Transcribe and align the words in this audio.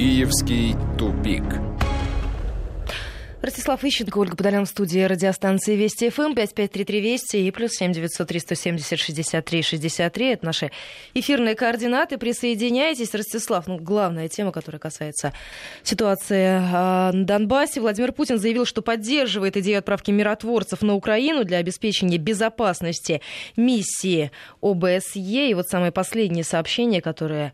Киевский 0.00 0.76
тупик. 0.98 1.44
Ростислав 3.42 3.84
Ищенко, 3.84 4.16
Ольга 4.16 4.34
Подолян 4.34 4.64
в 4.64 4.68
студии 4.70 5.00
радиостанции 5.00 5.76
Вести 5.76 6.08
ФМ, 6.08 6.32
5533 6.34 7.00
Вести 7.02 7.46
и 7.46 7.50
плюс 7.50 7.72
7903 7.72 8.40
170 8.40 8.98
63 8.98 9.62
63. 9.62 10.26
Это 10.32 10.46
наши 10.46 10.70
эфирные 11.12 11.54
координаты. 11.54 12.16
Присоединяйтесь. 12.16 13.14
Ростислав, 13.14 13.66
ну, 13.66 13.76
главная 13.76 14.28
тема, 14.28 14.52
которая 14.52 14.78
касается 14.78 15.34
ситуации 15.82 16.46
э, 16.46 17.12
на 17.12 17.24
Донбассе. 17.26 17.82
Владимир 17.82 18.12
Путин 18.12 18.38
заявил, 18.38 18.64
что 18.64 18.80
поддерживает 18.80 19.58
идею 19.58 19.80
отправки 19.80 20.10
миротворцев 20.10 20.80
на 20.80 20.94
Украину 20.94 21.44
для 21.44 21.58
обеспечения 21.58 22.16
безопасности 22.16 23.20
миссии 23.54 24.30
ОБСЕ. 24.62 25.50
И 25.50 25.52
вот 25.52 25.68
самое 25.68 25.92
последнее 25.92 26.44
сообщение, 26.44 27.02
которое 27.02 27.52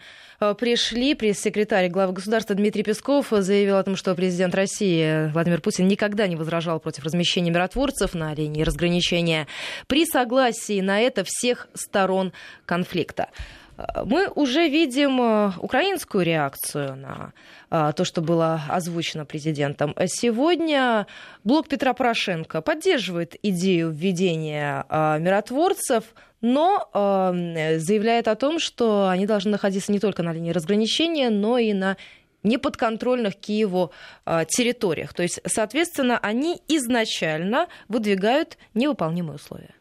пришли. 0.58 1.14
Пресс-секретарь 1.14 1.88
главы 1.88 2.12
государства 2.12 2.54
Дмитрий 2.54 2.82
Песков 2.82 3.28
заявил 3.30 3.76
о 3.76 3.82
том, 3.82 3.96
что 3.96 4.14
президент 4.14 4.54
России 4.54 5.30
Владимир 5.32 5.60
Путин 5.60 5.88
никогда 5.88 6.26
не 6.26 6.36
возражал 6.36 6.80
против 6.80 7.04
размещения 7.04 7.50
миротворцев 7.50 8.14
на 8.14 8.34
линии 8.34 8.62
разграничения 8.62 9.46
при 9.86 10.04
согласии 10.04 10.80
на 10.80 11.00
это 11.00 11.24
всех 11.24 11.68
сторон 11.74 12.32
конфликта. 12.64 13.28
Э, 13.76 14.04
мы 14.04 14.28
уже 14.28 14.68
видим 14.68 15.20
э, 15.20 15.52
украинскую 15.58 16.24
реакцию 16.24 16.96
на 16.96 17.32
то, 17.68 18.04
что 18.04 18.20
было 18.20 18.62
озвучено 18.68 19.24
президентом. 19.24 19.92
Сегодня 20.06 21.08
блок 21.42 21.66
Петра 21.66 21.94
Порошенко 21.94 22.62
поддерживает 22.62 23.34
идею 23.42 23.90
введения 23.90 24.86
миротворцев– 24.88 26.04
но 26.40 26.88
э, 26.92 27.78
заявляет 27.78 28.28
о 28.28 28.36
том, 28.36 28.58
что 28.58 29.08
они 29.08 29.26
должны 29.26 29.50
находиться 29.50 29.92
не 29.92 30.00
только 30.00 30.22
на 30.22 30.32
линии 30.32 30.52
разграничения, 30.52 31.30
но 31.30 31.58
и 31.58 31.72
на 31.72 31.96
неподконтрольных 32.42 33.36
Киеву 33.36 33.92
э, 34.24 34.44
территориях. 34.48 35.12
То 35.14 35.22
есть, 35.22 35.40
соответственно, 35.46 36.18
они 36.18 36.60
изначально 36.68 37.68
выдвигают 37.88 38.56
невыполнимые 38.74 39.36
условия. 39.36 39.74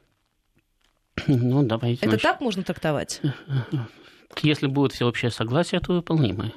Ну, 1.28 1.64
давайте. 1.64 2.00
Это 2.02 2.10
значит, 2.10 2.24
так 2.24 2.42
можно 2.42 2.64
трактовать? 2.64 3.22
Если 4.42 4.68
будет 4.68 4.92
всеобщее 4.92 5.32
согласие, 5.32 5.80
то 5.80 5.94
выполнимое. 5.94 6.52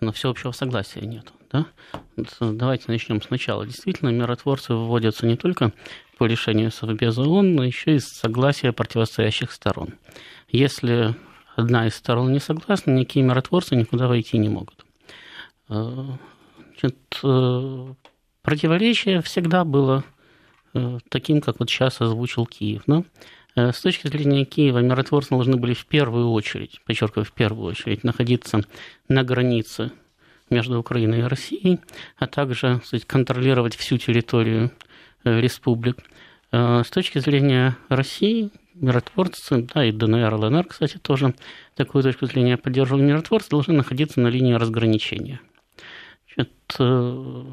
Но 0.00 0.12
всеобщего 0.12 0.52
согласия 0.52 1.00
нет. 1.00 1.32
Да? 1.50 1.66
Давайте 2.40 2.84
начнем 2.88 3.20
сначала. 3.20 3.66
Действительно, 3.66 4.10
миротворцы 4.10 4.74
выводятся 4.74 5.26
не 5.26 5.36
только 5.36 5.72
по 6.18 6.24
решению 6.24 6.70
Совбеза 6.72 7.22
ООН, 7.22 7.54
но 7.54 7.64
еще 7.64 7.94
и 7.94 8.00
согласия 8.00 8.72
противостоящих 8.72 9.52
сторон. 9.52 9.94
Если 10.48 11.14
одна 11.56 11.86
из 11.86 11.94
сторон 11.94 12.32
не 12.32 12.40
согласна, 12.40 12.90
никакие 12.90 13.24
миротворцы 13.24 13.76
никуда 13.76 14.08
войти 14.08 14.36
не 14.36 14.48
могут. 14.48 14.84
Э, 15.68 16.04
значит, 16.70 16.98
э, 17.22 17.94
противоречие 18.42 19.22
всегда 19.22 19.64
было 19.64 20.04
э, 20.74 20.98
таким, 21.08 21.40
как 21.40 21.60
вот 21.60 21.70
сейчас 21.70 22.00
озвучил 22.00 22.46
Киев. 22.46 22.82
Но 22.86 23.04
с 23.54 23.80
точки 23.80 24.06
зрения 24.06 24.44
Киева, 24.44 24.78
миротворцы 24.78 25.30
должны 25.30 25.56
были 25.56 25.74
в 25.74 25.86
первую 25.86 26.30
очередь, 26.30 26.80
подчеркиваю, 26.84 27.24
в 27.24 27.32
первую 27.32 27.66
очередь, 27.66 28.04
находиться 28.04 28.60
на 29.08 29.24
границе 29.24 29.90
между 30.48 30.78
Украиной 30.78 31.20
и 31.20 31.22
Россией, 31.22 31.80
а 32.18 32.28
также 32.28 32.80
сказать, 32.84 33.04
контролировать 33.04 33.74
всю 33.74 33.98
территорию 33.98 34.70
республик. 35.40 35.98
Э, 36.50 36.82
с 36.84 36.90
точки 36.90 37.18
зрения 37.18 37.76
России, 37.88 38.50
миротворцы, 38.74 39.66
да, 39.74 39.84
и 39.84 39.92
ДНР, 39.92 40.34
ЛНР, 40.34 40.64
кстати, 40.64 40.98
тоже 40.98 41.34
такую 41.74 42.02
точку 42.02 42.26
зрения 42.26 42.56
поддерживали, 42.56 43.02
миротворцы 43.02 43.50
должны 43.50 43.74
находиться 43.74 44.20
на 44.20 44.28
линии 44.28 44.54
разграничения. 44.54 45.40
Значит, 46.34 46.52
э, 46.78 47.44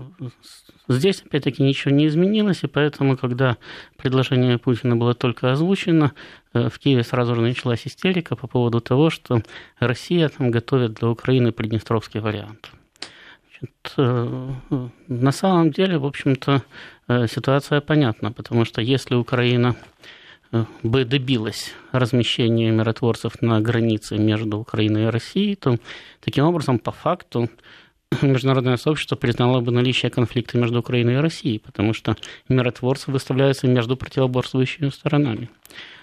здесь, 0.88 1.24
опять-таки, 1.26 1.64
ничего 1.64 1.94
не 1.94 2.08
изменилось, 2.08 2.64
и 2.64 2.68
поэтому, 2.68 3.18
когда 3.18 3.58
предложение 3.98 4.60
Путина 4.60 4.96
было 4.96 5.14
только 5.14 5.52
озвучено, 5.52 6.14
в 6.54 6.78
Киеве 6.80 7.04
сразу 7.04 7.36
же 7.36 7.42
началась 7.42 7.86
истерика 7.86 8.36
по 8.36 8.48
поводу 8.48 8.80
того, 8.80 9.10
что 9.10 9.42
Россия 9.80 10.30
там 10.30 10.52
готовит 10.52 10.94
для 10.94 11.10
Украины 11.10 11.52
приднестровский 11.52 12.20
вариант. 12.22 12.72
Значит, 13.50 14.60
на 15.08 15.32
самом 15.32 15.72
деле, 15.72 15.98
в 15.98 16.06
общем-то, 16.06 16.62
Э, 16.62 16.62
ситуация 17.08 17.82
понятна, 17.82 18.32
потому 18.32 18.66
что 18.66 18.82
если 18.82 19.16
Украина 19.16 19.76
э, 20.52 20.66
бы 20.82 21.06
добилась 21.06 21.72
размещения 21.92 22.72
миротворцев 22.72 23.42
на 23.42 23.62
границе 23.62 24.18
между 24.18 24.58
Украиной 24.58 25.04
и 25.04 25.10
Россией, 25.10 25.56
то 25.56 25.78
таким 26.22 26.46
образом, 26.46 26.80
по 26.80 26.92
факту, 26.92 27.50
международное 28.22 28.78
сообщество 28.78 29.16
признало 29.16 29.62
бы 29.62 29.72
наличие 29.72 30.10
конфликта 30.10 30.58
между 30.58 30.80
Украиной 30.80 31.16
и 31.16 31.18
Россией, 31.18 31.60
потому 31.60 31.94
что 31.94 32.16
миротворцы 32.50 33.12
выставляются 33.12 33.68
между 33.68 33.96
противоборствующими 33.96 34.90
сторонами. 34.90 35.50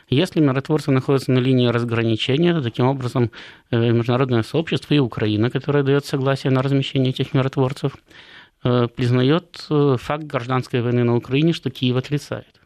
Если 0.09 0.41
миротворцы 0.41 0.93
находятся 0.93 1.33
на 1.33 1.39
линии 1.39 1.67
разграничения, 1.67 2.55
то 2.55 2.63
таким 2.63 2.87
образом 2.87 3.33
э, 3.71 3.91
международное 3.91 4.45
сообщество 4.45 4.95
и 4.95 4.99
Украина, 4.99 5.51
которая 5.51 5.83
дает 5.83 6.07
согласие 6.07 6.53
на 6.53 6.63
размещение 6.63 7.11
этих 7.11 7.35
миротворцев, 7.35 7.95
Э, 7.95 8.42
признает 8.63 9.67
э, 9.71 9.97
факт 9.99 10.25
гражданской 10.25 10.83
войны 10.83 11.05
на 11.05 11.17
Украине, 11.17 11.53
что 11.53 11.71
Киев 11.71 11.97
отрицает. 11.97 12.61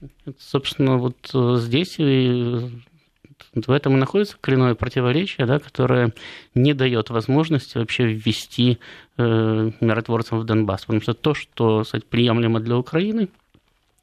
Это, 0.00 0.36
собственно, 0.38 0.98
вот 0.98 1.16
э, 1.34 1.56
здесь 1.58 1.98
в 1.98 3.70
этом 3.70 3.94
и 3.94 4.00
находится 4.00 4.36
коренное 4.40 4.74
противоречие, 4.74 5.46
да, 5.46 5.58
которое 5.58 6.12
не 6.54 6.74
дает 6.74 7.10
возможности 7.10 7.78
вообще 7.78 8.12
ввести 8.12 8.78
э, 9.16 9.70
миротворцев 9.80 10.38
в 10.38 10.44
Донбасс. 10.44 10.82
Потому 10.82 11.00
что 11.00 11.14
то, 11.14 11.34
что 11.34 11.82
кстати, 11.82 12.04
приемлемо 12.08 12.60
для 12.60 12.76
Украины, 12.76 13.28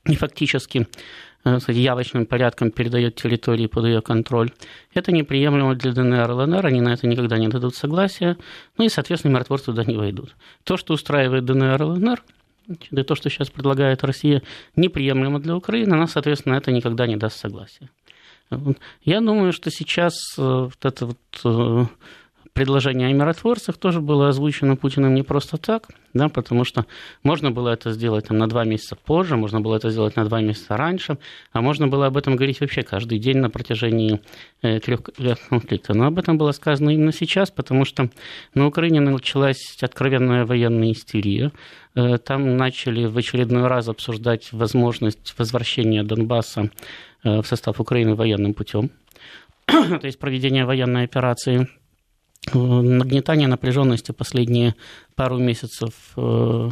и 0.05 0.16
фактически 0.16 0.87
Э, 1.45 1.59
кстати, 1.59 1.78
явочным 1.78 2.25
порядком 2.25 2.72
передает 2.72 3.16
территории 3.16 3.67
под 3.67 3.85
ее 3.85 4.01
контроль. 4.01 4.51
Это 4.94 5.11
неприемлемо 5.11 5.75
для 5.75 5.91
ДНР 5.91 6.31
и 6.31 6.33
ЛНР, 6.33 6.66
они 6.66 6.81
на 6.81 6.94
это 6.94 7.07
никогда 7.07 7.38
не 7.38 7.47
дадут 7.47 7.75
согласия, 7.75 8.35
ну 8.78 8.85
и, 8.85 8.89
соответственно, 8.89 9.33
миротворцы 9.33 9.66
туда 9.66 9.84
не 9.84 9.95
войдут. 9.95 10.35
То, 10.63 10.75
что 10.75 10.95
устраивает 10.95 11.45
ДНР 11.45 11.81
и 11.81 11.85
ЛНР, 11.85 12.23
и 12.89 13.03
то, 13.03 13.13
что 13.13 13.29
сейчас 13.29 13.51
предлагает 13.51 14.03
Россия, 14.03 14.41
неприемлемо 14.75 15.39
для 15.39 15.55
Украины, 15.55 15.94
она, 15.94 16.07
соответственно, 16.07 16.55
это 16.55 16.72
никогда 16.72 17.05
не 17.05 17.16
даст 17.16 17.38
согласия. 17.38 17.89
Я 19.03 19.22
думаю, 19.22 19.53
что 19.53 19.69
сейчас 19.72 20.13
э, 20.38 20.41
вот 20.41 20.85
это 20.85 21.05
вот 21.07 21.17
э, 21.44 21.85
предложение 22.55 23.09
о 23.09 23.11
миротворцах 23.11 23.77
тоже 23.77 23.99
было 23.99 24.29
озвучено 24.29 24.77
Путиным 24.77 25.13
не 25.13 25.23
просто 25.23 25.57
так, 25.57 25.89
да, 26.13 26.29
потому 26.29 26.63
что 26.63 26.85
можно 27.21 27.51
было 27.51 27.69
это 27.69 27.91
сделать 27.91 28.27
там, 28.27 28.38
на 28.38 28.47
два 28.47 28.63
месяца 28.63 28.95
позже, 28.95 29.35
можно 29.35 29.59
было 29.59 29.75
это 29.75 29.89
сделать 29.89 30.16
на 30.16 30.23
два 30.23 30.39
месяца 30.39 30.77
раньше, 30.77 31.17
а 31.51 31.61
можно 31.61 31.88
было 31.88 32.07
об 32.07 32.16
этом 32.16 32.38
говорить 32.38 32.61
вообще 32.61 32.81
каждый 32.81 33.19
день 33.19 33.39
на 33.39 33.49
протяжении 33.49 34.21
э, 34.61 34.79
трех 34.79 35.01
лет 35.17 35.38
конфликта. 35.49 35.93
Но 35.93 36.07
об 36.07 36.17
этом 36.17 36.38
было 36.38 36.53
сказано 36.53 36.91
именно 36.91 37.11
сейчас, 37.11 37.51
потому 37.51 37.83
что 37.83 38.09
на 38.53 38.67
Украине 38.67 39.01
началась 39.01 39.77
откровенная 39.81 40.45
военная 40.45 40.93
истерия. 40.93 41.51
Э, 41.93 42.17
там 42.17 42.55
начали 42.55 43.05
в 43.05 43.17
очередной 43.17 43.67
раз 43.67 43.89
обсуждать 43.89 44.53
возможность 44.53 45.35
возвращения 45.37 46.03
Донбасса 46.03 46.72
э, 47.25 47.41
в 47.41 47.45
состав 47.45 47.81
Украины 47.81 48.16
военным 48.16 48.53
путем, 48.53 48.91
то 49.66 49.99
есть 50.03 50.19
проведение 50.19 50.63
военной 50.63 51.03
операции– 51.03 51.67
Нагнетание 52.53 53.47
напряженности 53.47 54.12
последние 54.12 54.75
пару 55.16 55.38
месяцев 55.38 55.94
э, 56.16 56.69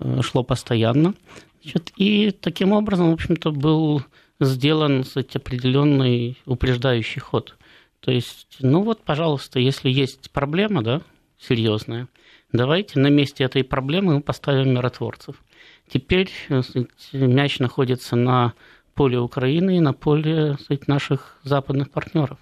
э, 0.00 0.22
шло 0.22 0.44
постоянно. 0.44 1.14
Значит, 1.62 1.92
и 1.96 2.30
таким 2.30 2.72
образом, 2.72 3.10
в 3.10 3.14
общем-то, 3.14 3.50
был 3.50 4.02
сделан 4.40 5.02
кстати, 5.02 5.36
определенный 5.36 6.38
упреждающий 6.46 7.20
ход. 7.20 7.56
То 8.00 8.12
есть, 8.12 8.58
ну 8.60 8.82
вот, 8.82 9.02
пожалуйста, 9.02 9.58
если 9.58 9.90
есть 9.90 10.30
проблема, 10.30 10.82
да, 10.82 11.02
серьезная, 11.38 12.08
давайте 12.52 13.00
на 13.00 13.08
месте 13.08 13.44
этой 13.44 13.64
проблемы 13.64 14.14
мы 14.14 14.20
поставим 14.20 14.72
миротворцев. 14.72 15.42
Теперь 15.88 16.30
кстати, 16.48 16.86
мяч 17.12 17.58
находится 17.58 18.14
на 18.14 18.54
поле 18.94 19.18
Украины 19.18 19.78
и 19.78 19.80
на 19.80 19.92
поле 19.92 20.56
кстати, 20.56 20.84
наших 20.86 21.38
западных 21.42 21.90
партнеров. 21.90 22.38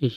Э, 0.00 0.08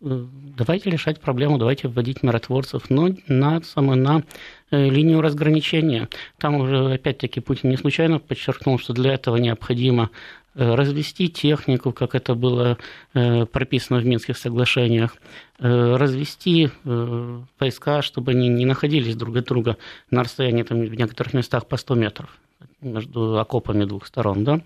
давайте 0.00 0.90
решать 0.90 1.20
проблему, 1.20 1.58
давайте 1.58 1.88
вводить 1.88 2.22
миротворцев, 2.22 2.90
но 2.90 3.10
на, 3.26 3.62
самое, 3.62 4.00
на 4.00 4.22
э, 4.70 4.88
линию 4.88 5.20
разграничения. 5.20 6.08
Там 6.38 6.56
уже, 6.56 6.94
опять-таки, 6.94 7.40
Путин 7.40 7.70
не 7.70 7.76
случайно 7.76 8.18
подчеркнул, 8.18 8.78
что 8.78 8.92
для 8.92 9.14
этого 9.14 9.36
необходимо 9.36 10.10
э, 10.54 10.74
развести 10.74 11.28
технику, 11.28 11.92
как 11.92 12.14
это 12.14 12.34
было 12.34 12.78
прописано 13.12 14.00
в 14.00 14.06
Минских 14.06 14.36
соглашениях, 14.36 15.16
развести 15.58 16.70
войска, 16.84 18.02
чтобы 18.02 18.32
они 18.32 18.48
не 18.48 18.66
находились 18.66 19.16
друг 19.16 19.36
от 19.36 19.46
друга 19.46 19.76
на 20.10 20.24
расстоянии 20.24 20.64
там, 20.64 20.80
в 20.80 20.94
некоторых 20.94 21.32
местах 21.34 21.66
по 21.66 21.76
100 21.76 21.94
метров 21.94 22.38
между 22.84 23.38
окопами 23.38 23.84
двух 23.84 24.06
сторон, 24.06 24.44
да, 24.44 24.60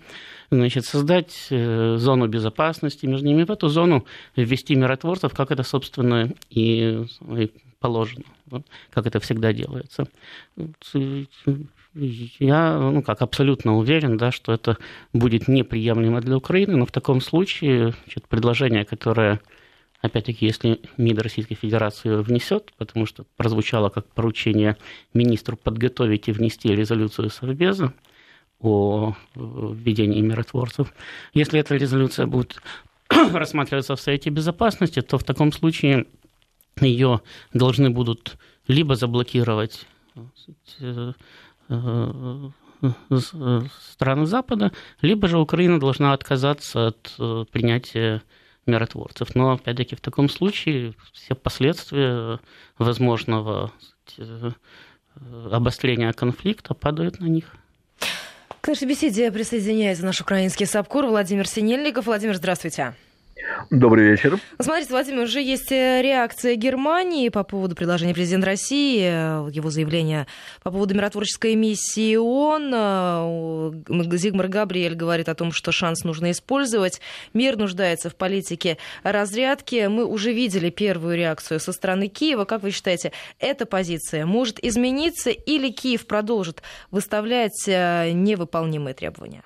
значит, 0.51 0.85
создать 0.85 1.47
э, 1.49 1.95
зону 1.97 2.27
безопасности 2.27 3.05
между 3.05 3.27
ними, 3.27 3.43
в 3.43 3.51
эту 3.51 3.69
зону 3.69 4.05
ввести 4.35 4.75
миротворцев, 4.75 5.33
как 5.33 5.51
это, 5.51 5.63
собственно, 5.63 6.31
и, 6.49 7.05
и 7.21 7.51
положено, 7.79 8.25
да, 8.45 8.61
как 8.91 9.07
это 9.07 9.19
всегда 9.19 9.53
делается. 9.53 10.07
Я, 11.95 12.77
ну 12.77 13.01
как, 13.01 13.21
абсолютно 13.21 13.75
уверен, 13.77 14.17
да, 14.17 14.31
что 14.31 14.53
это 14.53 14.77
будет 15.11 15.47
неприемлемо 15.47 16.21
для 16.21 16.37
Украины, 16.37 16.75
но 16.77 16.85
в 16.85 16.91
таком 16.91 17.19
случае 17.19 17.93
значит, 18.05 18.27
предложение, 18.27 18.85
которое 18.85 19.39
Опять-таки, 20.01 20.45
если 20.45 20.79
МИД 20.95 21.21
Российской 21.21 21.55
Федерации 21.55 22.21
внесет, 22.21 22.71
потому 22.77 23.05
что 23.05 23.25
прозвучало 23.35 23.89
как 23.89 24.05
поручение 24.07 24.77
министру 25.13 25.57
подготовить 25.57 26.29
и 26.29 26.31
внести 26.31 26.73
резолюцию 26.73 27.29
Совбеза 27.29 27.93
о 28.59 29.15
введении 29.35 30.21
миротворцев, 30.21 30.93
если 31.33 31.59
эта 31.59 31.75
резолюция 31.75 32.25
будет 32.27 32.61
рассматриваться 33.09 33.95
в 33.95 34.01
Совете 34.01 34.29
Безопасности, 34.29 35.01
то 35.01 35.17
в 35.17 35.23
таком 35.23 35.51
случае 35.51 36.07
ее 36.79 37.21
должны 37.53 37.89
будут 37.89 38.37
либо 38.67 38.95
заблокировать 38.95 39.85
э, 40.79 41.13
э, 41.69 42.49
э, 42.81 43.61
страны 43.91 44.25
Запада, 44.25 44.71
либо 45.01 45.27
же 45.27 45.39
Украина 45.39 45.79
должна 45.79 46.13
отказаться 46.13 46.87
от 46.87 47.49
принятия 47.51 48.21
миротворцев. 48.69 49.35
Но, 49.35 49.53
опять-таки, 49.53 49.95
в 49.95 50.01
таком 50.01 50.29
случае 50.29 50.93
все 51.11 51.35
последствия 51.35 52.39
возможного 52.77 53.71
э, 54.17 54.51
обострения 55.51 56.13
конфликта 56.13 56.73
падают 56.73 57.19
на 57.19 57.25
них. 57.25 57.55
К 58.61 58.67
нашей 58.67 58.87
беседе 58.87 59.31
присоединяется 59.31 60.05
наш 60.05 60.19
украинский 60.19 60.65
САПКОР 60.65 61.05
Владимир 61.05 61.47
Синельников. 61.47 62.07
Владимир, 62.07 62.35
здравствуйте. 62.35 62.93
Добрый 63.69 64.05
вечер. 64.05 64.39
Смотрите, 64.59 64.89
Владимир, 64.89 65.23
уже 65.23 65.41
есть 65.41 65.71
э, 65.71 66.01
реакция 66.01 66.55
Германии 66.55 67.29
по 67.29 67.43
поводу 67.43 67.75
предложения 67.75 68.13
президента 68.13 68.47
России, 68.47 69.01
э, 69.01 69.49
его 69.51 69.69
заявления 69.69 70.27
по 70.63 70.71
поводу 70.71 70.95
миротворческой 70.95 71.55
миссии 71.55 72.15
ООН. 72.15 72.71
Э, 72.73 74.17
Зигмар 74.17 74.47
Габриэль 74.47 74.95
говорит 74.95 75.29
о 75.29 75.35
том, 75.35 75.51
что 75.51 75.71
шанс 75.71 76.03
нужно 76.03 76.31
использовать. 76.31 76.99
Мир 77.33 77.57
нуждается 77.57 78.09
в 78.09 78.15
политике 78.15 78.77
разрядки. 79.03 79.87
Мы 79.87 80.05
уже 80.05 80.33
видели 80.33 80.69
первую 80.69 81.15
реакцию 81.15 81.59
со 81.59 81.71
стороны 81.71 82.07
Киева. 82.07 82.45
Как 82.45 82.63
вы 82.63 82.71
считаете, 82.71 83.11
эта 83.39 83.65
позиция 83.65 84.25
может 84.25 84.63
измениться 84.63 85.29
или 85.29 85.69
Киев 85.69 86.07
продолжит 86.07 86.63
выставлять 86.91 87.65
невыполнимые 87.67 88.93
требования? 88.93 89.43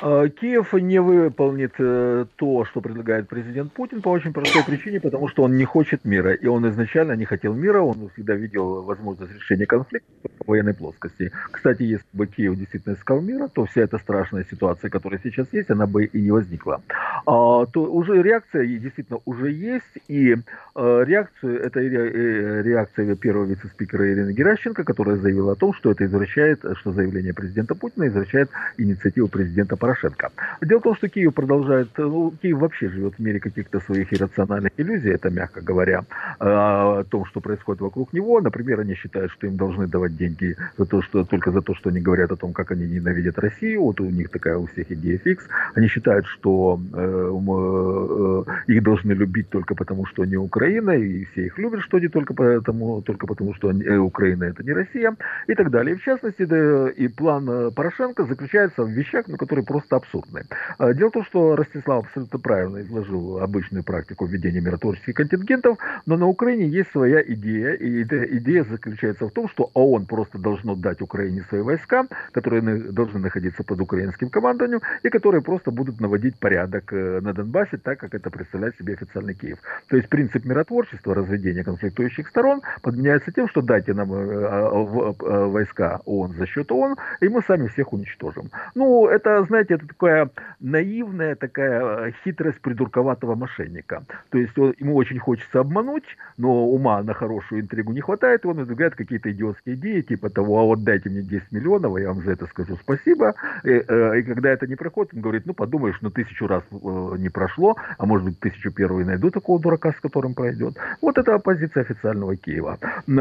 А, 0.00 0.28
Киев 0.28 0.72
не 0.74 1.00
выполнит 1.00 1.74
э, 1.78 2.26
то, 2.36 2.64
что 2.64 2.80
предлагает 2.80 3.28
президент 3.28 3.72
Путин 3.72 4.00
по 4.02 4.10
очень 4.10 4.32
простой 4.32 4.62
причине, 4.64 5.00
потому 5.00 5.28
что 5.28 5.42
он 5.42 5.56
не 5.56 5.64
хочет 5.64 6.04
мира. 6.04 6.32
И 6.32 6.46
он 6.46 6.68
изначально 6.68 7.12
не 7.12 7.24
хотел 7.24 7.54
мира, 7.54 7.80
он 7.80 8.08
всегда 8.10 8.34
видел 8.34 8.82
возможность 8.82 9.34
решения 9.34 9.66
конфликта 9.66 10.08
в 10.40 10.48
военной 10.48 10.74
плоскости. 10.74 11.32
Кстати, 11.50 11.82
если 11.82 12.06
бы 12.12 12.26
Киев 12.26 12.56
действительно 12.56 12.94
искал 12.94 13.20
мира, 13.20 13.48
то 13.48 13.64
вся 13.64 13.82
эта 13.82 13.98
страшная 13.98 14.44
ситуация, 14.50 14.90
которая 14.90 15.20
сейчас 15.22 15.48
есть, 15.52 15.70
она 15.70 15.86
бы 15.86 16.04
и 16.04 16.20
не 16.20 16.30
возникла. 16.30 16.80
А, 17.26 17.66
то 17.66 17.82
уже 17.84 18.22
реакция 18.22 18.66
действительно 18.66 19.20
уже 19.24 19.50
есть, 19.50 19.98
и 20.08 20.36
а, 20.74 21.02
реакцию, 21.02 21.60
это 21.60 21.80
э, 21.80 22.62
реакция 22.62 23.14
первого 23.16 23.46
вице-спикера 23.46 24.12
Ирины 24.12 24.32
Геращенко, 24.32 24.84
которая 24.84 25.16
заявила 25.16 25.52
о 25.52 25.56
том, 25.56 25.74
что 25.74 25.90
это 25.90 26.04
извращает, 26.04 26.64
что 26.76 26.92
заявление 26.92 27.34
президента 27.34 27.74
Путина 27.74 28.06
извращает 28.08 28.50
инициативу 28.78 29.28
президента 29.28 29.71
президента 29.72 29.76
Порошенко. 29.76 30.30
Дело 30.62 30.78
в 30.78 30.82
том, 30.82 30.96
что 30.96 31.08
Киев 31.08 31.34
продолжает, 31.34 31.88
ну, 31.98 32.32
Киев 32.42 32.58
вообще 32.58 32.88
живет 32.88 33.14
в 33.18 33.22
мире 33.22 33.40
каких-то 33.40 33.80
своих 33.80 34.12
иррациональных 34.12 34.72
иллюзий, 34.76 35.10
это 35.10 35.30
мягко 35.30 35.60
говоря, 35.60 36.04
а, 36.38 37.00
о 37.00 37.04
том, 37.04 37.24
что 37.24 37.40
происходит 37.40 37.80
вокруг 37.80 38.12
него. 38.12 38.40
Например, 38.40 38.80
они 38.80 38.94
считают, 38.94 39.32
что 39.32 39.46
им 39.46 39.56
должны 39.56 39.86
давать 39.86 40.16
деньги 40.16 40.56
за 40.78 40.84
то, 40.84 41.02
что, 41.02 41.24
только 41.24 41.50
за 41.50 41.60
то, 41.60 41.74
что 41.74 41.90
они 41.90 42.00
говорят 42.00 42.32
о 42.32 42.36
том, 42.36 42.52
как 42.52 42.72
они 42.72 42.86
ненавидят 42.86 43.38
Россию. 43.38 43.82
Вот 43.82 44.00
у 44.00 44.04
них 44.04 44.28
такая 44.30 44.56
у 44.56 44.66
всех 44.66 44.90
идея 44.90 45.18
фикс. 45.18 45.44
Они 45.74 45.88
считают, 45.88 46.26
что 46.26 46.80
э, 46.94 47.32
э, 47.48 48.72
их 48.72 48.82
должны 48.82 49.14
любить 49.14 49.48
только 49.48 49.74
потому, 49.74 50.06
что 50.06 50.22
они 50.22 50.36
Украина, 50.36 50.90
и 50.90 51.24
все 51.24 51.46
их 51.46 51.58
любят, 51.58 51.80
что 51.80 51.96
они 51.96 52.08
только 52.08 52.34
потому, 52.34 53.02
только 53.02 53.26
потому 53.26 53.54
что 53.54 53.68
они, 53.68 53.84
э, 53.84 53.96
Украина 53.96 54.44
это 54.44 54.62
не 54.62 54.72
Россия, 54.72 55.16
и 55.48 55.54
так 55.54 55.70
далее. 55.70 55.94
И 55.94 55.98
в 55.98 56.04
частности, 56.04 56.44
да, 56.44 56.88
и 56.90 57.08
план 57.08 57.48
э, 57.48 57.70
Порошенко 57.70 58.24
заключается 58.24 58.82
в 58.84 58.90
вещах, 58.90 59.28
на 59.28 59.36
которые 59.36 59.61
которые 59.62 59.64
просто 59.64 59.96
абсурдны. 59.96 60.42
А, 60.78 60.92
дело 60.92 61.08
в 61.08 61.12
том, 61.12 61.24
что 61.24 61.56
Ростислав 61.56 62.04
абсолютно 62.04 62.38
правильно 62.38 62.80
изложил 62.82 63.38
обычную 63.38 63.84
практику 63.84 64.26
введения 64.26 64.60
миротворческих 64.60 65.14
контингентов, 65.14 65.78
но 66.06 66.16
на 66.16 66.26
Украине 66.26 66.68
есть 66.68 66.90
своя 66.92 67.22
идея, 67.22 67.72
и 67.74 68.02
эта 68.02 68.24
идея 68.38 68.64
заключается 68.64 69.26
в 69.26 69.30
том, 69.30 69.48
что 69.48 69.70
ООН 69.74 70.06
просто 70.06 70.38
должно 70.38 70.74
дать 70.74 71.00
Украине 71.00 71.44
свои 71.48 71.62
войска, 71.62 72.06
которые 72.32 72.62
должны 72.92 73.20
находиться 73.20 73.62
под 73.64 73.80
украинским 73.80 74.30
командованием, 74.30 74.80
и 75.02 75.08
которые 75.08 75.42
просто 75.42 75.70
будут 75.70 76.00
наводить 76.00 76.38
порядок 76.38 76.92
э, 76.92 77.20
на 77.20 77.32
Донбассе, 77.32 77.76
так 77.76 77.98
как 77.98 78.14
это 78.14 78.30
представляет 78.30 78.76
себе 78.76 78.94
официальный 78.94 79.34
Киев. 79.34 79.58
То 79.88 79.96
есть 79.96 80.08
принцип 80.08 80.44
миротворчества, 80.44 81.14
разведения 81.14 81.64
конфликтующих 81.64 82.28
сторон 82.28 82.62
подменяется 82.82 83.32
тем, 83.32 83.48
что 83.48 83.62
дайте 83.62 83.94
нам 83.94 84.12
э, 84.12 84.46
а, 84.50 85.46
войска 85.46 86.00
ООН 86.04 86.34
за 86.38 86.46
счет 86.46 86.72
ООН, 86.72 86.96
и 87.20 87.28
мы 87.28 87.42
сами 87.42 87.68
всех 87.68 87.92
уничтожим. 87.92 88.50
Ну, 88.74 89.06
это 89.08 89.44
знаете, 89.52 89.74
это 89.74 89.86
такая 89.86 90.30
наивная 90.60 91.34
такая 91.34 92.08
э, 92.08 92.12
хитрость 92.24 92.60
придурковатого 92.60 93.34
мошенника. 93.34 94.02
То 94.30 94.38
есть 94.38 94.58
он, 94.58 94.74
ему 94.78 94.96
очень 94.96 95.18
хочется 95.18 95.60
обмануть, 95.60 96.04
но 96.38 96.66
ума 96.66 97.02
на 97.02 97.12
хорошую 97.12 97.60
интригу 97.60 97.92
не 97.92 98.00
хватает, 98.00 98.44
и 98.44 98.48
он 98.48 98.56
выдвигает 98.56 98.94
какие-то 98.94 99.30
идиотские 99.30 99.74
идеи, 99.74 100.00
типа 100.00 100.30
того, 100.30 100.58
а 100.58 100.64
вот 100.64 100.84
дайте 100.84 101.10
мне 101.10 101.22
10 101.22 101.52
миллионов, 101.52 101.98
я 101.98 102.08
вам 102.08 102.22
за 102.22 102.32
это 102.32 102.46
скажу 102.46 102.78
спасибо. 102.80 103.34
И, 103.64 103.68
э, 103.68 104.20
и 104.20 104.22
когда 104.22 104.50
это 104.50 104.66
не 104.66 104.76
проходит, 104.76 105.12
он 105.14 105.20
говорит, 105.20 105.44
ну 105.44 105.52
подумаешь, 105.52 105.98
ну 106.00 106.10
тысячу 106.10 106.46
раз 106.46 106.62
э, 106.70 106.76
не 107.18 107.28
прошло, 107.28 107.76
а 107.98 108.06
может 108.06 108.24
быть 108.24 108.40
тысячу 108.40 108.72
первый 108.72 109.04
найду 109.04 109.30
такого 109.30 109.60
дурака, 109.60 109.92
с 109.92 110.00
которым 110.00 110.34
пройдет. 110.34 110.76
Вот 111.02 111.18
это 111.18 111.38
позиция 111.38 111.82
официального 111.82 112.36
Киева. 112.36 112.78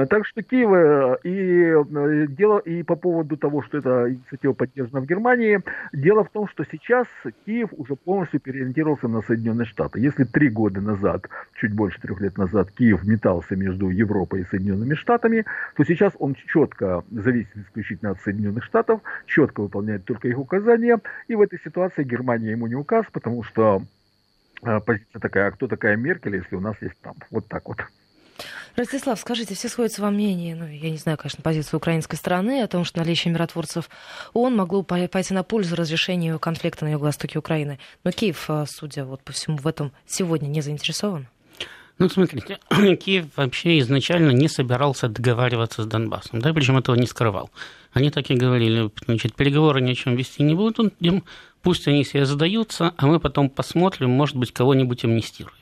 Так 0.09 0.25
что 0.25 0.41
Киев 0.43 1.19
и 1.23 1.75
дело 2.27 2.59
и 2.59 2.83
по 2.83 2.95
поводу 2.95 3.35
того, 3.35 3.61
что 3.63 3.79
эта 3.79 4.09
инициатива 4.09 4.53
поддержана 4.53 5.01
в 5.01 5.05
Германии, 5.05 5.59
дело 5.93 6.20
Дело 6.21 6.29
в 6.29 6.33
том, 6.33 6.47
что 6.47 6.63
сейчас 6.71 7.07
Киев 7.45 7.69
уже 7.71 7.95
полностью 7.95 8.39
переориентировался 8.39 9.07
на 9.07 9.23
Соединенные 9.23 9.65
Штаты. 9.65 9.99
Если 9.99 10.23
три 10.23 10.49
года 10.49 10.79
назад, 10.79 11.27
чуть 11.55 11.73
больше 11.73 11.99
трех 11.99 12.21
лет 12.21 12.37
назад, 12.37 12.69
Киев 12.71 13.03
метался 13.03 13.55
между 13.55 13.89
Европой 13.89 14.41
и 14.41 14.45
Соединенными 14.45 14.93
Штатами, 14.93 15.45
то 15.75 15.83
сейчас 15.83 16.13
он 16.19 16.35
четко 16.35 17.03
зависит 17.09 17.57
исключительно 17.57 18.11
от 18.11 18.21
Соединенных 18.21 18.63
Штатов, 18.63 19.01
четко 19.25 19.61
выполняет 19.61 20.05
только 20.05 20.27
их 20.27 20.37
указания. 20.37 20.99
И 21.27 21.33
в 21.33 21.41
этой 21.41 21.59
ситуации 21.59 22.03
Германия 22.03 22.51
ему 22.51 22.67
не 22.67 22.75
указ, 22.75 23.07
потому 23.11 23.41
что 23.41 23.81
э, 24.61 24.79
позиция 24.79 25.19
такая, 25.19 25.47
а 25.47 25.51
кто 25.51 25.67
такая 25.67 25.95
Меркель, 25.95 26.35
если 26.35 26.55
у 26.55 26.61
нас 26.61 26.75
есть 26.81 27.01
Трамп? 27.01 27.23
Вот 27.31 27.47
так 27.47 27.67
вот. 27.67 27.79
Ростислав, 28.75 29.19
скажите, 29.19 29.55
все 29.55 29.67
сходятся 29.67 30.01
во 30.01 30.11
мнении, 30.11 30.53
ну, 30.53 30.67
я 30.67 30.89
не 30.89 30.97
знаю, 30.97 31.17
конечно, 31.17 31.41
позицию 31.41 31.77
украинской 31.77 32.15
стороны 32.15 32.61
о 32.61 32.67
том, 32.67 32.85
что 32.85 32.99
наличие 32.99 33.33
миротворцев 33.33 33.89
ООН 34.33 34.55
могло 34.55 34.83
пойти 34.83 35.33
на 35.33 35.43
пользу 35.43 35.75
разрешению 35.75 36.39
конфликта 36.39 36.85
на 36.85 36.93
юго-востоке 36.93 37.39
Украины. 37.39 37.79
Но 38.03 38.11
Киев, 38.11 38.45
а, 38.49 38.65
судя 38.67 39.05
вот 39.05 39.21
по 39.23 39.33
всему, 39.33 39.57
в 39.57 39.67
этом 39.67 39.91
сегодня 40.07 40.47
не 40.47 40.61
заинтересован. 40.61 41.27
Ну, 41.99 42.09
смотрите, 42.09 42.57
Киев 42.95 43.27
вообще 43.35 43.77
изначально 43.79 44.31
не 44.31 44.47
собирался 44.47 45.07
договариваться 45.07 45.83
с 45.83 45.85
Донбассом, 45.85 46.41
да, 46.41 46.53
причем 46.53 46.77
этого 46.77 46.95
не 46.95 47.05
скрывал. 47.05 47.51
Они 47.93 48.09
так 48.09 48.31
и 48.31 48.35
говорили, 48.35 48.89
значит, 49.05 49.35
переговоры 49.35 49.81
ни 49.81 49.91
о 49.91 49.95
чем 49.95 50.15
вести 50.15 50.43
не 50.43 50.55
будут, 50.55 50.93
пусть 51.61 51.87
они 51.87 52.03
себе 52.03 52.25
задаются, 52.25 52.93
а 52.97 53.05
мы 53.05 53.19
потом 53.19 53.49
посмотрим, 53.49 54.09
может 54.09 54.35
быть, 54.35 54.51
кого-нибудь 54.51 55.03
амнистируем. 55.03 55.60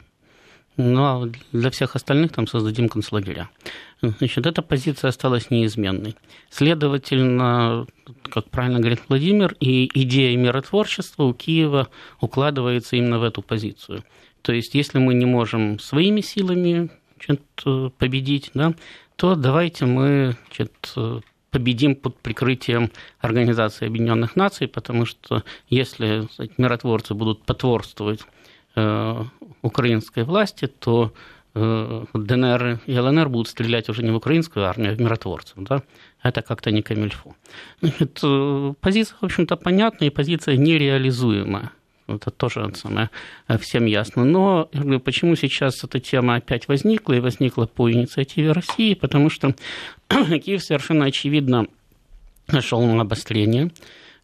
Ну, 0.81 1.03
а 1.03 1.29
для 1.51 1.71
всех 1.71 1.97
остальных 1.97 2.31
там 2.31 2.47
создадим 2.47 2.87
концлагеря. 2.87 3.49
Значит, 4.01 4.45
эта 4.45 4.61
позиция 4.61 5.09
осталась 5.09 5.51
неизменной. 5.51 6.15
Следовательно, 6.49 7.85
как 8.23 8.49
правильно 8.49 8.79
говорит 8.79 9.01
Владимир, 9.09 9.57
и 9.59 9.91
идея 9.93 10.37
миротворчества 10.37 11.23
у 11.23 11.33
Киева 11.33 11.89
укладывается 12.21 12.95
именно 12.95 13.19
в 13.19 13.23
эту 13.23 13.41
позицию. 13.41 14.05
То 14.41 14.53
есть, 14.53 14.73
если 14.73 14.99
мы 14.99 15.15
не 15.15 15.25
можем 15.25 15.79
своими 15.79 16.21
силами 16.21 16.89
значит, 17.17 17.41
победить, 17.97 18.51
да, 18.53 18.73
то 19.17 19.35
давайте 19.35 19.85
мы 19.85 20.37
значит, 20.47 20.93
победим 21.51 21.95
под 21.95 22.17
прикрытием 22.19 22.89
Организации 23.19 23.85
Объединенных 23.85 24.37
Наций, 24.37 24.69
потому 24.69 25.05
что 25.05 25.43
если 25.67 26.25
кстати, 26.25 26.53
миротворцы 26.57 27.15
будут 27.15 27.43
потворствовать 27.43 28.21
украинской 29.61 30.23
власти, 30.23 30.67
то 30.67 31.13
э, 31.55 32.05
ДНР 32.13 32.79
и 32.85 32.97
ЛНР 32.97 33.29
будут 33.29 33.47
стрелять 33.47 33.89
уже 33.89 34.03
не 34.03 34.11
в 34.11 34.15
украинскую 34.15 34.65
армию, 34.65 34.93
а 34.93 34.95
в 34.95 35.01
миротворцев. 35.01 35.57
Да? 35.57 35.83
Это 36.23 36.41
как-то 36.41 36.71
не 36.71 36.81
камильфо. 36.81 37.35
Значит, 37.81 38.19
э, 38.23 38.73
позиция, 38.79 39.17
в 39.21 39.25
общем-то, 39.25 39.55
понятна, 39.57 40.05
и 40.05 40.09
позиция 40.09 40.57
нереализуемая. 40.57 41.71
Это 42.07 42.31
тоже 42.31 42.71
самое, 42.73 43.11
всем 43.59 43.85
ясно. 43.85 44.25
Но 44.25 44.67
почему 45.03 45.35
сейчас 45.35 45.83
эта 45.83 45.99
тема 45.99 46.35
опять 46.35 46.67
возникла 46.67 47.13
и 47.13 47.19
возникла 47.19 47.67
по 47.67 47.91
инициативе 47.91 48.51
России? 48.51 48.95
Потому 48.95 49.29
что 49.29 49.53
Киев 50.09 50.63
совершенно 50.63 51.05
очевидно 51.05 51.67
шел 52.61 52.81
на 52.81 53.01
обострение. 53.01 53.71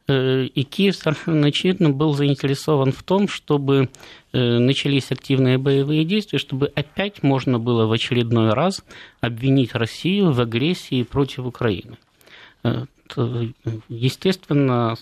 Э, 0.08 0.44
и 0.44 0.64
Киев 0.64 0.96
совершенно 0.96 1.48
очевидно 1.48 1.90
был 1.90 2.14
заинтересован 2.14 2.92
в 2.92 3.02
том, 3.02 3.28
чтобы 3.28 3.90
э, 4.34 4.58
начались 4.60 5.12
активные 5.12 5.58
боевые 5.58 6.06
действия, 6.06 6.38
чтобы 6.38 6.72
опять 6.76 7.24
можно 7.24 7.58
было 7.58 7.88
в 7.88 7.92
очередной 7.92 8.54
раз 8.54 8.84
обвинить 9.20 9.74
Россию 9.74 10.32
в 10.32 10.40
агрессии 10.40 11.02
против 11.04 11.46
Украины. 11.46 11.98
Э, 12.64 12.86
естественно... 13.90 14.96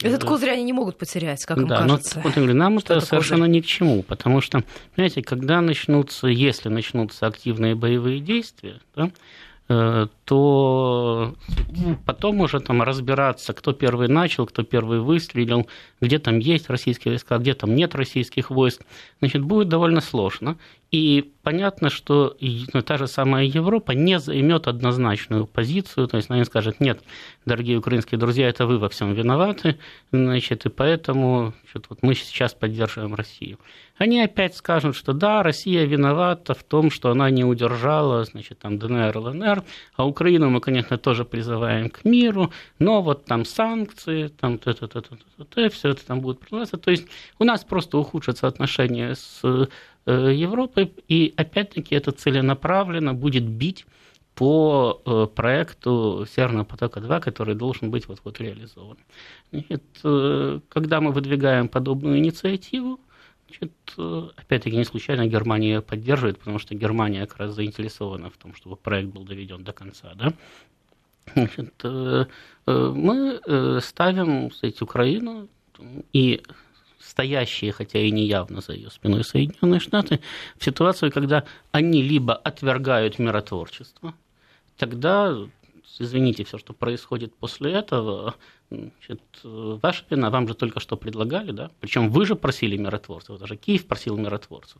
Этот 0.00 0.24
козырь 0.24 0.50
они 0.50 0.62
не 0.62 0.72
могут 0.72 0.98
потерять, 0.98 1.44
как 1.44 1.58
им 1.58 1.66
да, 1.66 1.78
кажется. 1.78 2.22
Но, 2.24 2.30
вот, 2.30 2.54
нам 2.54 2.78
это, 2.78 2.94
это 2.94 3.06
совершенно 3.06 3.46
козырь? 3.46 3.56
ни 3.56 3.60
к 3.60 3.66
чему, 3.66 4.02
потому 4.02 4.40
что, 4.40 4.62
понимаете, 4.94 5.22
когда 5.22 5.60
начнутся, 5.60 6.28
если 6.28 6.68
начнутся 6.68 7.26
активные 7.26 7.74
боевые 7.74 8.20
действия, 8.20 8.80
да, 8.94 9.10
то 9.68 11.34
потом 12.06 12.40
уже 12.40 12.58
там 12.60 12.82
разбираться, 12.82 13.52
кто 13.52 13.74
первый 13.74 14.08
начал, 14.08 14.46
кто 14.46 14.62
первый 14.62 15.00
выстрелил, 15.00 15.68
где 16.00 16.18
там 16.18 16.38
есть 16.38 16.70
российские 16.70 17.12
войска, 17.12 17.36
где 17.36 17.52
там 17.52 17.74
нет 17.74 17.94
российских 17.94 18.50
войск, 18.50 18.80
значит, 19.20 19.42
будет 19.42 19.68
довольно 19.68 20.00
сложно. 20.00 20.56
И 20.90 21.34
понятно, 21.42 21.90
что 21.90 22.34
ну, 22.72 22.82
та 22.82 22.96
же 22.96 23.06
самая 23.06 23.44
Европа 23.44 23.92
не 23.92 24.18
займет 24.18 24.66
однозначную 24.66 25.46
позицию, 25.46 26.08
то 26.08 26.16
есть 26.16 26.30
она 26.30 26.38
не 26.38 26.46
скажет, 26.46 26.80
нет, 26.80 27.02
дорогие 27.44 27.76
украинские 27.76 28.18
друзья, 28.18 28.48
это 28.48 28.66
вы 28.66 28.78
во 28.78 28.88
всем 28.88 29.12
виноваты, 29.12 29.78
значит, 30.12 30.64
и 30.64 30.70
поэтому 30.70 31.52
значит, 31.64 31.90
вот 31.90 31.98
мы 32.02 32.14
сейчас 32.14 32.54
поддерживаем 32.54 33.14
Россию. 33.14 33.58
Они 33.98 34.20
опять 34.20 34.56
скажут, 34.56 34.96
что 34.96 35.12
да, 35.12 35.42
Россия 35.42 35.84
виновата 35.84 36.54
в 36.54 36.62
том, 36.62 36.90
что 36.90 37.10
она 37.10 37.28
не 37.30 37.44
удержала, 37.44 38.24
значит, 38.24 38.60
там 38.60 38.78
ДНР, 38.78 39.18
ЛНР, 39.18 39.64
а 39.96 40.06
Украину 40.06 40.48
мы, 40.48 40.60
конечно, 40.60 40.96
тоже 40.96 41.24
призываем 41.24 41.90
к 41.90 42.04
миру, 42.04 42.50
но 42.78 43.02
вот 43.02 43.26
там 43.26 43.44
санкции, 43.44 44.28
там 44.28 44.58
т 44.58 44.70
-т 44.70 44.88
-т 44.88 44.88
-т 44.88 45.18
-т 45.38 45.44
-т, 45.54 45.68
все 45.68 45.88
это 45.90 46.06
там 46.06 46.20
будет 46.20 46.40
продолжаться. 46.40 46.78
То 46.78 46.90
есть 46.90 47.08
у 47.38 47.44
нас 47.44 47.64
просто 47.64 47.98
ухудшатся 47.98 48.46
отношения 48.46 49.14
с 49.14 49.68
Европы, 50.06 50.90
и 51.06 51.34
опять-таки 51.36 51.94
это 51.94 52.12
целенаправленно 52.12 53.12
будет 53.14 53.46
бить 53.46 53.84
по 54.38 55.02
э, 55.04 55.26
проекту 55.34 56.24
Северного 56.32 56.64
потока-2, 56.64 57.20
который 57.20 57.56
должен 57.56 57.90
быть 57.90 58.06
вот-вот 58.06 58.40
реализован. 58.40 58.96
Значит, 59.50 59.82
э, 60.04 60.60
когда 60.68 61.00
мы 61.00 61.10
выдвигаем 61.10 61.68
подобную 61.68 62.18
инициативу, 62.18 63.00
значит, 63.48 63.72
опять-таки 64.36 64.76
не 64.76 64.84
случайно 64.84 65.26
Германия 65.26 65.68
ее 65.68 65.82
поддерживает, 65.82 66.38
потому 66.38 66.60
что 66.60 66.76
Германия 66.76 67.26
как 67.26 67.38
раз 67.38 67.54
заинтересована 67.54 68.30
в 68.30 68.36
том, 68.36 68.54
чтобы 68.54 68.76
проект 68.76 69.08
был 69.08 69.24
доведен 69.24 69.64
до 69.64 69.72
конца. 69.72 70.14
Да? 70.14 70.32
Значит, 71.34 71.74
мы 72.66 73.80
ставим 73.82 74.50
кстати, 74.50 74.82
Украину 74.82 75.48
и 76.12 76.42
стоящие, 77.08 77.72
хотя 77.72 77.98
и 77.98 78.10
не 78.10 78.26
явно 78.26 78.60
за 78.60 78.74
ее 78.74 78.90
спиной 78.90 79.24
Соединенные 79.24 79.80
Штаты, 79.80 80.20
в 80.56 80.64
ситуацию, 80.64 81.10
когда 81.10 81.44
они 81.72 82.02
либо 82.02 82.34
отвергают 82.34 83.18
миротворчество, 83.18 84.14
тогда, 84.76 85.34
извините, 85.98 86.44
все, 86.44 86.58
что 86.58 86.74
происходит 86.74 87.34
после 87.34 87.72
этого, 87.72 88.34
Значит, 88.70 89.22
ваша 89.42 90.04
вина, 90.10 90.28
вам 90.28 90.46
же 90.46 90.52
только 90.54 90.78
что 90.78 90.96
предлагали, 90.96 91.52
да? 91.52 91.70
Причем 91.80 92.10
вы 92.10 92.26
же 92.26 92.36
просили 92.36 92.76
миротворцев, 92.76 93.38
даже 93.38 93.56
Киев 93.56 93.86
просил 93.86 94.18
миротворцев. 94.18 94.76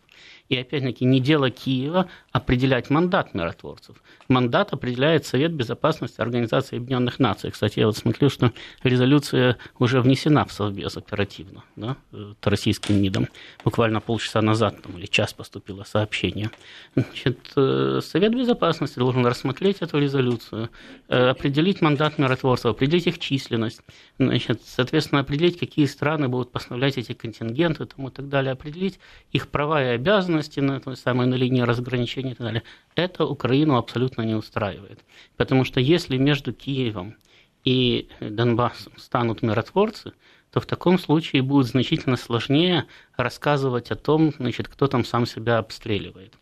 И 0.50 0.57
опять-таки 0.57 1.07
не 1.07 1.21
дело 1.21 1.50
Киева 1.50 2.09
определять 2.30 2.90
мандат 2.90 3.33
миротворцев. 3.33 3.97
Мандат 4.28 4.75
определяет 4.75 5.25
Совет 5.25 5.52
Безопасности 5.52 6.21
Организации 6.21 6.76
Объединенных 6.76 7.18
Наций. 7.18 7.50
Кстати, 7.50 7.80
я 7.80 7.87
вот 7.87 7.97
смотрю, 7.97 8.28
что 8.28 8.52
резолюция 8.83 9.57
уже 9.78 10.02
внесена 10.02 10.45
в 10.45 10.52
Совбез 10.52 10.99
оперативно, 10.99 11.64
да, 11.76 11.97
российским 12.42 13.00
МИДом. 13.00 13.28
Буквально 13.64 14.00
полчаса 14.00 14.42
назад 14.42 14.83
там, 14.83 14.99
или 14.99 15.07
час 15.07 15.33
поступило 15.33 15.85
сообщение. 15.85 16.50
Значит, 16.95 17.38
э, 17.57 18.00
Совет 18.02 18.35
Безопасности 18.35 18.99
должен 18.99 19.25
рассмотреть 19.25 19.78
эту 19.78 19.99
резолюцию, 19.99 20.68
э, 21.09 21.28
определить 21.30 21.80
мандат 21.80 22.18
миротворцев, 22.18 22.66
определить 22.66 23.07
их 23.07 23.18
численность, 23.18 23.78
значит, 24.19 24.63
соответственно, 24.65 25.21
определить, 25.21 25.59
какие 25.59 25.87
страны 25.87 26.29
будут 26.29 26.53
поставлять 26.53 26.99
эти 26.99 27.13
контингенты 27.13 27.87
там, 27.87 28.09
и 28.09 28.11
так 28.11 28.29
далее, 28.29 28.53
определить 28.53 28.99
их 29.33 29.49
права 29.49 29.83
и 29.83 29.95
обязанности 29.95 30.61
на 30.61 30.81
той 30.81 30.97
самой 30.97 31.27
на 31.27 31.35
линии 31.35 31.63
разграничения 31.63 32.33
и 32.33 32.35
так 32.35 32.47
далее. 32.47 32.63
Это 32.95 33.25
Украину 33.25 33.77
абсолютно 33.77 34.23
не 34.23 34.35
устраивает. 34.35 35.01
Потому 35.37 35.65
что 35.65 35.81
если 35.81 36.17
между 36.17 36.53
Киевом 36.53 37.17
и 37.65 38.09
Донбассом 38.21 38.93
станут 38.97 39.43
миротворцы, 39.43 40.13
то 40.51 40.61
в 40.61 40.67
таком 40.67 40.99
случае 40.99 41.43
будет 41.43 41.67
значительно 41.67 42.17
сложнее 42.17 42.87
рассказывать 43.17 43.91
о 43.91 43.97
том, 43.97 44.33
значит, 44.39 44.69
кто 44.69 44.87
там 44.87 45.05
сам 45.05 45.27
себя 45.27 45.59
обстреливает. 45.59 46.35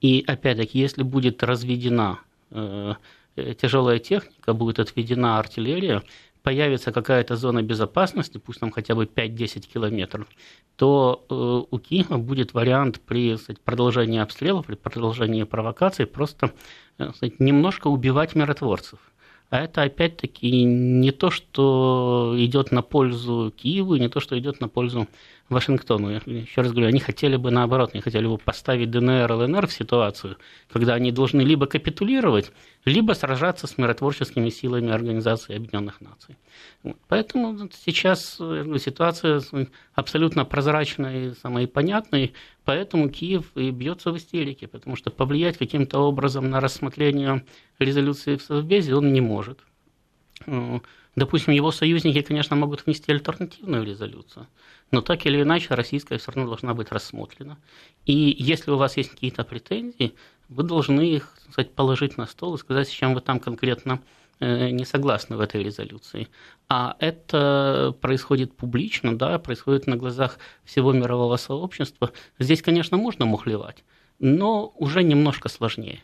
И 0.00 0.24
опять-таки, 0.26 0.78
если 0.78 1.02
будет 1.02 1.42
разведена 1.42 2.20
э, 2.50 2.94
тяжелая 3.60 3.98
техника, 3.98 4.54
будет 4.54 4.78
отведена 4.78 5.38
артиллерия, 5.38 6.02
появится 6.42 6.92
какая-то 6.92 7.36
зона 7.36 7.62
безопасности, 7.62 8.38
пусть 8.38 8.60
там 8.60 8.70
хотя 8.70 8.94
бы 8.94 9.04
5-10 9.04 9.60
километров, 9.72 10.26
то 10.76 11.24
э, 11.28 11.74
у 11.74 11.78
Киева 11.78 12.16
будет 12.16 12.54
вариант 12.54 13.00
при 13.00 13.36
кстати, 13.36 13.58
продолжении 13.64 14.20
обстрелов, 14.20 14.66
при 14.66 14.74
продолжении 14.74 15.44
провокаций 15.44 16.06
просто 16.06 16.52
э, 16.98 17.10
кстати, 17.12 17.36
немножко 17.38 17.88
убивать 17.88 18.34
миротворцев. 18.34 18.98
А 19.50 19.58
это 19.58 19.82
опять-таки 19.82 20.62
не 20.62 21.10
то, 21.10 21.30
что 21.30 22.34
идет 22.38 22.70
на 22.70 22.82
пользу 22.82 23.52
Киеву, 23.56 23.96
не 23.96 24.08
то, 24.08 24.20
что 24.20 24.38
идет 24.38 24.60
на 24.60 24.68
пользу 24.68 25.08
Вашингтону. 25.50 26.10
Я 26.10 26.20
еще 26.26 26.62
раз 26.62 26.70
говорю, 26.70 26.88
они 26.88 27.00
хотели 27.00 27.36
бы 27.36 27.50
наоборот, 27.50 27.90
они 27.92 28.00
хотели 28.00 28.26
бы 28.26 28.38
поставить 28.38 28.90
ДНР, 28.90 29.30
ЛНР 29.30 29.66
в 29.66 29.72
ситуацию, 29.72 30.36
когда 30.72 30.94
они 30.94 31.12
должны 31.12 31.42
либо 31.42 31.66
капитулировать, 31.66 32.52
либо 32.84 33.12
сражаться 33.12 33.66
с 33.66 33.76
миротворческими 33.76 34.48
силами 34.48 34.90
Организации 34.90 35.56
Объединенных 35.56 36.00
Наций. 36.00 36.36
Поэтому 37.08 37.68
сейчас 37.84 38.36
э, 38.40 38.76
ситуация 38.78 39.42
абсолютно 39.94 40.44
прозрачная 40.44 41.30
и 41.30 41.34
самая 41.34 41.66
понятная, 41.66 42.30
поэтому 42.64 43.10
Киев 43.10 43.50
и 43.56 43.70
бьется 43.70 44.12
в 44.12 44.16
истерике, 44.16 44.68
потому 44.68 44.96
что 44.96 45.10
повлиять 45.10 45.58
каким-то 45.58 45.98
образом 45.98 46.48
на 46.48 46.60
рассмотрение 46.60 47.44
резолюции 47.78 48.36
в 48.36 48.42
Совбезе 48.42 48.94
он 48.94 49.12
не 49.12 49.20
может. 49.20 49.58
Э, 50.46 50.80
допустим, 51.16 51.52
его 51.52 51.70
союзники, 51.70 52.22
конечно, 52.22 52.56
могут 52.56 52.86
внести 52.86 53.12
альтернативную 53.12 53.84
резолюцию, 53.84 54.46
но 54.90 55.00
так 55.00 55.26
или 55.26 55.42
иначе 55.42 55.74
российская 55.74 56.18
все 56.18 56.32
равно 56.32 56.48
должна 56.48 56.74
быть 56.74 56.92
рассмотрена. 56.92 57.58
И 58.06 58.36
если 58.38 58.70
у 58.70 58.76
вас 58.76 58.96
есть 58.96 59.10
какие-то 59.10 59.44
претензии, 59.44 60.14
вы 60.48 60.62
должны 60.62 61.02
их 61.02 61.34
сказать, 61.50 61.72
положить 61.74 62.16
на 62.16 62.26
стол 62.26 62.54
и 62.54 62.58
сказать, 62.58 62.88
с 62.88 62.92
чем 62.92 63.14
вы 63.14 63.20
там 63.20 63.38
конкретно 63.38 64.00
э, 64.40 64.70
не 64.70 64.84
согласны 64.84 65.36
в 65.36 65.40
этой 65.40 65.62
резолюции. 65.62 66.28
А 66.68 66.96
это 66.98 67.94
происходит 68.00 68.56
публично, 68.56 69.16
да, 69.16 69.38
происходит 69.38 69.86
на 69.86 69.96
глазах 69.96 70.38
всего 70.64 70.92
мирового 70.92 71.36
сообщества. 71.36 72.12
Здесь, 72.38 72.62
конечно, 72.62 72.96
можно 72.96 73.26
мухлевать, 73.26 73.84
но 74.18 74.72
уже 74.76 75.02
немножко 75.02 75.48
сложнее. 75.48 76.02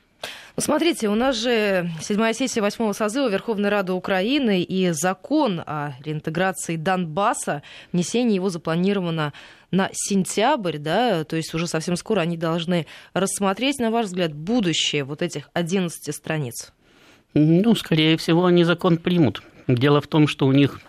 Ну, 0.56 0.62
смотрите, 0.62 1.08
у 1.08 1.14
нас 1.14 1.36
же 1.36 1.90
седьмая 2.00 2.32
сессия 2.32 2.62
восьмого 2.62 2.92
созыва 2.92 3.28
Верховной 3.28 3.68
Рады 3.68 3.92
Украины 3.92 4.62
и 4.62 4.90
закон 4.90 5.60
о 5.60 5.92
реинтеграции 6.02 6.76
Донбасса, 6.76 7.62
внесение 7.92 8.36
его 8.36 8.48
запланировано 8.48 9.32
на 9.70 9.90
сентябрь, 9.92 10.78
да, 10.78 11.24
то 11.24 11.36
есть 11.36 11.52
уже 11.54 11.66
совсем 11.66 11.96
скоро 11.96 12.20
они 12.20 12.36
должны 12.36 12.86
рассмотреть, 13.12 13.78
на 13.78 13.90
ваш 13.90 14.06
взгляд, 14.06 14.32
будущее 14.32 15.04
вот 15.04 15.22
этих 15.22 15.50
11 15.52 16.14
страниц? 16.14 16.72
Ну, 17.34 17.74
скорее 17.74 18.16
всего, 18.16 18.46
они 18.46 18.64
закон 18.64 18.96
примут. 18.96 19.42
Дело 19.68 20.00
в 20.00 20.06
том, 20.06 20.26
что 20.26 20.46
у 20.46 20.52
них 20.52 20.80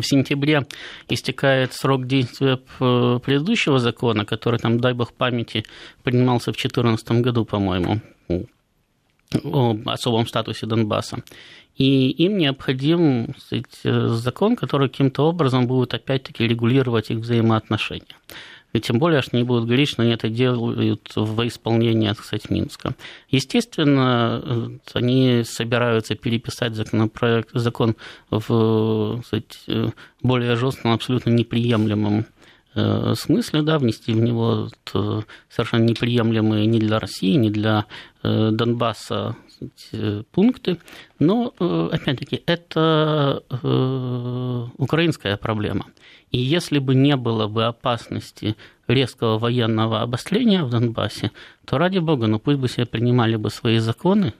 в 0.00 0.06
сентябре 0.06 0.66
истекает 1.08 1.72
срок 1.72 2.06
действия 2.06 2.58
предыдущего 2.78 3.78
закона, 3.78 4.24
который 4.24 4.58
там, 4.58 4.80
дай 4.80 4.92
бог 4.92 5.12
памяти, 5.12 5.64
принимался 6.02 6.52
в 6.52 6.56
2014 6.56 7.10
году, 7.22 7.44
по-моему, 7.44 8.00
о 9.42 9.76
особом 9.86 10.26
статусе 10.26 10.66
Донбасса. 10.66 11.22
И 11.76 12.10
им 12.10 12.38
необходим 12.38 13.34
сказать, 13.36 13.80
закон, 13.82 14.54
который 14.54 14.88
каким-то 14.88 15.24
образом 15.24 15.66
будет 15.66 15.92
опять-таки 15.92 16.46
регулировать 16.46 17.10
их 17.10 17.18
взаимоотношения. 17.18 18.16
И 18.74 18.80
тем 18.80 18.98
более, 18.98 19.22
что 19.22 19.36
они 19.36 19.44
будут 19.44 19.64
говорить, 19.64 19.88
что 19.88 20.02
они 20.02 20.12
это 20.12 20.28
делают 20.28 21.12
в 21.14 21.46
исполнении, 21.46 22.08
так 22.08 22.24
сказать, 22.24 22.50
Минска. 22.50 22.94
Естественно, 23.30 24.70
они 24.92 25.42
собираются 25.44 26.16
переписать 26.16 26.74
законопроект, 26.74 27.50
закон 27.52 27.96
в 28.30 29.20
кстати, 29.22 29.92
более 30.22 30.56
жестком, 30.56 30.92
абсолютно 30.92 31.30
неприемлемом 31.30 32.26
э, 32.74 33.14
смысле, 33.16 33.62
да, 33.62 33.78
внести 33.78 34.12
в 34.12 34.20
него 34.20 34.68
э, 34.92 35.20
совершенно 35.48 35.84
неприемлемые 35.84 36.66
ни 36.66 36.78
для 36.80 36.98
России, 36.98 37.34
ни 37.36 37.50
для 37.50 37.86
э, 38.22 38.50
Донбасса 38.52 39.36
15 39.64 39.88
э, 39.92 40.22
пункты. 40.30 40.78
Но, 41.18 41.54
э, 41.58 41.88
опять-таки, 41.92 42.42
это 42.46 43.42
э, 43.50 44.66
украинская 44.76 45.36
проблема. 45.36 45.86
И 46.30 46.38
если 46.38 46.78
бы 46.78 46.94
не 46.94 47.16
было 47.16 47.46
бы 47.46 47.64
опасности 47.64 48.56
резкого 48.88 49.38
военного 49.38 50.02
обострения 50.02 50.64
в 50.64 50.70
Донбассе, 50.70 51.30
то, 51.64 51.78
ради 51.78 51.98
бога, 51.98 52.26
ну 52.26 52.38
пусть 52.38 52.58
бы 52.58 52.68
себе 52.68 52.86
принимали 52.86 53.36
бы 53.36 53.50
свои 53.50 53.78
законы, 53.78 54.32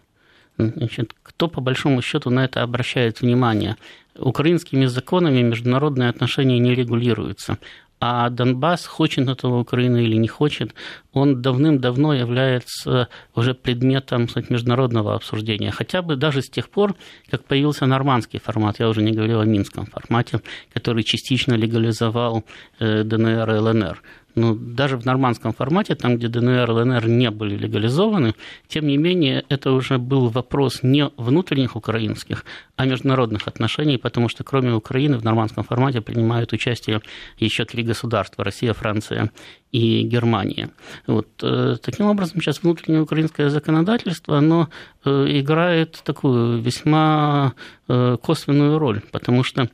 Значит, 0.56 1.14
кто 1.22 1.48
по 1.48 1.60
большому 1.60 2.00
счету 2.00 2.30
на 2.30 2.44
это 2.44 2.62
обращает 2.62 3.20
внимание? 3.20 3.76
Украинскими 4.16 4.86
законами 4.86 5.42
международные 5.42 6.08
отношения 6.08 6.60
не 6.60 6.74
регулируются. 6.74 7.58
А 8.06 8.28
Донбасс, 8.28 8.84
хочет 8.84 9.30
этого 9.30 9.60
Украина 9.60 9.96
или 9.96 10.16
не 10.16 10.28
хочет, 10.28 10.74
он 11.14 11.40
давным-давно 11.40 12.12
является 12.12 13.08
уже 13.34 13.54
предметом 13.54 14.26
кстати, 14.26 14.52
международного 14.52 15.14
обсуждения. 15.14 15.70
Хотя 15.70 16.02
бы 16.02 16.14
даже 16.16 16.42
с 16.42 16.50
тех 16.50 16.68
пор, 16.68 16.96
как 17.30 17.44
появился 17.44 17.86
нормандский 17.86 18.40
формат, 18.40 18.78
я 18.78 18.90
уже 18.90 19.00
не 19.00 19.12
говорил 19.12 19.40
о 19.40 19.46
минском 19.46 19.86
формате, 19.86 20.42
который 20.74 21.02
частично 21.02 21.54
легализовал 21.54 22.44
э, 22.78 23.04
ДНР 23.04 23.50
и 23.50 23.58
ЛНР 23.58 24.02
ну, 24.34 24.54
даже 24.54 24.96
в 24.96 25.04
нормандском 25.04 25.52
формате, 25.52 25.94
там, 25.94 26.16
где 26.16 26.28
ДНР 26.28 26.70
и 26.70 26.72
ЛНР 26.72 27.08
не 27.08 27.30
были 27.30 27.56
легализованы, 27.56 28.34
тем 28.68 28.86
не 28.86 28.96
менее, 28.96 29.44
это 29.48 29.72
уже 29.72 29.98
был 29.98 30.28
вопрос 30.28 30.82
не 30.82 31.10
внутренних 31.16 31.76
украинских, 31.76 32.44
а 32.76 32.86
международных 32.86 33.46
отношений, 33.46 33.98
потому 33.98 34.28
что 34.28 34.44
кроме 34.44 34.72
Украины 34.72 35.18
в 35.18 35.24
нормандском 35.24 35.64
формате 35.64 36.00
принимают 36.00 36.52
участие 36.52 37.00
еще 37.38 37.64
три 37.64 37.82
государства– 37.82 38.44
Россия, 38.44 38.72
Франция 38.72 39.30
и 39.74 40.02
Германия. 40.02 40.70
Вот. 41.06 41.28
Э, 41.42 41.76
таким 41.82 42.06
образом, 42.06 42.40
сейчас 42.40 42.62
внутреннее 42.62 43.02
украинское 43.02 43.50
законодательство, 43.50 44.38
оно 44.38 44.68
играет 45.04 46.00
такую 46.04 46.60
весьма 46.60 47.54
э, 47.88 48.16
косвенную 48.22 48.78
роль, 48.78 49.00
потому 49.10 49.42
что 49.44 49.68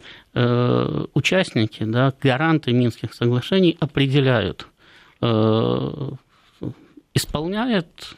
участники, 1.13 1.83
да, 1.83 2.13
гаранты 2.23 2.73
Минских 2.73 3.15
соглашений 3.15 3.77
определяют, 3.81 4.69
исполняет 7.15 8.15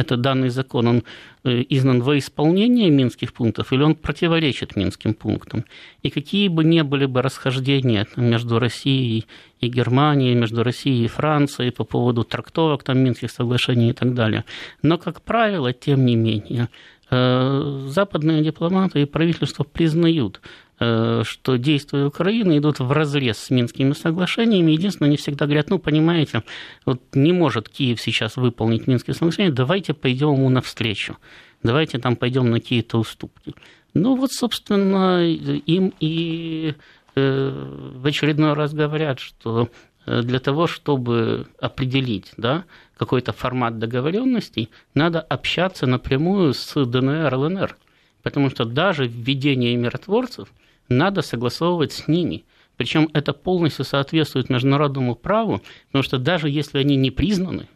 это 0.00 0.16
данный 0.16 0.48
закон, 0.48 0.86
он 0.86 1.02
э, 1.44 1.62
издан 1.68 2.02
во 2.02 2.16
исполнение 2.16 2.90
минских 2.90 3.32
пунктов 3.32 3.72
или 3.72 3.82
он 3.82 3.94
противоречит 3.94 4.76
минским 4.76 5.14
пунктам. 5.14 5.64
И 6.02 6.10
какие 6.10 6.48
бы 6.48 6.64
ни 6.64 6.80
были 6.82 7.06
бы 7.06 7.22
расхождения 7.22 8.06
между 8.16 8.58
Россией 8.58 9.26
и 9.60 9.68
Германией, 9.68 10.34
между 10.34 10.62
Россией 10.62 11.04
и 11.04 11.08
Францией 11.08 11.70
по 11.70 11.84
поводу 11.84 12.24
трактовок 12.24 12.82
там 12.82 12.98
Минских 12.98 13.30
соглашений 13.30 13.90
и 13.90 13.92
так 13.92 14.14
далее. 14.14 14.44
Но, 14.82 14.98
как 14.98 15.20
правило, 15.20 15.72
тем 15.72 16.06
не 16.06 16.16
менее, 16.16 16.68
э, 17.10 17.86
западные 17.88 18.42
дипломаты 18.42 19.02
и 19.02 19.06
правительство 19.06 19.64
признают 19.64 20.40
что 20.80 21.56
действия 21.56 22.06
Украины 22.06 22.56
идут 22.56 22.78
в 22.78 22.90
разрез 22.90 23.36
с 23.38 23.50
Минскими 23.50 23.92
соглашениями. 23.92 24.72
Единственное, 24.72 25.08
они 25.08 25.18
всегда 25.18 25.44
говорят, 25.44 25.68
ну, 25.68 25.78
понимаете, 25.78 26.42
вот 26.86 27.02
не 27.12 27.34
может 27.34 27.68
Киев 27.68 28.00
сейчас 28.00 28.36
выполнить 28.36 28.86
Минские 28.86 29.14
соглашения, 29.14 29.50
давайте 29.50 29.92
пойдем 29.92 30.32
ему 30.32 30.48
навстречу, 30.48 31.18
давайте 31.62 31.98
там 31.98 32.16
пойдем 32.16 32.48
на 32.50 32.60
какие-то 32.60 32.98
уступки. 32.98 33.54
Ну, 33.92 34.16
вот, 34.16 34.32
собственно, 34.32 35.22
им 35.22 35.92
и 36.00 36.74
э, 37.14 37.92
в 37.96 38.06
очередной 38.06 38.54
раз 38.54 38.72
говорят, 38.72 39.20
что 39.20 39.68
э, 40.06 40.22
для 40.22 40.38
того, 40.38 40.66
чтобы 40.66 41.46
определить 41.60 42.32
да, 42.38 42.64
какой-то 42.96 43.34
формат 43.34 43.78
договоренностей, 43.78 44.70
надо 44.94 45.20
общаться 45.20 45.86
напрямую 45.86 46.54
с 46.54 46.72
ДНР, 46.74 47.34
ЛНР. 47.34 47.76
Потому 48.22 48.48
что 48.48 48.64
даже 48.64 49.06
введение 49.06 49.76
миротворцев– 49.76 50.48
надо 50.90 51.22
согласовывать 51.22 51.92
с 51.92 52.08
ними. 52.08 52.44
Причем 52.76 53.08
это 53.12 53.32
полностью 53.32 53.84
соответствует 53.84 54.50
международному 54.50 55.14
праву, 55.14 55.62
потому 55.86 56.02
что 56.02 56.18
даже 56.18 56.48
если 56.48 56.78
они 56.78 56.96
не 56.96 57.10
признаны, 57.10 57.68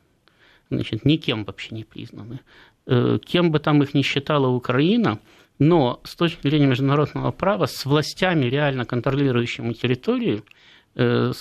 значит, 0.71 1.05
никем 1.05 1.45
вообще 1.45 1.75
не 1.75 1.85
признаны, 1.85 2.41
э, 2.87 3.19
кем 3.25 3.51
бы 3.51 3.59
там 3.59 3.83
их 3.83 3.95
ни 3.95 4.03
считала 4.03 4.49
Украина, 4.49 5.21
но 5.59 6.01
с 6.05 6.17
точки 6.17 6.49
зрения 6.49 6.67
международного 6.67 7.31
права 7.33 7.67
с 7.67 7.85
властями, 7.85 8.47
реально 8.47 8.85
контролирующими 8.85 9.73
территорию, 9.73 10.45
э, 10.95 11.33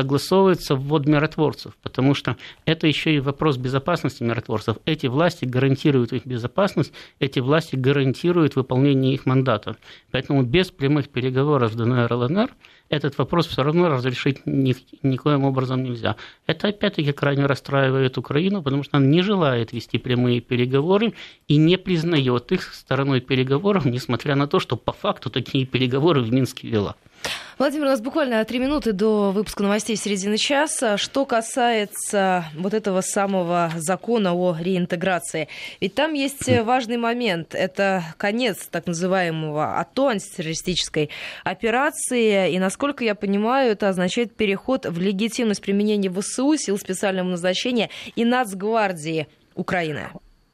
согласовывается 0.00 0.76
ввод 0.76 1.06
миротворцев, 1.06 1.76
потому 1.82 2.14
что 2.14 2.36
это 2.64 2.86
еще 2.86 3.14
и 3.14 3.20
вопрос 3.20 3.58
безопасности 3.58 4.22
миротворцев. 4.22 4.78
Эти 4.86 5.08
власти 5.08 5.44
гарантируют 5.44 6.14
их 6.14 6.24
безопасность, 6.24 6.92
эти 7.18 7.38
власти 7.40 7.76
гарантируют 7.76 8.56
выполнение 8.56 9.12
их 9.12 9.26
мандата. 9.26 9.76
Поэтому 10.10 10.42
без 10.42 10.70
прямых 10.70 11.10
переговоров 11.10 11.72
с 11.72 11.76
ДНР 11.76 12.10
и 12.10 12.14
ЛНР 12.14 12.50
этот 12.90 13.16
вопрос 13.18 13.46
все 13.46 13.62
равно 13.62 13.88
разрешить 13.88 14.44
ни, 14.44 14.74
никоим 15.02 15.44
образом 15.44 15.82
нельзя. 15.82 16.16
Это 16.46 16.68
опять-таки 16.68 17.12
крайне 17.12 17.46
расстраивает 17.46 18.18
Украину, 18.18 18.62
потому 18.62 18.82
что 18.82 18.96
она 18.96 19.06
не 19.06 19.22
желает 19.22 19.72
вести 19.72 19.98
прямые 19.98 20.40
переговоры 20.40 21.14
и 21.46 21.56
не 21.56 21.78
признает 21.78 22.52
их 22.52 22.74
стороной 22.74 23.20
переговоров, 23.20 23.84
несмотря 23.84 24.34
на 24.34 24.48
то, 24.48 24.58
что 24.58 24.76
по 24.76 24.92
факту 24.92 25.30
такие 25.30 25.64
переговоры 25.64 26.20
в 26.20 26.32
Минске 26.32 26.68
вела. 26.68 26.96
Владимир, 27.58 27.84
у 27.84 27.90
нас 27.90 28.00
буквально 28.00 28.42
три 28.46 28.58
минуты 28.58 28.94
до 28.94 29.32
выпуска 29.32 29.62
новостей 29.62 29.94
середины 29.94 30.38
часа. 30.38 30.96
Что 30.96 31.26
касается 31.26 32.46
вот 32.56 32.72
этого 32.72 33.02
самого 33.02 33.70
закона 33.76 34.32
о 34.32 34.56
реинтеграции, 34.58 35.48
ведь 35.78 35.94
там 35.94 36.14
есть 36.14 36.48
важный 36.64 36.96
момент. 36.96 37.54
Это 37.54 38.02
конец 38.16 38.66
так 38.70 38.86
называемого 38.86 39.78
АТО, 39.78 40.08
антитеррористической 40.08 41.10
операции. 41.44 42.50
И, 42.50 42.58
насколько 42.58 42.79
я 43.04 43.14
понимаю, 43.14 43.72
это 43.72 43.88
означает 43.88 44.34
переход 44.34 44.86
в 44.86 44.98
легитимность 44.98 45.62
применения 45.62 46.10
ВСУ, 46.10 46.56
сил 46.56 46.78
специального 46.78 47.28
назначения 47.28 47.90
и 48.16 48.24
Нацгвардии 48.24 49.28
Украины. 49.54 50.08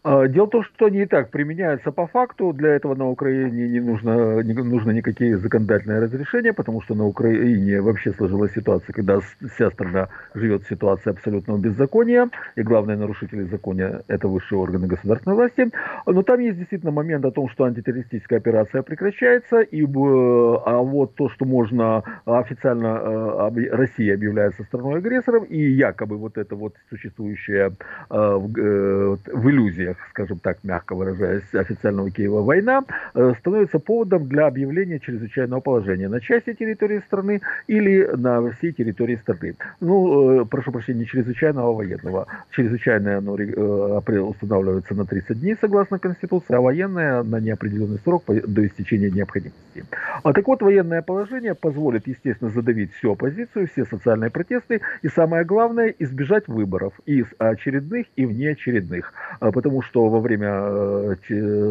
А, 0.09 0.29
дело 0.29 0.47
в 0.47 0.51
том, 0.51 0.63
что 0.63 0.87
они 0.87 1.03
и 1.03 1.07
так 1.07 1.31
применяются 1.31 1.91
по 1.91 2.07
факту. 2.07 2.53
Для 2.53 2.77
этого 2.77 2.95
на 2.95 3.09
Украине 3.09 3.69
не 3.69 3.81
нужно, 3.81 4.41
не 4.41 4.53
нужно 4.53 4.93
никакие 4.93 5.37
законодательные 5.37 5.99
разрешения, 5.99 6.53
потому 6.53 6.81
что 6.81 6.95
на 6.95 7.07
Украине 7.07 7.81
вообще 7.81 8.13
сложилась 8.13 8.53
ситуация, 8.53 8.93
когда 8.93 9.19
вся 9.19 9.69
страна 9.69 10.09
живет 10.33 10.63
в 10.63 10.69
ситуации 10.69 11.11
абсолютного 11.11 11.59
беззакония, 11.59 12.31
и 12.55 12.63
главные 12.63 12.97
нарушители 12.97 13.43
закона– 13.43 14.03
это 14.07 14.29
высшие 14.29 14.61
органы 14.61 14.87
государственной 14.87 15.35
власти. 15.35 15.71
Но 16.07 16.23
там 16.23 16.39
есть 16.39 16.59
действительно 16.59 16.93
момент 16.93 17.25
о 17.25 17.33
том, 17.33 17.49
что 17.49 17.65
антитеррористическая 17.65 18.39
операция 18.39 18.83
прекращается, 18.83 19.61
и, 19.63 19.83
а 19.83 20.83
вот 20.83 21.17
то, 21.17 21.29
что 21.31 21.45
можно 21.45 22.05
официально 22.27 23.51
э, 23.51 23.71
Россия 23.73 24.15
объявляется 24.15 24.63
страной-агрессором, 24.63 25.43
и 25.43 25.59
якобы 25.59 26.17
вот 26.17 26.39
это 26.39 26.55
вот 26.55 26.75
существующее 26.91 27.73
э, 28.09 28.15
э, 28.15 29.17
в 29.33 29.51
иллюзиях 29.51 29.96
скажем 30.11 30.39
так, 30.39 30.59
мягко 30.65 30.95
выражаясь, 30.95 31.55
официального 31.55 32.11
Киева 32.11 32.43
война, 32.43 32.85
э, 33.15 33.35
становится 33.41 33.79
поводом 33.79 34.29
для 34.29 34.47
объявления 34.47 34.99
чрезвычайного 34.99 35.61
положения 35.61 36.09
на 36.09 36.21
части 36.21 36.55
территории 36.55 37.01
страны 37.07 37.41
или 37.67 38.09
на 38.17 38.51
всей 38.53 38.73
территории 38.73 39.17
страны. 39.17 39.55
Ну, 39.81 40.43
э, 40.43 40.45
прошу 40.47 40.73
прощения, 40.73 41.05
чрезвычайного, 41.05 41.71
а 41.71 41.73
военного. 41.73 42.27
Чрезвычайное 42.51 43.19
оно 43.19 43.37
э, 43.37 44.21
устанавливается 44.21 44.95
на 44.95 45.05
30 45.05 45.41
дней, 45.41 45.57
согласно 45.61 45.99
Конституции, 45.99 46.55
а 46.55 46.61
военное 46.61 47.23
на 47.23 47.41
неопределенный 47.41 47.99
срок 47.99 48.25
до 48.27 48.67
истечения 48.67 49.11
необходимости. 49.11 49.85
А 50.23 50.33
так 50.33 50.47
вот, 50.47 50.63
военное 50.63 51.03
положение 51.03 51.55
позволит, 51.55 52.07
естественно, 52.07 52.51
задавить 52.51 52.93
всю 52.95 53.13
оппозицию, 53.13 53.69
все 53.69 53.85
социальные 53.85 54.31
протесты 54.31 54.81
и, 55.03 55.09
самое 55.09 55.45
главное, 55.45 55.95
избежать 55.99 56.49
выборов 56.49 56.95
и 57.07 57.25
очередных, 57.39 58.07
и 58.17 58.27
внеочередных. 58.27 59.13
Потому 59.41 59.83
что 59.87 60.09
во 60.09 60.21
время 60.21 60.49
э, 60.51 61.17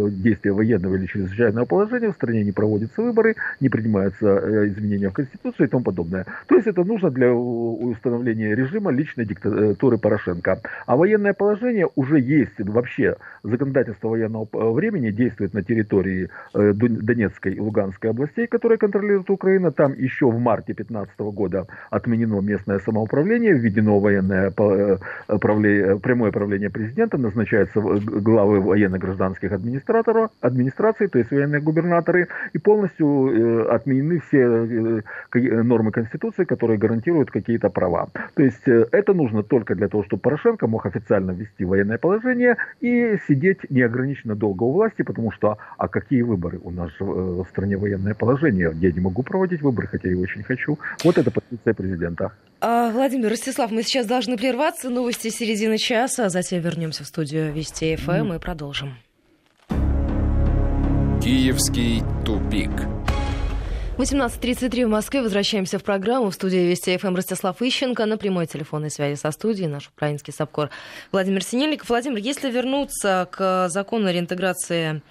действия 0.10 0.52
военного 0.52 0.96
или 0.96 1.06
чрезвычайного 1.06 1.66
положения 1.66 2.12
в 2.12 2.16
стране 2.16 2.44
не 2.44 2.52
проводятся 2.52 3.02
выборы, 3.02 3.36
не 3.60 3.70
принимаются 3.70 4.28
э, 4.28 4.68
изменения 4.70 5.10
в 5.10 5.14
Конституции 5.14 5.66
и 5.66 5.68
тому 5.68 5.84
подобное. 5.84 6.26
То 6.48 6.56
есть 6.56 6.68
это 6.68 6.84
нужно 6.84 7.10
для 7.12 7.34
установления 7.34 8.56
режима 8.56 8.92
личной 8.92 9.26
диктатуры 9.26 9.98
Порошенко. 9.98 10.62
А 10.86 10.96
военное 10.96 11.34
положение 11.34 11.88
уже 11.96 12.20
есть 12.20 12.60
вообще. 12.60 13.16
Законодательство 13.44 14.10
военного 14.10 14.48
времени 14.72 15.12
действует 15.12 15.54
на 15.54 15.64
территории 15.64 16.30
Донецкой 16.54 17.54
и 17.54 17.60
Луганской 17.60 18.10
областей, 18.10 18.48
которые 18.48 18.78
контролирует 18.78 19.30
Украина. 19.30 19.72
Там 19.72 19.94
еще 19.94 20.30
в 20.30 20.40
марте 20.40 20.74
2015 20.74 21.20
года 21.20 21.68
отменено 21.90 22.42
местное 22.42 22.80
самоуправление, 22.80 23.54
введено 23.54 24.00
военное 24.00 24.52
прямое 24.52 26.32
правление 26.32 26.70
президента, 26.70 27.18
назначаются 27.18 27.80
главы 28.00 28.60
военно-гражданских 28.62 29.52
администраторов, 29.52 30.32
администраций, 30.42 31.08
то 31.08 31.20
есть 31.20 31.32
военные 31.32 31.62
губернаторы, 31.62 32.28
и 32.54 32.58
полностью 32.58 33.08
э, 33.08 33.70
отменены 33.70 34.20
все 34.20 35.04
э, 35.34 35.64
нормы 35.64 35.92
Конституции, 35.92 36.44
которые 36.44 36.78
гарантируют 36.78 37.32
какие-то 37.32 37.70
права. 37.70 38.08
То 38.36 38.44
есть 38.44 38.68
э, 38.68 38.86
это 38.92 39.14
нужно 39.14 39.44
только 39.44 39.76
для 39.76 39.88
того, 39.88 40.04
чтобы 40.04 40.22
Порошенко 40.22 40.68
мог 40.68 40.86
официально 40.86 41.32
ввести 41.32 41.66
военное 41.66 41.98
положение 41.98 42.58
и 42.82 43.18
сидеть 43.28 43.70
неограниченно 43.70 44.36
долго 44.36 44.64
у 44.64 44.72
власти, 44.72 45.02
потому 45.02 45.32
что, 45.32 45.58
а 45.78 45.88
какие 45.88 46.22
выборы? 46.22 46.60
У 46.64 46.72
нас 46.72 46.92
в 47.00 47.46
стране 47.50 47.78
военное 47.78 48.14
положение, 48.14 48.72
я 48.76 48.92
не 48.92 49.00
могу 49.00 49.24
проводить 49.24 49.62
выборы, 49.62 49.88
хотя 49.88 50.10
и 50.10 50.16
очень 50.16 50.44
хочу. 50.44 50.78
Вот 51.04 51.18
это 51.18 51.32
позиция 51.32 51.74
президента. 51.74 52.32
А, 52.62 52.90
Владимир 52.90 53.30
Ростислав, 53.30 53.72
мы 53.72 53.84
сейчас 53.84 54.08
должны 54.08 54.38
прерваться. 54.38 54.90
Новости 54.90 55.30
середины 55.30 55.78
часа, 55.78 56.26
а 56.26 56.30
затем 56.30 56.62
вернемся 56.62 57.04
в 57.04 57.08
студию 57.08 57.54
Вести 57.54 57.85
ФМ 57.94 58.32
mm. 58.32 58.36
и 58.36 58.40
продолжим. 58.40 58.98
Киевский 61.22 62.04
тупик. 62.26 62.72
18.33 63.98 64.86
в 64.86 64.90
Москве. 64.90 65.22
Возвращаемся 65.22 65.80
в 65.80 65.84
программу. 65.84 66.30
В 66.30 66.34
студии 66.34 66.58
Вести 66.58 66.98
ФМ 66.98 67.16
Ростислав 67.16 67.62
Ищенко. 67.62 68.06
На 68.06 68.18
прямой 68.18 68.46
телефонной 68.46 68.92
связи 68.92 69.18
со 69.18 69.32
студией 69.32 69.68
наш 69.68 69.88
украинский 69.88 70.34
САПКОР 70.34 70.70
Владимир 71.12 71.44
Синельников. 71.44 71.90
Владимир, 71.90 72.18
если 72.18 72.52
вернуться 72.52 73.28
к 73.32 73.70
закону 73.70 74.08
о 74.08 74.12
реинтеграции 74.12 75.02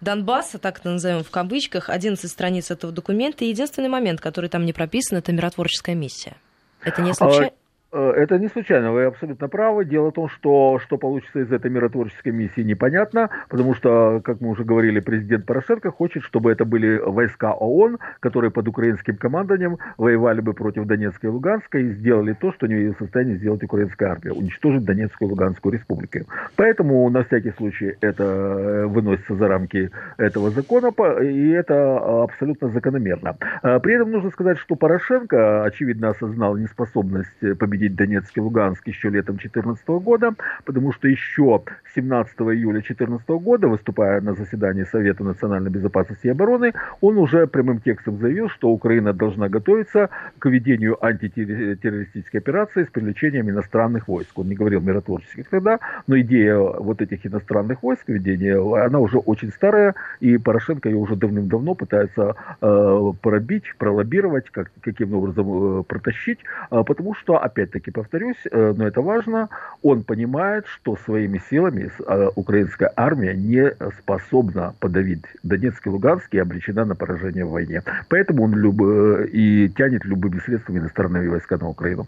Донбасса, 0.00 0.58
так 0.58 0.80
это 0.80 0.90
назовем 0.90 1.22
в 1.22 1.30
кавычках, 1.30 1.88
11 1.88 2.28
страниц 2.28 2.72
этого 2.72 2.92
документа, 2.92 3.44
и 3.44 3.48
единственный 3.48 3.88
момент, 3.88 4.20
который 4.20 4.50
там 4.50 4.66
не 4.66 4.72
прописан, 4.72 5.18
это 5.18 5.32
миротворческая 5.32 5.94
миссия. 5.94 6.34
Это 6.82 7.02
не 7.02 7.14
случайно? 7.14 7.52
Э, 7.92 8.12
это 8.16 8.38
не 8.38 8.48
случайно, 8.48 8.92
вы 8.92 9.04
абсолютно 9.04 9.48
правы. 9.48 9.84
Дело 9.84 10.10
в 10.10 10.14
том, 10.14 10.28
что 10.28 10.78
что 10.82 10.96
получится 10.96 11.40
из 11.40 11.52
этой 11.52 11.70
миротворческой 11.70 12.32
миссии 12.32 12.62
непонятно, 12.62 13.28
потому 13.48 13.74
что, 13.74 14.20
как 14.24 14.40
мы 14.40 14.48
уже 14.48 14.64
говорили, 14.64 15.00
президент 15.00 15.44
Порошенко 15.44 15.90
хочет, 15.90 16.22
чтобы 16.22 16.50
это 16.50 16.64
были 16.64 16.98
войска 16.98 17.52
ООН, 17.52 17.98
которые 18.20 18.50
под 18.50 18.68
украинским 18.68 19.16
командованием 19.16 19.76
воевали 19.98 20.40
бы 20.40 20.54
против 20.54 20.86
Донецка 20.86 21.26
и 21.26 21.30
Луганска 21.30 21.78
и 21.78 21.90
сделали 21.90 22.32
то, 22.32 22.52
что 22.52 22.66
не 22.66 22.92
в 22.92 22.98
состоянии 22.98 23.34
сделать 23.34 23.62
украинская 23.62 24.10
армия, 24.10 24.32
уничтожить 24.32 24.84
Донецкую 24.84 25.28
и 25.28 25.32
Луганскую 25.32 25.74
республики. 25.74 26.24
Поэтому 26.56 27.08
на 27.10 27.24
всякий 27.24 27.50
случай 27.50 27.96
это 28.00 28.24
э, 28.24 28.86
выносится 28.86 29.34
за 29.34 29.48
рамки 29.48 29.90
этого 30.16 30.50
закона, 30.50 30.92
и 31.20 31.50
это 31.50 32.22
абсолютно 32.22 32.68
закономерно. 32.68 33.36
Э, 33.62 33.80
при 33.80 33.94
этом 33.94 34.10
нужно 34.10 34.30
сказать, 34.30 34.58
что 34.58 34.76
Порошенко, 34.76 35.64
очевидно, 35.64 36.08
осознал 36.08 36.56
неспособность 36.56 37.58
победить 37.58 37.81
победить 37.82 37.96
Донецк 37.96 38.36
и 38.36 38.40
Луганск 38.40 38.86
еще 38.86 39.10
летом 39.10 39.36
2014 39.36 39.86
года, 39.88 40.34
потому 40.64 40.92
что 40.92 41.08
еще 41.08 41.62
17 41.94 42.40
июля 42.40 42.80
2014 42.80 43.28
года, 43.28 43.68
выступая 43.68 44.20
на 44.20 44.34
заседании 44.34 44.84
Совета 44.84 45.24
национальной 45.24 45.70
безопасности 45.70 46.26
и 46.26 46.30
обороны, 46.30 46.72
он 47.00 47.18
уже 47.18 47.46
прямым 47.46 47.80
текстом 47.80 48.18
заявил, 48.18 48.48
что 48.48 48.70
Украина 48.70 49.12
должна 49.12 49.48
готовиться 49.48 50.08
к 50.38 50.48
ведению 50.48 50.96
антитеррористической 51.04 52.40
операции 52.40 52.84
с 52.84 52.88
привлечением 52.88 53.50
иностранных 53.50 54.08
войск. 54.08 54.38
Он 54.38 54.48
не 54.48 54.54
говорил 54.54 54.80
миротворческих 54.80 55.48
тогда, 55.48 55.78
но 56.06 56.18
идея 56.20 56.56
вот 56.56 57.02
этих 57.02 57.26
иностранных 57.26 57.82
войск, 57.82 58.08
ведения, 58.08 58.56
она 58.84 58.98
уже 58.98 59.18
очень 59.18 59.50
старая, 59.50 59.94
и 60.20 60.38
Порошенко 60.38 60.88
ее 60.88 60.96
уже 60.96 61.16
давным-давно 61.16 61.74
пытается 61.74 62.34
э, 62.60 63.12
пробить, 63.20 63.64
пролоббировать, 63.78 64.50
как, 64.50 64.70
каким 64.80 65.14
образом 65.14 65.80
э, 65.80 65.82
протащить, 65.82 66.38
э, 66.70 66.82
потому 66.86 67.14
что, 67.14 67.42
опять 67.42 67.71
опять-таки 67.72 67.90
повторюсь, 67.90 68.36
э, 68.50 68.74
но 68.76 68.86
это 68.86 69.00
важно, 69.00 69.48
он 69.82 70.02
понимает, 70.02 70.66
что 70.66 70.96
своими 71.04 71.40
силами 71.50 71.90
э, 72.06 72.30
украинская 72.36 72.92
армия 72.96 73.34
не 73.34 73.74
способна 73.98 74.74
подавить 74.80 75.24
Донецк 75.42 75.86
и 75.86 75.90
Луганск 75.90 76.34
и 76.34 76.38
обречена 76.38 76.84
на 76.84 76.94
поражение 76.94 77.44
в 77.44 77.50
войне. 77.50 77.82
Поэтому 78.08 78.44
он 78.44 78.54
люб... 78.54 78.80
Э, 78.82 79.26
и 79.32 79.68
тянет 79.70 80.04
любыми 80.04 80.40
средствами 80.40 80.78
иностранные 80.78 81.30
войска 81.30 81.56
на 81.56 81.68
Украину. 81.68 82.06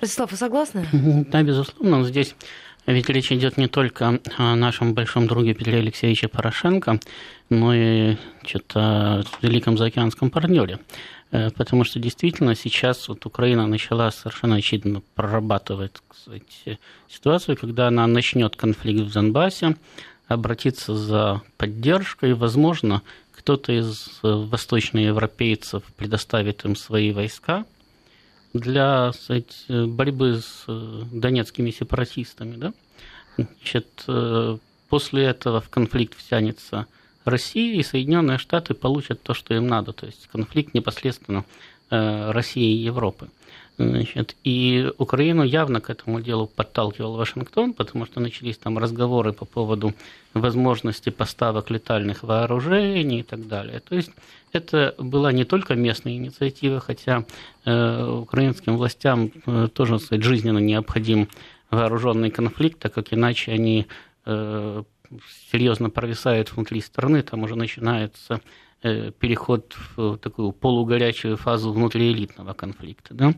Ростислав, 0.00 0.30
вы 0.30 0.36
согласны? 0.36 0.84
Да, 1.32 1.42
безусловно. 1.42 2.04
Здесь 2.04 2.36
ведь 2.86 3.08
речь 3.08 3.30
идет 3.32 3.58
не 3.58 3.68
только 3.68 4.18
о 4.38 4.56
нашем 4.56 4.94
большом 4.94 5.26
друге 5.26 5.54
Петре 5.54 5.78
Алексеевиче 5.78 6.28
Порошенко, 6.28 6.98
но 7.48 7.74
и 7.74 8.16
что-то 8.44 9.24
великом 9.40 9.78
заокеанском 9.78 10.30
партнере. 10.30 10.78
Э, 11.32 11.50
потому 11.50 11.84
что 11.84 11.98
действительно 11.98 12.54
сейчас 12.54 13.08
вот 13.08 13.26
Украина 13.26 13.66
начала 13.66 14.10
совершенно 14.10 14.56
очевидно 14.56 15.02
прорабатывать 15.14 15.94
кстати, 16.06 16.78
ситуацию, 17.08 17.56
когда 17.56 17.88
она 17.88 18.06
начнет 18.06 18.54
конфликт 18.54 19.00
в 19.00 19.12
Донбассе, 19.12 19.76
обратиться 20.28 20.94
за 20.94 21.42
поддержкой, 21.56 22.34
возможно, 22.34 23.02
кто-то 23.32 23.72
из 23.72 24.20
э, 24.22 24.28
восточноевропейцев 24.28 25.82
предоставит 25.96 26.64
им 26.66 26.76
свои 26.76 27.12
войска 27.12 27.64
для 28.52 29.10
кстати, 29.12 29.86
борьбы 29.86 30.42
с 30.42 30.64
э, 30.68 31.02
донецкими 31.10 31.70
сепаратистами. 31.70 32.56
Да? 32.56 32.74
Значит, 33.38 34.04
после 34.90 35.24
этого 35.24 35.62
в 35.62 35.70
конфликт 35.70 36.14
втянется 36.14 36.86
Россия 37.24 37.78
и 37.78 37.82
Соединенные 37.82 38.38
Штаты 38.38 38.74
получат 38.74 39.22
то, 39.22 39.34
что 39.34 39.54
им 39.54 39.66
надо, 39.66 39.92
то 39.92 40.06
есть 40.06 40.28
конфликт 40.30 40.74
непосредственно 40.74 41.44
э, 41.90 42.30
России 42.30 42.72
и 42.72 42.84
Европы. 42.84 43.28
Значит, 43.78 44.36
и 44.44 44.92
Украину 44.98 45.42
явно 45.42 45.80
к 45.80 45.88
этому 45.88 46.20
делу 46.20 46.46
подталкивал 46.46 47.16
Вашингтон, 47.16 47.72
потому 47.72 48.04
что 48.04 48.20
начались 48.20 48.58
там 48.58 48.78
разговоры 48.78 49.32
по 49.32 49.46
поводу 49.46 49.94
возможности 50.34 51.08
поставок 51.08 51.70
летальных 51.70 52.22
вооружений 52.22 53.20
и 53.20 53.22
так 53.22 53.48
далее. 53.48 53.80
То 53.80 53.96
есть 53.96 54.10
это 54.52 54.94
была 54.98 55.32
не 55.32 55.44
только 55.44 55.74
местная 55.74 56.14
инициатива, 56.14 56.80
хотя 56.80 57.24
э, 57.64 58.18
украинским 58.22 58.76
властям 58.76 59.30
э, 59.46 59.68
тоже 59.72 59.98
сказать, 59.98 60.22
жизненно 60.22 60.58
необходим 60.58 61.28
вооруженный 61.70 62.30
конфликт, 62.30 62.78
так 62.78 62.92
как 62.92 63.14
иначе 63.14 63.52
они 63.52 63.86
э, 64.26 64.82
серьезно 65.50 65.90
провисает 65.90 66.52
внутри 66.52 66.80
страны, 66.80 67.22
там 67.22 67.42
уже 67.42 67.56
начинается 67.56 68.40
э, 68.82 69.10
переход 69.12 69.74
в 69.96 70.18
такую 70.18 70.52
полугорячую 70.52 71.36
фазу 71.36 71.72
внутриэлитного 71.72 72.52
конфликта. 72.52 73.14
Да? 73.14 73.34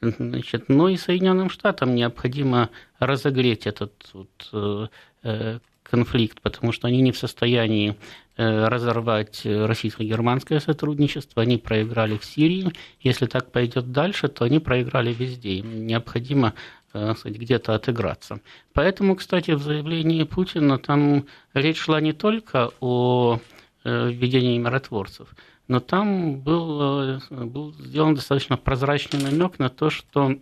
Значит, 0.00 0.68
но 0.68 0.88
и 0.88 0.96
Соединенным 0.96 1.50
Штатам 1.50 1.94
необходимо 1.94 2.70
разогреть 2.98 3.66
этот 3.66 3.92
вот, 4.12 4.48
э, 4.52 4.88
э, 5.22 5.58
конфликт, 5.82 6.40
потому 6.42 6.72
что 6.72 6.86
они 6.88 7.00
не 7.00 7.12
в 7.12 7.18
состоянии 7.18 7.96
разорвать 8.36 9.44
российско-германское 9.44 10.60
сотрудничество, 10.60 11.42
они 11.42 11.56
проиграли 11.56 12.16
в 12.16 12.24
Сирии. 12.24 12.70
Если 13.00 13.26
так 13.26 13.50
пойдет 13.50 13.90
дальше, 13.90 14.28
то 14.28 14.44
они 14.44 14.60
проиграли 14.60 15.12
везде. 15.12 15.54
Им 15.54 15.88
необходимо 15.88 16.54
где-то 16.94 17.74
отыграться. 17.74 18.40
Поэтому, 18.72 19.16
кстати, 19.16 19.50
в 19.52 19.62
заявлении 19.62 20.22
Путина 20.24 20.78
там 20.78 21.26
речь 21.52 21.78
шла 21.78 22.00
не 22.00 22.12
только 22.12 22.70
о 22.80 23.40
э, 23.84 24.10
введении 24.10 24.58
миротворцев, 24.58 25.28
но 25.66 25.80
там 25.80 26.40
был, 26.40 26.80
э, 26.80 27.20
был 27.30 27.74
сделан 27.74 28.14
достаточно 28.14 28.56
прозрачный 28.56 29.20
намек 29.20 29.58
на 29.58 29.68
то, 29.68 29.90
что 29.90 30.38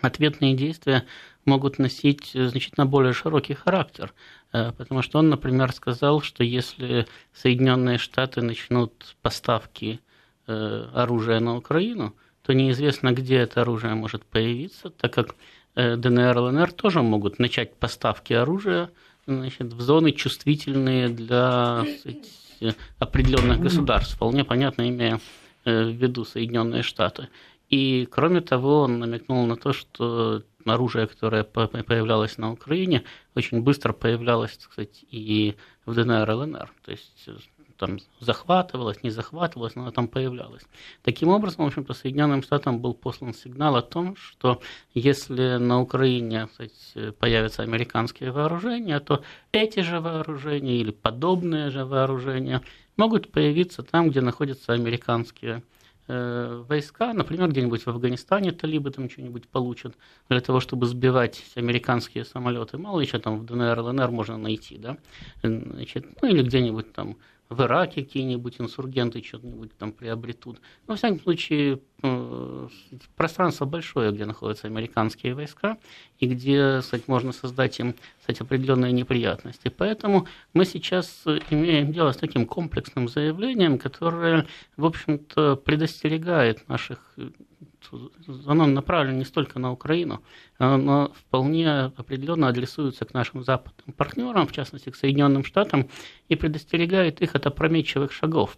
ответные 0.00 0.54
действия 0.54 1.04
могут 1.44 1.78
носить 1.78 2.32
значительно 2.34 2.86
более 2.86 3.12
широкий 3.12 3.54
характер. 3.54 4.12
Потому 4.50 5.02
что 5.02 5.18
он, 5.18 5.28
например, 5.28 5.72
сказал, 5.72 6.20
что 6.22 6.42
если 6.42 7.06
Соединенные 7.32 7.98
Штаты 7.98 8.42
начнут 8.42 9.16
поставки 9.22 10.00
оружия 10.46 11.40
на 11.40 11.56
Украину, 11.56 12.14
то 12.42 12.52
неизвестно, 12.52 13.12
где 13.12 13.36
это 13.36 13.60
оружие 13.60 13.94
может 13.94 14.24
появиться, 14.24 14.90
так 14.90 15.12
как 15.12 15.36
Э, 15.36 15.65
ДНР, 15.76 16.38
ЛНР 16.38 16.72
тоже 16.72 17.02
могут 17.02 17.38
начать 17.38 17.76
поставки 17.76 18.32
оружия 18.32 18.90
значит, 19.26 19.72
в 19.72 19.80
зоны 19.80 20.12
чувствительные 20.12 21.08
для 21.08 21.84
сказать, 22.00 22.76
определенных 22.98 23.60
государств, 23.60 24.14
вполне 24.14 24.44
понятно, 24.44 24.88
имея 24.88 25.20
э, 25.64 25.84
в 25.84 25.90
виду 25.90 26.24
Соединенные 26.24 26.82
Штаты. 26.82 27.28
И, 27.68 28.08
кроме 28.10 28.40
того, 28.40 28.82
он 28.82 28.98
намекнул 29.00 29.44
на 29.46 29.56
то, 29.56 29.72
что 29.72 30.42
оружие, 30.64 31.06
которое 31.06 31.44
появлялось 31.44 32.38
на 32.38 32.52
Украине, 32.52 33.04
очень 33.34 33.62
быстро 33.62 33.92
появлялось, 33.92 34.56
кстати, 34.56 35.04
и 35.10 35.56
в 35.84 35.94
ДНР, 35.94 36.30
ЛНР. 36.30 36.72
То 36.84 36.90
есть 36.90 37.28
там 37.76 37.98
захватывалось, 38.20 39.02
не 39.02 39.10
захватывалось, 39.10 39.74
но 39.74 39.82
она 39.82 39.90
там 39.90 40.08
появлялась. 40.08 40.62
Таким 41.02 41.28
образом, 41.28 41.64
в 41.64 41.68
общем-то, 41.68 41.94
Соединенным 41.94 42.42
Штатам 42.42 42.80
был 42.80 42.94
послан 42.94 43.34
сигнал 43.34 43.76
о 43.76 43.82
том, 43.82 44.16
что 44.16 44.60
если 44.94 45.56
на 45.56 45.80
Украине 45.80 46.46
кстати, 46.46 47.10
появятся 47.12 47.62
американские 47.62 48.32
вооружения, 48.32 49.00
то 49.00 49.22
эти 49.52 49.80
же 49.80 50.00
вооружения 50.00 50.78
или 50.78 50.90
подобные 50.90 51.70
же 51.70 51.84
вооружения 51.84 52.62
могут 52.96 53.30
появиться 53.30 53.82
там, 53.82 54.10
где 54.10 54.20
находятся 54.20 54.72
американские 54.72 55.62
Э, 56.08 56.62
войска, 56.68 57.12
например, 57.12 57.48
где-нибудь 57.48 57.84
в 57.84 57.88
Афганистане 57.88 58.52
талибы 58.52 58.92
там 58.92 59.10
что-нибудь 59.10 59.48
получат 59.48 59.96
для 60.28 60.40
того, 60.40 60.60
чтобы 60.60 60.86
сбивать 60.86 61.42
американские 61.56 62.24
самолеты. 62.24 62.78
Мало 62.78 63.00
еще 63.00 63.18
там 63.18 63.40
в 63.40 63.44
ДНР, 63.44 63.80
ЛНР 63.80 64.10
можно 64.12 64.38
найти, 64.38 64.78
да, 64.78 64.98
Значит, 65.42 66.06
ну 66.22 66.28
или 66.28 66.42
где-нибудь 66.42 66.92
там 66.92 67.16
в 67.48 67.62
Ираке 67.62 68.02
какие-нибудь 68.02 68.60
инсургенты 68.60 69.22
что-нибудь 69.22 69.76
там 69.78 69.92
приобретут. 69.92 70.60
Но, 70.86 70.92
во 70.92 70.96
всяком 70.96 71.20
случае, 71.20 71.80
э, 72.02 72.68
пространство 73.14 73.64
большое, 73.64 74.12
где 74.12 74.24
находятся 74.24 74.66
американские 74.66 75.34
войска, 75.34 75.78
и 76.18 76.26
где, 76.26 76.80
кстати, 76.80 77.04
можно 77.06 77.32
создать 77.32 77.78
им, 77.78 77.94
кстати, 78.18 78.42
определенные 78.42 78.92
неприятности. 78.92 79.68
Поэтому 79.68 80.26
мы 80.54 80.64
сейчас 80.64 81.24
имеем 81.50 81.92
дело 81.92 82.12
с 82.12 82.16
таким 82.16 82.46
комплексным 82.46 83.08
заявлением, 83.08 83.78
которое, 83.78 84.46
в 84.76 84.84
общем-то, 84.84 85.56
предостерегает 85.56 86.68
наших 86.68 87.16
оно 88.46 88.66
направлено 88.66 89.18
не 89.18 89.24
столько 89.24 89.58
на 89.58 89.72
Украину, 89.72 90.22
но 90.58 91.12
вполне 91.14 91.92
определенно 91.96 92.48
адресуется 92.48 93.04
к 93.04 93.14
нашим 93.14 93.44
западным 93.44 93.92
партнерам, 93.96 94.46
в 94.46 94.52
частности 94.52 94.90
к 94.90 94.96
Соединенным 94.96 95.44
Штатам, 95.44 95.88
и 96.28 96.36
предостерегает 96.36 97.20
их 97.22 97.34
от 97.34 97.46
опрометчивых 97.46 98.12
шагов. 98.12 98.56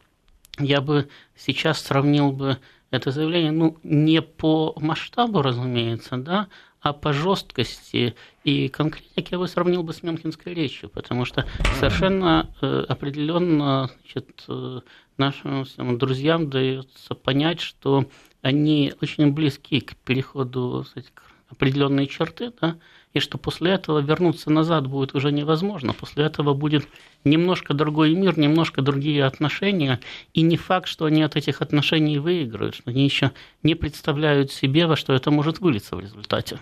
Я 0.59 0.81
бы 0.81 1.09
сейчас 1.37 1.81
сравнил 1.81 2.33
бы 2.33 2.59
это 2.91 3.11
заявление, 3.11 3.53
ну, 3.53 3.77
не 3.83 4.23
по 4.23 4.75
масштабу, 4.81 5.43
разумеется, 5.43 6.17
да, 6.17 6.49
а 6.81 6.93
по 6.93 7.13
жесткости 7.13 8.15
и 8.45 8.69
конкретике 8.69 9.29
я 9.33 9.39
бы 9.39 9.49
сравнил 9.49 9.83
бы 9.83 9.93
с 9.93 10.03
Мюнхенской 10.03 10.55
речью, 10.55 10.89
потому 10.89 11.25
что 11.25 11.45
совершенно 11.79 12.49
э, 12.61 12.85
определенно 12.89 13.91
значит, 14.01 14.45
э, 14.49 14.81
нашим 15.17 15.65
всем 15.65 15.99
друзьям 15.99 16.49
дается 16.49 17.15
понять, 17.15 17.61
что 17.61 18.07
они 18.43 18.93
очень 19.01 19.33
близки 19.33 19.81
к 19.81 19.97
переходу 19.97 20.85
кстати, 20.87 21.09
к 21.15 21.23
определенные 21.51 22.07
черты, 22.07 22.53
да, 22.61 22.77
и 23.15 23.21
что 23.21 23.39
после 23.39 23.73
этого 23.73 24.01
вернуться 24.01 24.51
назад 24.51 24.87
будет 24.87 25.15
уже 25.15 25.33
невозможно. 25.33 25.95
После 25.95 26.25
этого 26.25 26.55
будет 26.55 26.87
немножко 27.25 27.75
другой 27.75 28.15
мир, 28.15 28.39
немножко 28.39 28.83
другие 28.83 29.25
отношения, 29.25 29.99
и 30.35 30.43
не 30.43 30.57
факт, 30.57 30.89
что 30.89 31.07
они 31.07 31.23
от 31.23 31.37
этих 31.37 31.63
отношений 31.63 32.19
выиграют, 32.19 32.75
что 32.75 32.91
они 32.91 33.05
еще 33.05 33.33
не 33.63 33.75
представляют 33.75 34.53
себе, 34.53 34.87
во 34.87 34.97
что 34.97 35.15
это 35.15 35.31
может 35.31 35.61
вылиться 35.61 35.97
в 35.97 36.01
результате. 36.01 36.61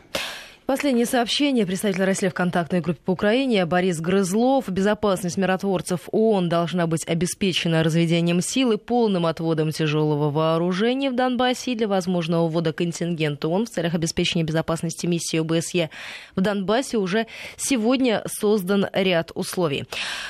Последнее 0.66 1.06
сообщение. 1.06 1.64
Представитель 1.64 2.02
России 2.02 2.26
в 2.26 2.34
контактной 2.34 2.80
группе 2.80 2.98
по 3.04 3.12
Украине 3.12 3.64
Борис 3.66 4.00
Грызлов. 4.00 4.68
Безопасность 4.68 5.36
миротворцев 5.36 6.08
ООН 6.10 6.48
должна 6.48 6.88
быть 6.88 7.06
обеспечена 7.06 7.84
разведением 7.84 8.40
сил 8.40 8.72
и 8.72 8.76
полным 8.76 9.26
отводом 9.26 9.70
тяжелого 9.70 10.28
вооружения 10.28 11.10
в 11.10 11.14
Донбассе 11.14 11.70
и 11.70 11.74
для 11.76 11.86
возможного 11.86 12.48
ввода 12.48 12.72
контингента 12.72 13.46
ООН 13.46 13.66
в 13.66 13.70
целях 13.70 13.94
обеспечения 13.94 14.42
безопасности 14.42 15.06
миссии 15.06 15.38
ОБСЕ 15.38 15.88
в 16.34 16.40
Донбассе 16.40 16.96
уже 16.96 17.28
сегодня 17.56 18.24
создан 18.26 18.88
ряд 18.92 19.30
условий. 19.36 19.84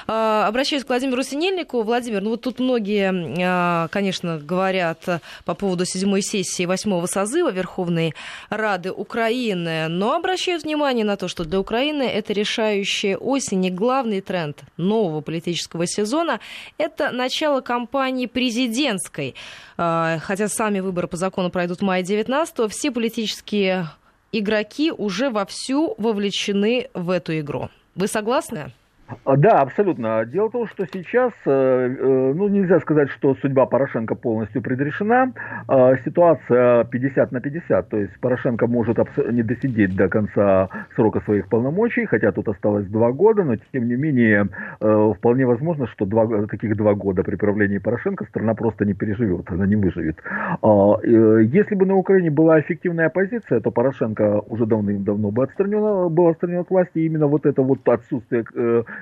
А, 0.07 0.47
обращаюсь 0.47 0.85
к 0.85 0.89
Владимиру 0.89 1.23
Синельнику. 1.23 1.81
Владимир, 1.81 2.21
ну 2.21 2.31
вот 2.31 2.43
тут 2.43 2.59
многие, 2.59 3.11
а, 3.43 3.89
конечно, 3.89 4.37
говорят 4.37 5.03
по 5.47 5.55
поводу 5.55 5.87
седьмой 5.87 6.21
сессии 6.21 6.67
восьмого 6.67 7.07
созыва 7.07 7.51
Верховной 7.51 8.15
Рады 8.51 8.93
Украины, 8.93 9.89
но 9.89 10.26
обращают 10.27 10.65
внимание 10.65 11.05
на 11.05 11.17
то, 11.17 11.29
что 11.29 11.45
для 11.45 11.61
Украины 11.61 12.03
это 12.03 12.33
решающая 12.33 13.17
осень 13.17 13.65
и 13.65 13.71
главный 13.71 14.21
тренд 14.21 14.65
нового 14.77 15.21
политического 15.21 15.87
сезона– 15.87 16.41
это 16.79 17.13
начало 17.13 17.61
кампании 17.61 18.27
президентской. 18.27 19.37
А, 19.77 20.19
хотя 20.19 20.49
сами 20.49 20.81
выборы 20.81 21.07
по 21.07 21.17
закону 21.17 21.51
пройдут 21.51 21.79
в 21.79 21.83
мае 21.83 22.03
19 22.03 22.73
все 22.73 22.91
политические 22.91 23.89
игроки 24.33 24.91
уже 24.91 25.31
вовсю 25.31 25.95
вовлечены 25.97 26.89
в 26.93 27.11
эту 27.11 27.39
игру. 27.39 27.71
Вы 27.95 28.09
согласны? 28.09 28.73
А, 29.25 29.37
да, 29.37 29.61
абсолютно. 29.61 30.25
Дело 30.27 30.49
в 30.49 30.53
том, 30.53 30.67
что 30.67 30.85
сейчас, 30.93 31.33
э, 31.45 31.51
э, 31.51 32.33
ну, 32.35 32.49
нельзя 32.49 32.81
сказать, 32.81 33.09
что 33.11 33.37
судьба 33.37 33.67
Порошенко 33.67 34.17
полностью 34.17 34.63
предрешена. 34.63 35.33
А, 35.69 35.97
ситуация 36.05 36.85
50 36.85 37.31
на 37.31 37.41
50, 37.41 37.89
то 37.89 37.97
есть 37.99 38.19
Порошенко 38.21 38.67
может 38.67 38.99
не 39.31 39.43
досидеть 39.43 39.95
до 39.95 40.09
конца 40.09 40.69
срока 40.97 41.21
своих 41.21 41.49
полномочий, 41.49 42.07
хотя 42.07 42.33
тут 42.33 42.49
осталось 42.49 42.87
два 42.87 43.13
года, 43.13 43.45
но 43.45 43.57
тем 43.73 43.89
не 43.89 43.95
менее 43.95 44.49
вполне 44.79 45.47
возможно, 45.47 45.87
что 45.87 46.07
два, 46.07 46.47
таких 46.47 46.77
два 46.77 46.95
года 46.95 47.23
при 47.23 47.37
правлении 47.37 47.79
Порошенко 47.79 48.25
страна 48.25 48.55
просто 48.55 48.85
не 48.85 48.95
переживет, 48.95 49.51
она 49.51 49.67
не 49.67 49.77
выживет. 49.77 50.17
А, 50.63 50.99
если 51.05 51.75
бы 51.75 51.87
на 51.87 51.95
Украине 51.95 52.31
была 52.31 52.61
эффективная 52.61 53.07
оппозиция, 53.07 53.61
то 53.61 53.71
Порошенко 53.71 54.43
уже 54.49 54.67
давным-давно 54.67 55.31
бы 55.31 55.45
отстранен, 55.45 56.13
был 56.13 56.29
отстранен 56.29 56.61
от 56.61 56.71
власти, 56.71 56.99
и 56.99 57.07
именно 57.07 57.27
вот 57.27 57.47
это 57.47 57.63
вот 57.63 57.89
отсутствие 57.89 58.45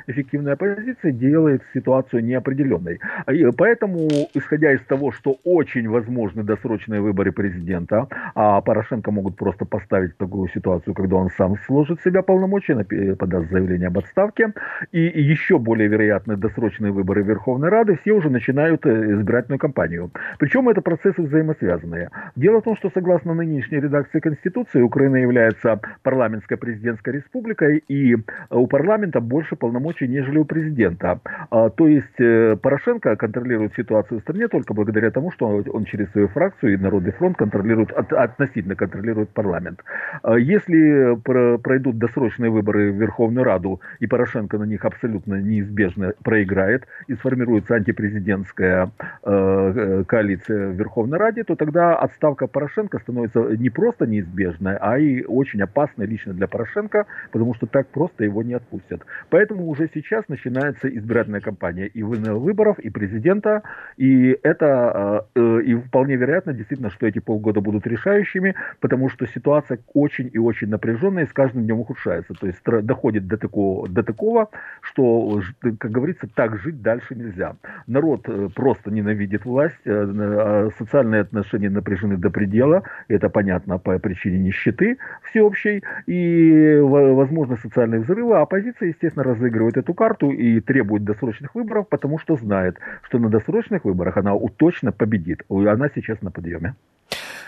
эффективная 0.06 0.54
оппозиция 0.54 1.12
делает 1.12 1.62
ситуацию 1.72 2.24
неопределенной. 2.24 3.00
И 3.32 3.50
поэтому, 3.56 4.08
исходя 4.34 4.72
из 4.72 4.80
того, 4.82 5.12
что 5.12 5.36
очень 5.44 5.88
возможны 5.88 6.42
досрочные 6.42 7.00
выборы 7.00 7.32
президента, 7.32 8.08
а 8.34 8.60
Порошенко 8.60 9.10
могут 9.10 9.36
просто 9.36 9.64
поставить 9.64 10.16
такую 10.16 10.48
ситуацию, 10.48 10.94
когда 10.94 11.16
он 11.16 11.30
сам 11.36 11.56
сложит 11.66 12.00
себя 12.02 12.22
полномочия, 12.22 12.84
подаст 13.18 13.50
заявление 13.50 13.88
об 13.88 13.98
отставке, 13.98 14.52
и 14.92 15.00
еще 15.00 15.58
более 15.64 15.88
вероятны 15.88 16.36
досрочные 16.36 16.92
выборы 16.92 17.22
Верховной 17.22 17.68
Рады, 17.68 17.98
все 18.02 18.12
уже 18.12 18.30
начинают 18.30 18.86
э, 18.86 19.12
избирательную 19.14 19.58
кампанию. 19.58 20.10
Причем 20.38 20.68
это 20.68 20.80
процессы 20.80 21.22
взаимосвязанные. 21.22 22.10
Дело 22.36 22.60
в 22.60 22.64
том, 22.64 22.76
что 22.76 22.90
согласно 22.94 23.34
нынешней 23.34 23.80
редакции 23.80 24.20
Конституции, 24.20 24.82
Украина 24.82 25.16
является 25.16 25.80
парламентской 26.02 26.56
президентской 26.56 27.14
республикой, 27.14 27.82
и 27.88 28.16
у 28.50 28.66
парламента 28.66 29.20
больше 29.20 29.56
полномочий 29.56 30.06
нежели 30.06 30.38
у 30.38 30.44
президента. 30.44 31.20
А, 31.50 31.70
то 31.70 31.88
есть 31.88 32.20
э, 32.20 32.56
Порошенко 32.56 33.16
контролирует 33.16 33.74
ситуацию 33.74 34.20
в 34.20 34.22
стране 34.22 34.48
только 34.48 34.74
благодаря 34.74 35.10
тому, 35.10 35.32
что 35.32 35.46
он 35.46 35.84
через 35.84 36.10
свою 36.12 36.28
фракцию 36.28 36.74
и 36.74 36.76
Народный 36.76 37.12
фронт 37.12 37.36
контролирует, 37.36 37.90
относительно 37.92 38.76
контролирует 38.76 39.30
парламент. 39.30 39.82
А, 40.22 40.36
если 40.36 41.16
пройдут 41.58 41.98
досрочные 41.98 42.50
выборы 42.50 42.92
в 42.92 42.96
Верховную 42.96 43.44
Раду, 43.44 43.80
и 44.00 44.06
Порошенко 44.06 44.58
на 44.58 44.64
них 44.64 44.84
абсолютно 44.84 45.36
неизбежно 45.54 46.14
проиграет, 46.22 46.86
и 47.08 47.14
сформируется 47.14 47.74
антипрезидентская 47.74 48.90
э, 49.22 49.30
э, 49.30 50.04
коалиция 50.04 50.68
в 50.68 50.74
Верховной 50.74 51.18
Раде, 51.18 51.44
то 51.44 51.56
тогда 51.56 51.96
отставка 51.96 52.46
Порошенко 52.46 52.98
становится 52.98 53.40
не 53.56 53.70
просто 53.70 54.06
неизбежной, 54.06 54.76
а 54.80 54.98
и 54.98 55.24
очень 55.24 55.62
опасной 55.62 56.06
лично 56.06 56.32
для 56.32 56.46
Порошенко, 56.46 57.06
потому 57.32 57.54
что 57.54 57.66
так 57.66 57.86
просто 57.88 58.24
его 58.24 58.42
не 58.42 58.54
отпустят. 58.54 59.02
Поэтому 59.30 59.68
уже 59.68 59.88
сейчас 59.94 60.28
начинается 60.28 60.88
избирательная 60.88 61.40
кампания 61.40 61.86
и 61.86 62.02
выборов, 62.02 62.78
и 62.78 62.90
президента, 62.90 63.62
и 63.96 64.38
это 64.42 65.26
э, 65.34 65.40
э, 65.40 65.62
и 65.62 65.74
вполне 65.74 66.16
вероятно 66.16 66.52
действительно, 66.52 66.90
что 66.90 67.06
эти 67.06 67.20
полгода 67.20 67.60
будут 67.60 67.86
решающими, 67.86 68.54
потому 68.80 69.08
что 69.08 69.26
ситуация 69.26 69.78
очень 69.92 70.30
и 70.32 70.38
очень 70.38 70.68
напряженная 70.68 71.24
и 71.24 71.26
с 71.26 71.32
каждым 71.32 71.64
днем 71.64 71.80
ухудшается. 71.80 72.34
То 72.34 72.46
есть 72.46 72.60
доходит 72.64 73.26
до 73.26 73.36
такого, 73.36 73.88
до 73.88 74.02
такого, 74.02 74.48
что, 74.80 75.40
как 75.60 75.90
говорится, 75.90 76.28
так 76.34 76.58
жить 76.58 76.82
дальше 76.82 77.14
нельзя. 77.14 77.56
Народ 77.86 78.28
э, 78.28 78.48
просто 78.54 78.90
ненавидит 78.90 79.44
власть, 79.44 79.80
а 79.86 80.68
социальные 80.78 81.22
отношения 81.22 81.70
напряжены 81.70 82.16
до 82.16 82.30
предела, 82.30 82.82
это 83.08 83.28
понятно 83.28 83.78
по 83.78 83.98
причине 83.98 84.38
нищеты 84.38 84.98
всеобщей, 85.24 85.82
и 86.06 86.78
возможно 86.80 87.56
социальные 87.56 88.00
взрывы, 88.00 88.36
а 88.36 88.42
оппозиция, 88.42 88.88
естественно, 88.88 89.24
разыгрывает 89.24 89.76
эту 89.76 89.94
карту 89.94 90.30
и 90.30 90.60
требует 90.60 91.04
досрочных 91.04 91.54
выборов, 91.54 91.88
потому 91.88 92.18
что 92.18 92.36
знает, 92.36 92.78
что 93.02 93.18
на 93.18 93.28
досрочных 93.28 93.84
выборах 93.84 94.16
она 94.16 94.32
точно 94.56 94.92
победит. 94.92 95.42
Она 95.48 95.88
сейчас 95.94 96.22
на 96.22 96.30
подъеме. 96.30 96.74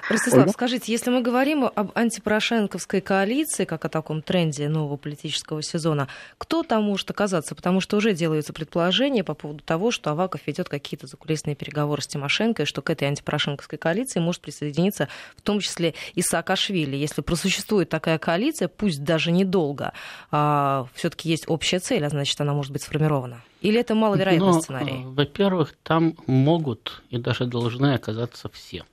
Ростислав, 0.08 0.42
Ольга? 0.42 0.52
скажите, 0.52 0.92
если 0.92 1.10
мы 1.10 1.20
говорим 1.20 1.64
об 1.64 1.90
антипорошенковской 1.94 3.00
коалиции, 3.00 3.64
как 3.64 3.84
о 3.84 3.88
таком 3.88 4.22
тренде 4.22 4.68
нового 4.68 4.96
политического 4.96 5.62
сезона, 5.62 6.08
кто 6.38 6.62
там 6.62 6.84
может 6.84 7.10
оказаться? 7.10 7.54
Потому 7.54 7.80
что 7.80 7.96
уже 7.96 8.14
делаются 8.14 8.52
предположения 8.52 9.24
по 9.24 9.34
поводу 9.34 9.62
того, 9.64 9.90
что 9.90 10.10
Аваков 10.10 10.42
ведет 10.46 10.68
какие-то 10.68 11.06
закулисные 11.06 11.56
переговоры 11.56 12.02
с 12.02 12.06
Тимошенко, 12.06 12.62
и 12.62 12.66
что 12.66 12.82
к 12.82 12.90
этой 12.90 13.08
антипорошенковской 13.08 13.78
коалиции 13.78 14.20
может 14.20 14.42
присоединиться 14.42 15.08
в 15.36 15.42
том 15.42 15.60
числе 15.60 15.94
и 16.14 16.22
Саакашвили. 16.22 16.96
Если 16.96 17.22
просуществует 17.22 17.88
такая 17.88 18.18
коалиция, 18.18 18.68
пусть 18.68 19.02
даже 19.02 19.32
недолго, 19.32 19.92
а, 20.30 20.86
все-таки 20.94 21.28
есть 21.28 21.44
общая 21.48 21.80
цель, 21.80 22.04
а 22.04 22.08
значит, 22.10 22.40
она 22.40 22.52
может 22.52 22.72
быть 22.72 22.82
сформирована. 22.82 23.42
Или 23.60 23.80
это 23.80 23.94
маловероятный 23.94 24.52
Но, 24.52 24.60
сценарий? 24.60 25.02
Во-первых, 25.04 25.74
там 25.82 26.14
могут 26.26 27.02
и 27.10 27.18
даже 27.18 27.46
должны 27.46 27.94
оказаться 27.94 28.48
все. 28.50 28.84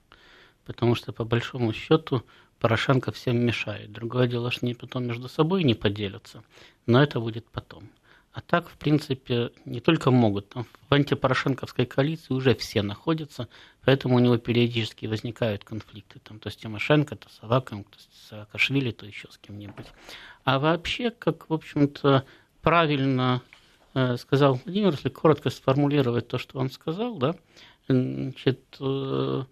Потому 0.65 0.95
что, 0.95 1.11
по 1.11 1.25
большому 1.25 1.73
счету, 1.73 2.23
Порошенко 2.59 3.11
всем 3.11 3.45
мешает. 3.45 3.91
Другое 3.91 4.27
дело, 4.27 4.49
что 4.49 4.65
они 4.65 4.73
потом 4.73 5.05
между 5.05 5.27
собой 5.27 5.63
не 5.63 5.75
поделятся, 5.75 6.43
но 6.85 7.03
это 7.03 7.19
будет 7.19 7.45
потом. 7.49 7.89
А 8.31 8.41
так, 8.41 8.69
в 8.69 8.77
принципе, 8.77 9.51
не 9.65 9.79
только 9.79 10.09
могут. 10.09 10.49
Там 10.49 10.65
в 10.89 10.93
антипорошенковской 10.93 11.85
коалиции 11.85 12.33
уже 12.33 12.55
все 12.55 12.81
находятся, 12.81 13.47
поэтому 13.83 14.15
у 14.15 14.19
него 14.19 14.37
периодически 14.37 15.05
возникают 15.05 15.65
конфликты. 15.65 16.19
Там, 16.19 16.39
то 16.39 16.49
с 16.49 16.55
Тимошенко, 16.55 17.15
то 17.15 17.29
с 17.29 17.43
Аваком, 17.43 17.83
то 17.83 17.99
с 17.99 18.29
Саакашвили, 18.29 18.91
то 18.91 19.05
еще 19.05 19.29
с 19.29 19.37
кем-нибудь. 19.37 19.87
А 20.45 20.57
вообще, 20.57 21.11
как, 21.11 21.49
в 21.49 21.53
общем-то, 21.53 22.23
правильно 22.61 23.41
Э, 23.95 24.17
сказал 24.17 24.59
Владимир, 24.65 24.91
если 24.91 25.09
коротко 25.09 25.49
сформулировать 25.49 26.27
то, 26.27 26.37
что 26.39 26.57
он 26.59 26.71
сказал, 26.71 27.15
да, 27.17 27.35
значит, 27.87 28.59
э, 28.79 29.43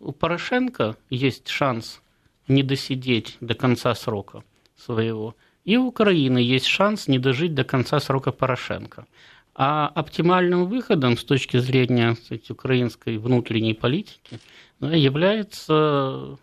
у 0.00 0.12
Порошенко 0.12 0.96
есть 1.10 1.48
шанс 1.48 2.02
не 2.46 2.62
досидеть 2.62 3.36
до 3.40 3.54
конца 3.54 3.94
срока 3.94 4.44
своего, 4.76 5.36
и 5.64 5.76
у 5.76 5.86
Украины 5.88 6.38
есть 6.38 6.66
шанс 6.66 7.08
не 7.08 7.18
дожить 7.18 7.54
до 7.54 7.64
конца 7.64 8.00
срока 8.00 8.32
Порошенко. 8.32 9.06
А 9.54 9.88
оптимальным 9.88 10.66
выходом 10.66 11.18
с 11.18 11.24
точки 11.24 11.56
зрения 11.58 12.14
кстати, 12.14 12.52
украинской 12.52 13.18
внутренней 13.18 13.74
политики 13.74 14.38
является 14.80 16.38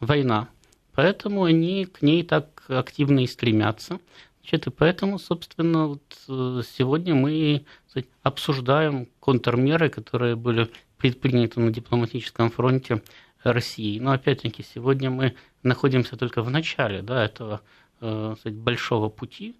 война. 0.00 0.48
Поэтому 0.92 1.44
они 1.44 1.86
к 1.86 2.02
ней 2.02 2.22
так 2.22 2.64
активно 2.68 3.20
и 3.20 3.26
стремятся. 3.26 4.00
Значит, 4.42 4.66
и 4.66 4.70
поэтому, 4.70 5.18
собственно, 5.18 5.86
вот 5.86 6.02
э, 6.28 6.62
сегодня 6.76 7.14
мы 7.14 7.64
сказать, 7.88 8.08
обсуждаем 8.22 9.08
контрмеры, 9.20 9.90
которые 9.90 10.36
были 10.36 10.70
предприняты 10.98 11.60
на 11.60 11.70
дипломатическом 11.72 12.50
фронте 12.50 13.02
России. 13.42 13.98
Но 13.98 14.12
опять-таки 14.12 14.62
сегодня 14.62 15.10
мы 15.10 15.34
находимся 15.62 16.16
только 16.16 16.42
в 16.42 16.50
начале 16.50 17.02
да, 17.02 17.24
этого 17.24 17.62
э, 18.00 18.34
сказать, 18.38 18.58
большого 18.58 19.08
пути, 19.08 19.56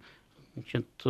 значит, 0.53 0.87
э, 1.05 1.09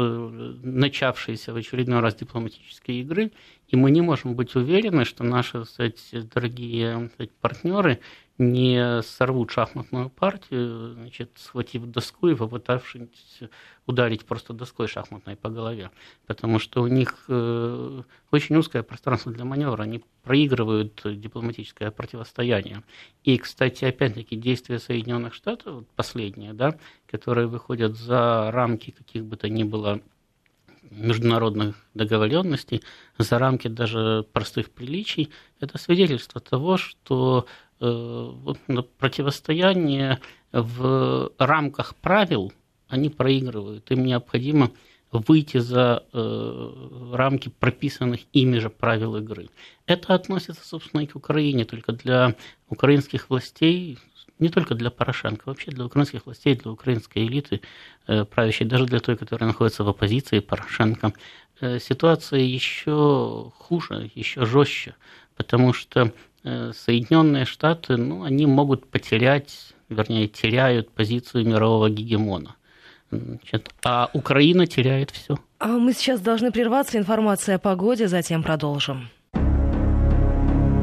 начавшейся 0.63 1.53
в 1.53 1.55
очередной 1.57 1.99
раз 1.99 2.15
дипломатические 2.15 3.01
игры, 3.01 3.31
и 3.67 3.75
мы 3.75 3.91
не 3.91 4.01
можем 4.01 4.35
быть 4.35 4.55
уверены, 4.55 5.05
что 5.05 5.23
наши 5.23 5.65
сказать, 5.65 5.99
дорогие 6.33 7.09
сказать, 7.13 7.31
партнеры 7.41 7.99
не 8.39 9.01
сорвут 9.03 9.51
шахматную 9.51 10.09
партию, 10.09 10.93
значит, 10.93 11.31
схватив 11.35 11.85
доску 11.85 12.29
и 12.29 12.35
попытавшись 12.35 13.41
ударить 13.85 14.25
просто 14.25 14.53
доской 14.53 14.87
шахматной 14.87 15.35
по 15.35 15.49
голове. 15.49 15.91
Потому 16.25 16.57
что 16.57 16.81
у 16.81 16.87
них 16.87 17.25
э, 17.27 18.01
очень 18.31 18.55
узкое 18.55 18.81
пространство 18.81 19.31
для 19.31 19.43
маневра, 19.43 19.83
они 19.83 20.03
проигрывают 20.23 21.01
дипломатическое 21.03 21.91
противостояние. 21.91 22.83
И, 23.23 23.37
кстати, 23.37 23.83
опять-таки, 23.83 24.37
действия 24.37 24.79
Соединенных 24.79 25.33
Штатов, 25.33 25.83
последние, 25.97 26.53
да, 26.53 26.77
которые 27.07 27.47
выходят 27.47 27.97
за 27.97 28.51
рамки 28.51 28.91
каких 28.91 29.25
бы 29.25 29.35
то 29.35 29.49
ни 29.49 29.63
было 29.63 29.99
международных 30.91 31.75
договоренностей, 31.93 32.81
за 33.17 33.37
рамки 33.37 33.67
даже 33.67 34.25
простых 34.31 34.71
приличий, 34.71 35.29
это 35.59 35.77
свидетельство 35.77 36.41
того, 36.41 36.77
что 36.77 37.45
противостояние 37.79 40.19
в 40.51 41.31
рамках 41.37 41.95
правил 41.95 42.51
они 42.89 43.09
проигрывают. 43.09 43.89
Им 43.91 44.03
необходимо 44.03 44.71
выйти 45.11 45.57
за 45.57 46.03
э, 46.13 46.71
рамки 47.13 47.51
прописанных 47.59 48.21
ими 48.33 48.59
же 48.59 48.69
правил 48.69 49.15
игры. 49.17 49.49
Это 49.85 50.13
относится, 50.13 50.67
собственно, 50.67 51.01
и 51.01 51.07
к 51.07 51.15
Украине, 51.15 51.65
только 51.65 51.93
для 51.93 52.35
украинских 52.67 53.29
властей, 53.29 53.97
не 54.37 54.49
только 54.49 54.75
для 54.75 54.91
Порошенко, 54.91 55.43
вообще 55.45 55.71
для 55.71 55.85
украинских 55.85 56.25
властей, 56.25 56.55
для 56.55 56.71
украинской 56.71 57.25
элиты, 57.25 57.61
э, 58.07 58.25
правящей, 58.25 58.67
даже 58.67 58.85
для 58.85 58.99
той, 58.99 59.17
которая 59.17 59.47
находится 59.47 59.83
в 59.83 59.89
оппозиции 59.89 60.39
Порошенко, 60.39 61.13
э, 61.61 61.79
ситуация 61.79 62.41
еще 62.41 63.51
хуже, 63.57 64.11
еще 64.13 64.45
жестче, 64.45 64.95
потому 65.35 65.73
что 65.73 66.11
Э, 66.11 66.28
Соединенные 66.43 67.45
Штаты, 67.45 67.97
ну, 67.97 68.23
они 68.23 68.45
могут 68.45 68.87
потерять, 68.87 69.73
вернее, 69.89 70.27
теряют 70.27 70.91
позицию 70.91 71.45
мирового 71.45 71.89
гегемона. 71.89 72.55
Значит, 73.11 73.69
а 73.83 74.09
Украина 74.13 74.67
теряет 74.67 75.11
все. 75.11 75.37
А 75.57 75.67
мы 75.67 75.93
сейчас 75.93 76.21
должны 76.21 76.51
прерваться. 76.51 76.97
Информация 76.97 77.55
о 77.55 77.59
погоде, 77.59 78.07
затем 78.07 78.43
продолжим. 78.43 79.09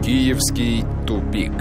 Киевский 0.05 0.85
тупик. 1.07 1.53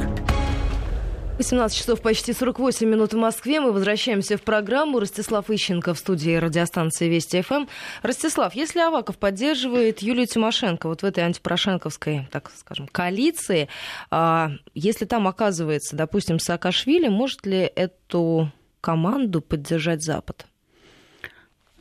18 1.38 1.78
часов 1.78 2.02
почти 2.02 2.32
48 2.32 2.88
минут 2.88 3.14
в 3.14 3.18
Москве. 3.18 3.60
Мы 3.60 3.74
возвращаемся 3.74 4.38
в 4.38 4.42
программу. 4.42 5.02
Ростислав 5.02 5.50
Ищенко 5.50 5.94
в 5.94 6.00
студии 6.00 6.34
радиостанции 6.38 7.10
Вести 7.10 7.42
ФМ. 7.42 7.66
Ростислав, 8.04 8.56
если 8.56 8.80
Аваков 8.80 9.18
поддерживает 9.18 10.02
Юлию 10.02 10.28
Тимошенко 10.28 10.88
вот 10.88 11.02
в 11.02 11.06
этой 11.06 11.26
антипорошенковской, 11.26 12.30
так 12.32 12.52
скажем, 12.56 12.88
коалиции, 12.88 13.68
а, 14.12 14.52
если 14.74 15.04
там 15.04 15.28
оказывается, 15.28 15.98
допустим, 15.98 16.40
Саакашвили, 16.40 17.10
может 17.10 17.46
ли 17.46 17.70
эту 17.76 18.50
команду 18.80 19.42
поддержать 19.42 20.04
Запад? 20.04 20.46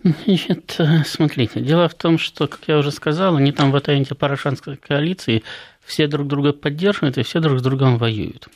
Значит, 0.02 0.80
смотрите, 1.06 1.60
дело 1.60 1.88
в 1.88 1.94
том, 1.94 2.18
что, 2.18 2.48
как 2.48 2.62
я 2.66 2.76
уже 2.76 2.90
сказал, 2.90 3.36
они 3.36 3.52
там 3.52 3.70
в 3.70 3.76
этой 3.76 3.94
антипорошенской 3.94 4.76
коалиции 4.76 5.44
все 5.84 6.08
друг 6.08 6.26
друга 6.26 6.52
поддерживают 6.52 7.18
и 7.18 7.22
все 7.22 7.38
друг 7.38 7.60
с 7.60 7.62
другом 7.62 7.98
воюют. 7.98 8.48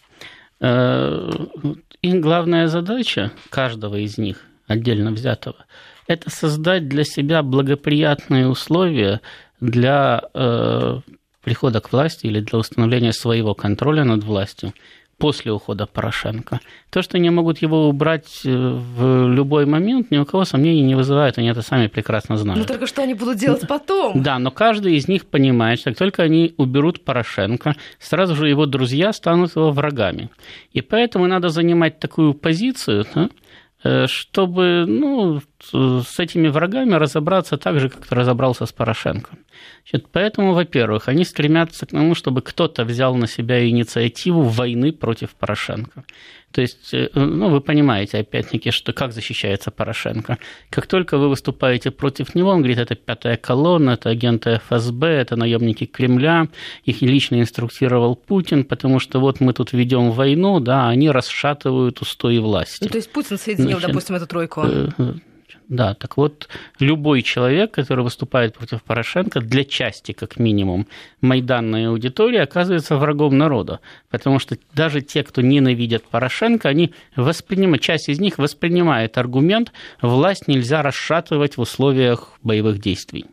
Э, 0.60 1.30
и 2.02 2.12
главная 2.18 2.68
задача 2.68 3.32
каждого 3.50 3.96
из 3.96 4.18
них, 4.18 4.44
отдельно 4.66 5.10
взятого, 5.12 5.56
это 6.06 6.30
создать 6.30 6.88
для 6.88 7.04
себя 7.04 7.42
благоприятные 7.42 8.48
условия 8.48 9.20
для 9.60 10.22
э, 10.34 11.00
прихода 11.42 11.80
к 11.80 11.92
власти 11.92 12.26
или 12.26 12.40
для 12.40 12.58
установления 12.58 13.12
своего 13.12 13.54
контроля 13.54 14.04
над 14.04 14.24
властью 14.24 14.72
после 15.18 15.52
ухода 15.52 15.86
Порошенко. 15.86 16.60
То, 16.90 17.02
что 17.02 17.18
они 17.18 17.28
могут 17.30 17.60
его 17.60 17.88
убрать 17.88 18.42
э, 18.44 18.50
в 18.50 19.28
любой 19.28 19.66
момент, 19.66 20.10
ни 20.10 20.18
у 20.18 20.24
кого 20.24 20.44
сомнений 20.44 20.82
не 20.82 20.94
вызывает, 20.94 21.38
они 21.38 21.48
это 21.48 21.62
сами 21.62 21.88
прекрасно 21.88 22.36
знают. 22.36 22.60
Ну 22.60 22.66
только 22.66 22.86
что 22.86 23.02
они 23.02 23.14
будут 23.14 23.36
делать 23.36 23.66
потом? 23.68 24.22
Да, 24.22 24.38
но 24.38 24.50
каждый 24.50 24.94
из 24.94 25.08
них 25.08 25.26
понимает, 25.26 25.80
что 25.80 25.90
как 25.90 25.98
только 25.98 26.22
они 26.22 26.54
уберут 26.56 27.04
Порошенко, 27.04 27.74
сразу 27.98 28.36
же 28.36 28.48
его 28.48 28.66
друзья 28.66 29.12
станут 29.12 29.56
его 29.56 29.72
врагами. 29.72 30.30
И 30.72 30.80
поэтому 30.80 31.26
надо 31.26 31.48
занимать 31.48 31.98
такую 31.98 32.34
позицию, 32.34 33.04
да, 33.14 33.28
Э, 33.84 34.06
чтобы 34.08 34.86
ну, 34.88 35.40
с 35.60 36.20
этими 36.20 36.48
врагами 36.48 36.94
разобраться 36.94 37.56
так 37.56 37.80
же, 37.80 37.88
как 37.88 38.06
ты 38.06 38.14
разобрался 38.14 38.64
с 38.66 38.72
Порошенко. 38.72 39.30
Значит, 39.90 40.08
поэтому, 40.12 40.54
во-первых, 40.54 41.08
они 41.08 41.24
стремятся 41.24 41.86
к 41.86 41.90
тому, 41.90 42.14
чтобы 42.14 42.42
кто-то 42.42 42.84
взял 42.84 43.14
на 43.16 43.26
себя 43.26 43.68
инициативу 43.68 44.42
войны 44.42 44.92
против 44.92 45.30
Порошенко. 45.30 46.04
То 46.52 46.62
есть, 46.62 46.94
э, 46.94 47.08
ну, 47.14 47.50
вы 47.50 47.60
понимаете, 47.60 48.18
опять-таки, 48.18 48.70
что 48.70 48.92
как 48.92 49.12
защищается 49.12 49.70
Порошенко. 49.70 50.38
Как 50.70 50.86
только 50.86 51.18
вы 51.18 51.28
выступаете 51.28 51.90
против 51.90 52.34
него, 52.34 52.50
он 52.50 52.58
говорит, 52.58 52.78
это 52.78 52.94
пятая 52.94 53.36
колонна, 53.36 53.90
это 53.90 54.10
агенты 54.10 54.60
ФСБ, 54.68 55.06
это 55.08 55.36
наемники 55.36 55.84
Кремля, 55.86 56.48
их 56.84 57.02
лично 57.02 57.40
инструктировал 57.40 58.16
Путин, 58.16 58.64
потому 58.64 58.98
что 58.98 59.20
вот 59.20 59.40
мы 59.40 59.52
тут 59.52 59.72
ведем 59.72 60.10
войну, 60.12 60.60
да, 60.60 60.88
они 60.88 61.10
расшатывают 61.10 62.00
устои 62.00 62.38
власти. 62.38 62.78
Ну, 62.84 62.88
то 62.88 62.96
есть 62.96 63.12
Путин 63.12 63.38
соединил, 63.38 63.72
Значит, 63.72 63.88
допустим, 63.88 64.14
эту 64.16 64.26
тройку. 64.26 64.64
Да, 65.68 65.92
так 65.94 66.16
вот, 66.16 66.48
любой 66.80 67.20
человек, 67.20 67.72
который 67.72 68.02
выступает 68.02 68.54
против 68.56 68.82
Порошенко, 68.82 69.40
для 69.40 69.64
части, 69.64 70.12
как 70.12 70.38
минимум, 70.38 70.86
майданной 71.20 71.88
аудитории, 71.88 72.38
оказывается 72.38 72.96
врагом 72.96 73.36
народа. 73.36 73.80
Потому 74.08 74.38
что 74.38 74.56
даже 74.72 75.02
те, 75.02 75.22
кто 75.22 75.42
ненавидят 75.42 76.04
Порошенко, 76.04 76.70
они 76.70 76.94
воспринимают, 77.16 77.82
часть 77.82 78.08
из 78.08 78.18
них 78.18 78.38
воспринимает 78.38 79.18
аргумент, 79.18 79.72
власть 80.00 80.48
нельзя 80.48 80.80
расшатывать 80.80 81.58
в 81.58 81.60
условиях 81.60 82.32
боевых 82.42 82.78
действий. 82.80 83.26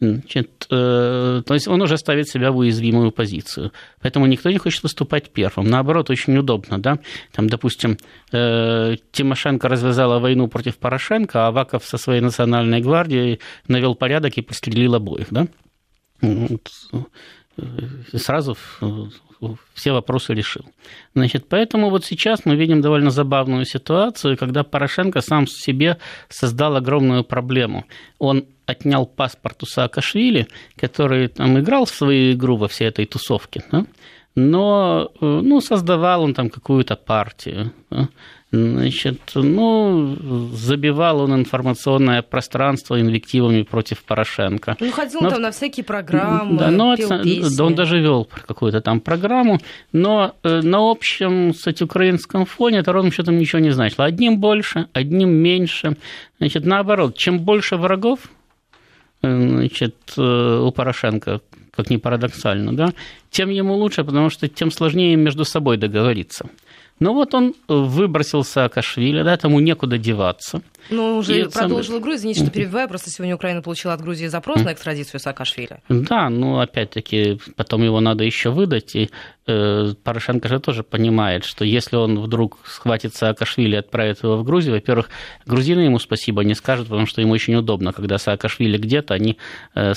Значит, 0.00 0.66
э, 0.70 1.42
то 1.44 1.54
есть 1.54 1.68
он 1.68 1.82
уже 1.82 1.98
ставит 1.98 2.28
себя 2.28 2.52
в 2.52 2.56
уязвимую 2.56 3.12
позицию. 3.12 3.72
Поэтому 4.00 4.26
никто 4.26 4.50
не 4.50 4.58
хочет 4.58 4.82
выступать 4.82 5.30
первым. 5.30 5.68
Наоборот, 5.68 6.10
очень 6.10 6.36
удобно. 6.38 6.78
Да? 6.78 6.98
Там, 7.32 7.48
допустим, 7.48 7.98
э, 8.32 8.96
Тимошенко 9.12 9.68
развязала 9.68 10.18
войну 10.18 10.48
против 10.48 10.78
Порошенко, 10.78 11.44
а 11.44 11.48
Аваков 11.48 11.84
со 11.84 11.98
своей 11.98 12.20
национальной 12.20 12.80
гвардией 12.80 13.40
навел 13.68 13.94
порядок 13.94 14.38
и 14.38 14.42
пострелил 14.42 14.94
обоих. 14.94 15.26
Да? 15.30 15.46
сразу 18.14 18.56
все 19.74 19.92
вопросы 19.92 20.34
решил. 20.34 20.64
Значит, 21.14 21.46
поэтому 21.48 21.90
вот 21.90 22.04
сейчас 22.04 22.44
мы 22.44 22.56
видим 22.56 22.80
довольно 22.80 23.10
забавную 23.10 23.64
ситуацию, 23.64 24.36
когда 24.36 24.62
Порошенко 24.62 25.20
сам 25.20 25.46
себе 25.46 25.98
создал 26.28 26.76
огромную 26.76 27.24
проблему. 27.24 27.84
Он 28.18 28.44
отнял 28.66 29.06
паспорт 29.06 29.62
у 29.62 29.66
Саакашвили, 29.66 30.46
который 30.76 31.28
там 31.28 31.58
играл 31.58 31.84
в 31.84 31.90
свою 31.90 32.32
игру 32.32 32.56
во 32.56 32.68
всей 32.68 32.88
этой 32.88 33.06
тусовке, 33.06 33.64
да? 33.72 33.86
но 34.34 35.10
э, 35.20 35.26
ну, 35.26 35.60
создавал 35.60 36.22
он 36.22 36.34
там 36.34 36.50
какую-то 36.50 36.96
партию. 36.96 37.72
Да? 37.90 38.08
Значит, 38.52 39.20
ну, 39.34 40.16
забивал 40.54 41.20
он 41.20 41.34
информационное 41.34 42.20
пространство 42.22 43.00
инвективами 43.00 43.62
против 43.62 44.02
Порошенко. 44.02 44.76
Ну, 44.80 44.90
ходил 44.90 45.20
но, 45.20 45.30
там 45.30 45.42
на 45.42 45.50
всякие 45.52 45.84
программы, 45.84 46.58
да, 46.58 46.70
но, 46.70 46.96
пел 46.96 47.08
песни. 47.22 47.56
Да, 47.56 47.64
он 47.64 47.76
даже 47.76 48.00
вел 48.00 48.28
какую-то 48.48 48.80
там 48.80 49.00
программу, 49.00 49.60
но 49.92 50.34
э, 50.42 50.62
на 50.62 50.90
общем, 50.90 51.52
кстати, 51.52 51.84
украинском 51.84 52.44
фоне 52.44 52.78
это 52.78 52.92
ровным 52.92 53.12
счетом 53.12 53.38
ничего 53.38 53.60
не 53.60 53.70
значило. 53.70 54.04
Одним 54.04 54.40
больше, 54.40 54.88
одним 54.92 55.30
меньше. 55.30 55.96
Значит, 56.38 56.64
наоборот, 56.64 57.16
чем 57.16 57.38
больше 57.38 57.76
врагов, 57.76 58.18
э, 59.22 59.28
значит, 59.32 59.94
э, 60.16 60.60
у 60.60 60.72
Порошенко, 60.72 61.40
как 61.70 61.88
ни 61.88 61.98
парадоксально, 61.98 62.74
да, 62.74 62.92
тем 63.30 63.50
ему 63.50 63.74
лучше, 63.74 64.02
потому 64.02 64.28
что 64.28 64.48
тем 64.48 64.72
сложнее 64.72 65.14
между 65.14 65.44
собой 65.44 65.76
договориться. 65.76 66.46
Ну 67.00 67.14
вот 67.14 67.34
он 67.34 67.54
выбросил 67.66 68.44
Саакашвили, 68.44 69.22
да, 69.22 69.36
тому 69.38 69.58
некуда 69.60 69.96
деваться. 69.96 70.60
Ну, 70.90 71.16
уже 71.16 71.40
и 71.40 71.44
продолжил 71.48 71.98
игру, 71.98 72.14
извините, 72.14 72.42
что 72.42 72.50
перебиваю, 72.50 72.88
просто 72.88 73.10
сегодня 73.10 73.34
Украина 73.34 73.62
получила 73.62 73.94
от 73.94 74.02
Грузии 74.02 74.26
запрос 74.26 74.62
на 74.62 74.72
экстрадицию 74.72 75.18
Саакашвили. 75.18 75.78
Да, 75.88 76.28
ну, 76.28 76.60
опять-таки, 76.60 77.40
потом 77.56 77.82
его 77.82 78.00
надо 78.00 78.24
еще 78.24 78.50
выдать, 78.50 78.94
и 78.94 79.04
э, 79.04 79.08
Порошенко 80.02 80.48
же 80.48 80.60
тоже 80.60 80.82
понимает, 80.82 81.44
что 81.44 81.64
если 81.64 81.96
он 81.96 82.20
вдруг 82.20 82.58
схватит 82.64 83.14
Саакашвили 83.14 83.76
и 83.76 83.78
отправит 83.78 84.22
его 84.22 84.36
в 84.36 84.44
Грузию, 84.44 84.74
во-первых, 84.74 85.08
грузины 85.46 85.80
ему 85.80 85.98
спасибо 85.98 86.44
не 86.44 86.54
скажут, 86.54 86.88
потому 86.88 87.06
что 87.06 87.20
ему 87.20 87.32
очень 87.32 87.54
удобно, 87.54 87.92
когда 87.92 88.18
Саакашвили 88.18 88.78
где-то, 88.78 89.14
они 89.14 89.38
э, 89.74 89.92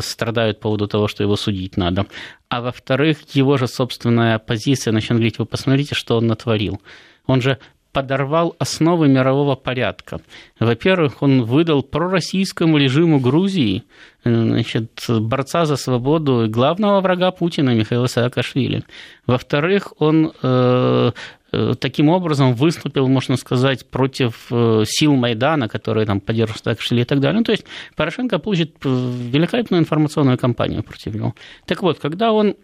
страдают 0.00 0.58
по 0.58 0.62
поводу 0.62 0.86
того, 0.88 1.08
что 1.08 1.22
его 1.22 1.36
судить 1.36 1.76
надо 1.76 2.06
а 2.50 2.60
во-вторых, 2.60 3.18
его 3.32 3.56
же 3.56 3.68
собственная 3.68 4.40
позиция 4.40 4.92
начнет 4.92 5.12
говорить, 5.12 5.38
вы 5.38 5.46
посмотрите, 5.46 5.94
что 5.94 6.16
он 6.16 6.26
натворил. 6.26 6.82
Он 7.26 7.40
же 7.40 7.58
подорвал 7.92 8.54
основы 8.58 9.08
мирового 9.08 9.56
порядка. 9.56 10.20
Во-первых, 10.58 11.22
он 11.22 11.42
выдал 11.42 11.82
пророссийскому 11.82 12.78
режиму 12.78 13.20
Грузии 13.20 13.84
значит, 14.24 15.04
борца 15.08 15.64
за 15.64 15.76
свободу 15.76 16.46
главного 16.48 17.00
врага 17.00 17.30
Путина 17.30 17.70
Михаила 17.70 18.06
Саакашвили. 18.06 18.84
Во-вторых, 19.26 19.92
он 19.98 20.32
э, 20.42 21.10
Э, 21.52 21.74
таким 21.78 22.08
образом 22.08 22.54
выступил, 22.54 23.08
можно 23.08 23.36
сказать, 23.36 23.86
против 23.90 24.46
э, 24.50 24.84
сил 24.86 25.14
Майдана, 25.14 25.68
которые 25.68 26.06
там 26.06 26.20
поддерживают 26.20 26.62
Саакашвили 26.64 27.02
и 27.02 27.04
так 27.04 27.20
далее. 27.20 27.38
Ну, 27.38 27.44
то 27.44 27.52
есть 27.52 27.64
Порошенко 27.96 28.38
получит 28.38 28.76
э, 28.84 28.88
великолепную 28.88 29.80
информационную 29.80 30.38
кампанию 30.38 30.82
против 30.82 31.14
него. 31.14 31.34
Так 31.66 31.82
вот, 31.82 31.98
когда 31.98 32.32
он 32.32 32.54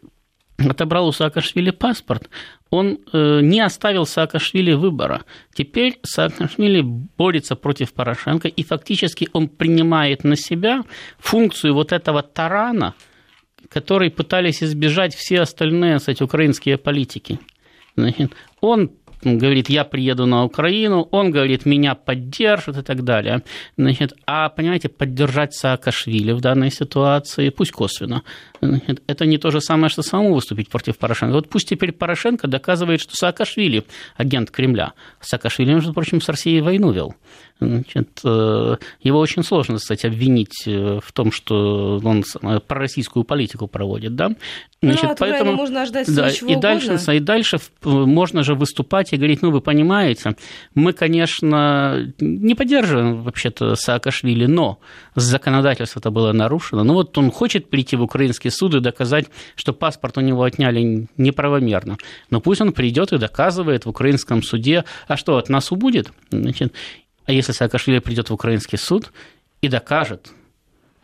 отобрал 0.58 1.08
у 1.08 1.12
Саакашвили 1.12 1.70
паспорт, 1.70 2.28
он 2.70 2.98
не 3.12 3.60
оставил 3.60 4.06
Саакашвили 4.06 4.72
выбора. 4.72 5.24
Теперь 5.54 5.98
Саакашвили 6.02 6.82
борется 6.82 7.56
против 7.56 7.92
Порошенко, 7.92 8.48
и 8.48 8.64
фактически 8.64 9.28
он 9.32 9.48
принимает 9.48 10.24
на 10.24 10.36
себя 10.36 10.82
функцию 11.18 11.74
вот 11.74 11.92
этого 11.92 12.22
тарана, 12.22 12.94
который 13.68 14.10
пытались 14.10 14.62
избежать 14.62 15.14
все 15.14 15.40
остальные, 15.40 15.98
кстати, 15.98 16.22
украинские 16.22 16.76
политики. 16.78 17.38
Значит, 17.96 18.32
он 18.60 18.90
говорит, 19.22 19.68
я 19.68 19.84
приеду 19.84 20.26
на 20.26 20.44
Украину, 20.44 21.08
он 21.10 21.30
говорит, 21.30 21.66
меня 21.66 21.94
поддержат 21.94 22.76
и 22.76 22.82
так 22.82 23.02
далее. 23.02 23.42
Значит, 23.76 24.12
а, 24.26 24.48
понимаете, 24.50 24.88
поддержать 24.88 25.54
Саакашвили 25.54 26.32
в 26.32 26.40
данной 26.40 26.70
ситуации, 26.70 27.48
пусть 27.48 27.72
косвенно, 27.72 28.22
это 28.60 29.26
не 29.26 29.38
то 29.38 29.50
же 29.50 29.60
самое, 29.60 29.88
что 29.88 30.02
самому 30.02 30.34
выступить 30.34 30.68
против 30.68 30.98
Порошенко. 30.98 31.34
Вот 31.34 31.48
пусть 31.48 31.68
теперь 31.68 31.92
Порошенко 31.92 32.48
доказывает, 32.48 33.00
что 33.00 33.14
Саакашвили 33.14 33.84
агент 34.16 34.50
Кремля. 34.50 34.92
Саакашвили, 35.20 35.74
между 35.74 35.92
прочим, 35.92 36.20
с 36.20 36.28
Россией 36.28 36.60
войну 36.60 36.92
вел. 36.92 37.14
Значит, 37.58 38.20
э, 38.22 38.76
его 39.00 39.18
очень 39.18 39.42
сложно, 39.42 39.76
кстати, 39.76 40.06
обвинить 40.06 40.66
э, 40.66 41.00
в 41.02 41.12
том, 41.12 41.32
что 41.32 41.98
он 42.04 42.22
пророссийскую 42.66 43.24
политику 43.24 43.66
проводит. 43.66 44.14
Да? 44.14 44.28
Ну, 44.28 44.36
Значит, 44.82 45.04
ну, 45.04 45.10
от 45.12 45.18
поэтому 45.18 45.52
можно 45.52 45.86
ждать 45.86 46.14
да, 46.14 46.28
и 46.28 46.56
дальше, 46.56 46.96
и 47.14 47.20
дальше 47.20 47.58
можно 47.82 48.42
же 48.42 48.54
выступать 48.54 49.14
и 49.14 49.16
говорить, 49.16 49.40
ну, 49.40 49.50
вы 49.50 49.62
понимаете, 49.62 50.36
мы, 50.74 50.92
конечно, 50.92 52.12
не 52.20 52.54
поддерживаем 52.54 53.22
вообще-то 53.22 53.74
Саакашвили, 53.74 54.44
но 54.44 54.78
законодательство 55.14 56.00
это 56.00 56.10
было 56.10 56.32
нарушено. 56.32 56.84
Ну, 56.84 56.92
вот 56.92 57.16
он 57.16 57.30
хочет 57.30 57.70
прийти 57.70 57.96
в 57.96 58.02
украинский 58.02 58.45
суд 58.50 58.74
и 58.74 58.80
доказать, 58.80 59.26
что 59.54 59.72
паспорт 59.72 60.18
у 60.18 60.20
него 60.20 60.42
отняли 60.42 61.08
неправомерно. 61.16 61.98
Но 62.30 62.40
пусть 62.40 62.60
он 62.60 62.72
придет 62.72 63.12
и 63.12 63.18
доказывает 63.18 63.86
в 63.86 63.88
украинском 63.88 64.42
суде, 64.42 64.84
а 65.08 65.16
что, 65.16 65.36
от 65.36 65.48
нас 65.48 65.72
убудет? 65.72 66.10
Значит, 66.30 66.72
а 67.24 67.32
если 67.32 67.52
Саакашвили 67.52 67.98
придет 67.98 68.30
в 68.30 68.34
украинский 68.34 68.78
суд 68.78 69.12
и 69.60 69.68
докажет, 69.68 70.30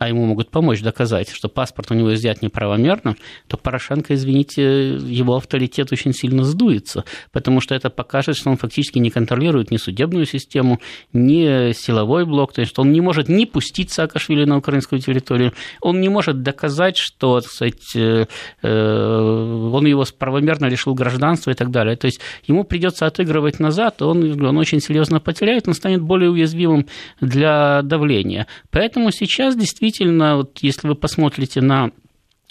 а 0.03 0.09
ему 0.09 0.25
могут 0.25 0.49
помочь 0.49 0.81
доказать, 0.81 1.29
что 1.29 1.47
паспорт 1.47 1.91
у 1.91 1.93
него 1.93 2.13
изъят 2.13 2.41
неправомерно, 2.41 3.15
то 3.47 3.55
Порошенко, 3.55 4.13
извините, 4.13 4.95
его 4.95 5.37
авторитет 5.37 5.93
очень 5.93 6.13
сильно 6.13 6.43
сдуется, 6.43 7.05
потому 7.31 7.61
что 7.61 7.73
это 7.73 7.89
покажет, 7.89 8.35
что 8.35 8.49
он 8.49 8.57
фактически 8.57 8.99
не 8.99 9.09
контролирует 9.09 9.71
ни 9.71 9.77
судебную 9.77 10.25
систему, 10.25 10.81
ни 11.13 11.71
силовой 11.71 12.25
блок, 12.25 12.51
то 12.51 12.59
есть 12.59 12.71
что 12.71 12.81
он 12.81 12.91
не 12.91 12.99
может 12.99 13.29
ни 13.29 13.45
пустить 13.45 13.91
Саакашвили 13.91 14.43
на 14.43 14.57
украинскую 14.57 14.99
территорию, 14.99 15.53
он 15.79 16.01
не 16.01 16.09
может 16.09 16.41
доказать, 16.41 16.97
что 16.97 17.39
кстати, 17.39 17.97
э, 17.97 18.25
э, 18.61 19.69
он 19.73 19.85
его 19.85 20.03
правомерно 20.17 20.65
лишил 20.65 20.95
гражданства 20.95 21.51
и 21.51 21.53
так 21.53 21.71
далее. 21.71 21.95
То 21.95 22.07
есть 22.07 22.19
ему 22.45 22.65
придется 22.65 23.05
отыгрывать 23.05 23.59
назад, 23.61 24.01
он, 24.01 24.43
он 24.43 24.57
очень 24.57 24.81
серьезно 24.81 25.21
потеряет, 25.21 25.69
он 25.69 25.75
станет 25.75 26.01
более 26.01 26.29
уязвимым 26.29 26.87
для 27.21 27.81
давления. 27.83 28.47
Поэтому 28.69 29.11
сейчас 29.11 29.55
действительно 29.55 29.92
действительно, 29.93 30.37
вот 30.37 30.59
если 30.61 30.87
вы 30.87 30.95
посмотрите 30.95 31.61
на 31.61 31.91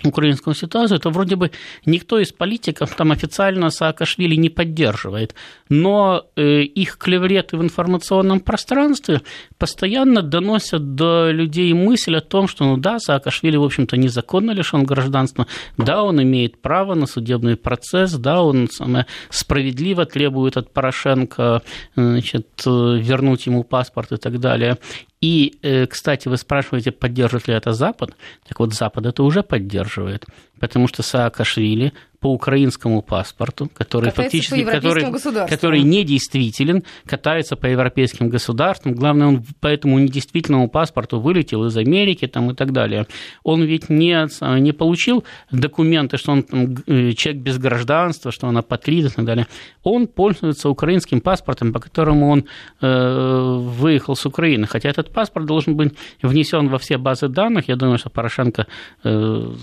украинскую 0.05 0.55
ситуацию, 0.55 0.99
то 0.99 1.11
вроде 1.11 1.37
бы 1.37 1.53
никто 1.87 2.19
из 2.19 2.33
политиков 2.33 2.93
там 2.97 3.13
официально 3.13 3.71
Саакашвили 3.71 4.35
не 4.35 4.49
поддерживает, 4.49 5.37
но 5.69 6.25
э, 6.35 6.63
их 6.63 6.99
клевреты 6.99 7.57
в 7.57 7.63
информационном 7.63 8.41
пространстве 8.41 9.21
постоянно 9.59 10.23
доносят 10.23 10.97
до 10.97 11.31
людей 11.31 11.73
мысль 11.73 12.17
о 12.17 12.21
том, 12.21 12.49
что 12.49 12.65
ну 12.65 12.77
да, 12.77 12.99
Саакашвили, 12.99 13.57
в 13.57 13.63
общем-то, 13.63 13.97
незаконно 13.97 14.51
лишен 14.51 14.83
гражданства, 14.83 15.47
да, 15.77 16.03
он 16.03 16.21
имеет 16.21 16.61
право 16.61 16.95
на 16.95 17.07
судебный 17.07 17.57
процесс, 17.57 18.13
да, 18.15 18.43
он 18.43 18.69
самое, 18.73 19.07
справедливо 19.31 20.05
требует 20.05 20.57
от 20.57 20.73
Порошенко 20.73 21.63
значит, 21.95 22.49
вернуть 22.67 23.47
ему 23.47 23.63
паспорт 23.63 24.11
и 24.11 24.17
так 24.17 24.41
далее. 24.41 24.79
И, 25.23 25.59
э, 25.63 25.87
кстати, 25.87 26.29
вы 26.29 26.37
спрашиваете, 26.37 26.91
поддержит 26.91 27.49
ли 27.49 27.55
это 27.55 27.73
Запад? 27.73 28.17
Так 28.49 28.59
вот, 28.59 28.75
Запад 28.75 29.07
это 29.07 29.23
уже 29.23 29.43
поддерживает, 29.43 30.27
потому 30.63 30.87
что 30.87 31.03
Саакашвили 31.03 31.93
по 32.21 32.29
украинскому 32.29 33.03
паспорту, 33.03 33.69
который 33.75 34.11
катается 34.11 34.23
фактически 34.23 34.65
который, 34.65 35.49
который 35.49 35.83
недействителен, 35.83 36.85
катается 37.05 37.57
по 37.57 37.67
европейским 37.67 38.29
государствам. 38.29 38.95
Главное, 38.95 39.27
он 39.27 39.45
по 39.61 39.67
этому 39.67 39.99
недействительному 39.99 40.69
паспорту 40.69 41.19
вылетел 41.19 41.65
из 41.65 41.77
Америки 41.77 42.29
там, 42.29 42.53
и 42.53 42.55
так 42.55 42.73
далее. 42.73 43.09
Он 43.43 43.65
ведь 43.65 43.91
не, 43.91 44.29
не 44.61 44.71
получил 44.71 45.25
документы, 45.51 46.17
что 46.17 46.31
он 46.31 46.45
там, 46.45 46.77
э, 46.87 47.11
человек 47.15 47.43
без 47.43 47.59
гражданства, 47.59 48.31
что 48.31 48.47
он 48.47 48.57
апатрид 48.57 49.07
и 49.07 49.09
так 49.09 49.25
далее. 49.25 49.49
Он 49.83 50.07
пользуется 50.07 50.69
украинским 50.69 51.21
паспортом, 51.21 51.73
по 51.73 51.81
которому 51.81 52.31
он 52.31 52.45
э, 52.81 53.57
выехал 53.59 54.15
с 54.15 54.25
Украины. 54.27 54.69
Хотя 54.69 54.91
этот 54.91 55.13
паспорт 55.13 55.47
должен 55.47 55.75
быть 55.75 55.93
внесен 56.23 56.69
во 56.69 56.79
все 56.79 56.99
базы 56.99 57.27
данных. 57.27 57.67
Я 57.67 57.75
думаю, 57.75 57.99
что 57.99 58.11
Порошенко 58.11 58.69
э, 59.03 59.55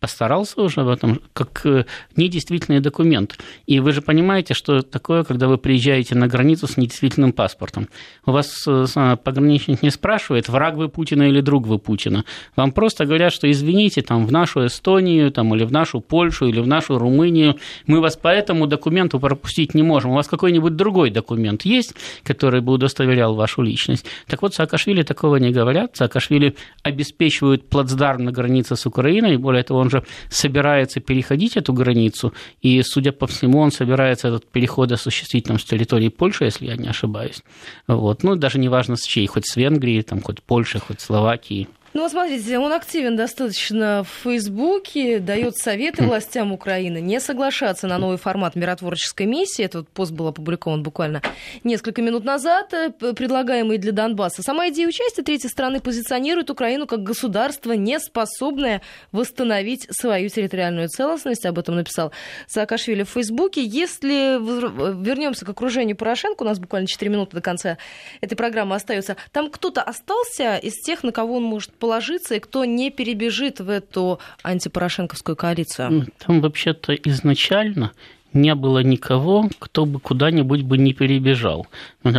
постарался 0.00 0.62
уже 0.62 0.82
в 0.82 0.88
этом, 0.88 1.20
как 1.34 1.66
э, 1.66 1.84
недействительный 2.16 2.80
документ. 2.80 3.38
И 3.66 3.80
вы 3.80 3.92
же 3.92 4.00
понимаете, 4.00 4.54
что 4.54 4.80
такое, 4.80 5.24
когда 5.24 5.46
вы 5.46 5.58
приезжаете 5.58 6.14
на 6.14 6.26
границу 6.26 6.66
с 6.66 6.78
недействительным 6.78 7.32
паспортом. 7.32 7.88
У 8.24 8.32
вас 8.32 8.50
э, 8.66 9.16
пограничник 9.22 9.82
не 9.82 9.90
спрашивает, 9.90 10.48
враг 10.48 10.76
вы 10.76 10.88
Путина 10.88 11.24
или 11.24 11.42
друг 11.42 11.66
вы 11.66 11.78
Путина. 11.78 12.24
Вам 12.56 12.72
просто 12.72 13.04
говорят, 13.04 13.32
что 13.32 13.50
извините, 13.50 14.00
там, 14.00 14.26
в 14.26 14.32
нашу 14.32 14.66
Эстонию, 14.66 15.30
там, 15.30 15.54
или 15.54 15.64
в 15.64 15.72
нашу 15.72 16.00
Польшу, 16.00 16.46
или 16.46 16.60
в 16.60 16.66
нашу 16.66 16.98
Румынию, 16.98 17.58
мы 17.86 18.00
вас 18.00 18.16
по 18.16 18.28
этому 18.28 18.66
документу 18.66 19.20
пропустить 19.20 19.74
не 19.74 19.82
можем. 19.82 20.12
У 20.12 20.14
вас 20.14 20.28
какой-нибудь 20.28 20.76
другой 20.76 21.10
документ 21.10 21.62
есть, 21.62 21.94
который 22.22 22.62
бы 22.62 22.72
удостоверял 22.72 23.34
вашу 23.34 23.60
личность. 23.60 24.06
Так 24.26 24.40
вот, 24.40 24.54
Саакашвили 24.54 25.02
такого 25.02 25.36
не 25.36 25.50
говорят. 25.50 25.94
Саакашвили 25.94 26.56
обеспечивают 26.82 27.68
плацдарм 27.68 28.24
на 28.24 28.32
границе 28.32 28.76
с 28.76 28.86
Украиной, 28.86 29.41
более 29.42 29.62
того, 29.62 29.80
он 29.80 29.90
же 29.90 30.02
собирается 30.30 31.00
переходить 31.00 31.56
эту 31.56 31.72
границу, 31.72 32.32
и, 32.62 32.82
судя 32.82 33.12
по 33.12 33.26
всему, 33.26 33.58
он 33.58 33.70
собирается 33.70 34.28
этот 34.28 34.50
переход 34.50 34.92
осуществить 34.92 35.44
там, 35.44 35.58
с 35.58 35.64
территории 35.64 36.08
Польши, 36.08 36.44
если 36.44 36.66
я 36.66 36.76
не 36.76 36.88
ошибаюсь. 36.88 37.42
Вот. 37.86 38.22
Ну, 38.22 38.36
даже 38.36 38.58
не 38.58 38.68
важно 38.68 38.96
с 38.96 39.02
чьей, 39.02 39.26
хоть 39.26 39.46
с 39.46 39.56
Венгрии, 39.56 40.00
там, 40.02 40.20
хоть 40.22 40.42
Польши, 40.42 40.78
хоть 40.78 41.00
Словакии. 41.00 41.68
Ну, 41.94 42.08
смотрите, 42.08 42.58
он 42.58 42.72
активен 42.72 43.16
достаточно 43.16 44.02
в 44.02 44.22
Фейсбуке, 44.24 45.18
дает 45.18 45.58
советы 45.58 46.04
властям 46.04 46.50
Украины 46.50 47.02
не 47.02 47.20
соглашаться 47.20 47.86
на 47.86 47.98
новый 47.98 48.16
формат 48.16 48.56
миротворческой 48.56 49.26
миссии. 49.26 49.62
Этот 49.62 49.90
пост 49.90 50.10
был 50.12 50.28
опубликован 50.28 50.82
буквально 50.82 51.20
несколько 51.64 52.00
минут 52.00 52.24
назад, 52.24 52.72
э, 52.72 52.92
предлагаемый 52.92 53.76
для 53.76 53.92
Донбасса. 53.92 54.42
Сама 54.42 54.70
идея 54.70 54.88
участия 54.88 55.22
третьей 55.22 55.50
страны 55.50 55.80
позиционирует 55.80 56.48
Украину 56.48 56.86
как 56.86 57.02
государство, 57.02 57.72
не 57.72 58.00
способное 58.00 58.80
восстановить 59.12 59.86
свою 59.90 60.30
территориальную 60.30 60.88
целостность. 60.88 61.44
Об 61.44 61.58
этом 61.58 61.76
написал 61.76 62.10
Саакашвили 62.46 63.02
в 63.02 63.10
Фейсбуке. 63.10 63.62
Если 63.62 64.38
вернемся 65.04 65.44
к 65.44 65.50
окружению 65.50 65.96
Порошенко, 65.96 66.42
у 66.42 66.46
нас 66.46 66.58
буквально 66.58 66.86
4 66.86 67.10
минуты 67.10 67.36
до 67.36 67.42
конца 67.42 67.76
этой 68.22 68.34
программы 68.34 68.76
остается, 68.76 69.18
там 69.30 69.50
кто-то 69.50 69.82
остался 69.82 70.56
из 70.56 70.80
тех, 70.80 71.02
на 71.02 71.12
кого 71.12 71.36
он 71.36 71.42
может 71.42 71.70
положиться, 71.82 72.36
и 72.36 72.38
кто 72.38 72.64
не 72.64 72.92
перебежит 72.92 73.58
в 73.58 73.68
эту 73.68 74.20
антипорошенковскую 74.44 75.34
коалицию? 75.34 76.06
Там 76.24 76.40
вообще-то 76.40 76.94
изначально 76.94 77.90
не 78.32 78.54
было 78.54 78.84
никого, 78.84 79.50
кто 79.58 79.84
бы 79.84 79.98
куда-нибудь 79.98 80.62
бы 80.62 80.78
не 80.78 80.92
перебежал. 80.92 81.66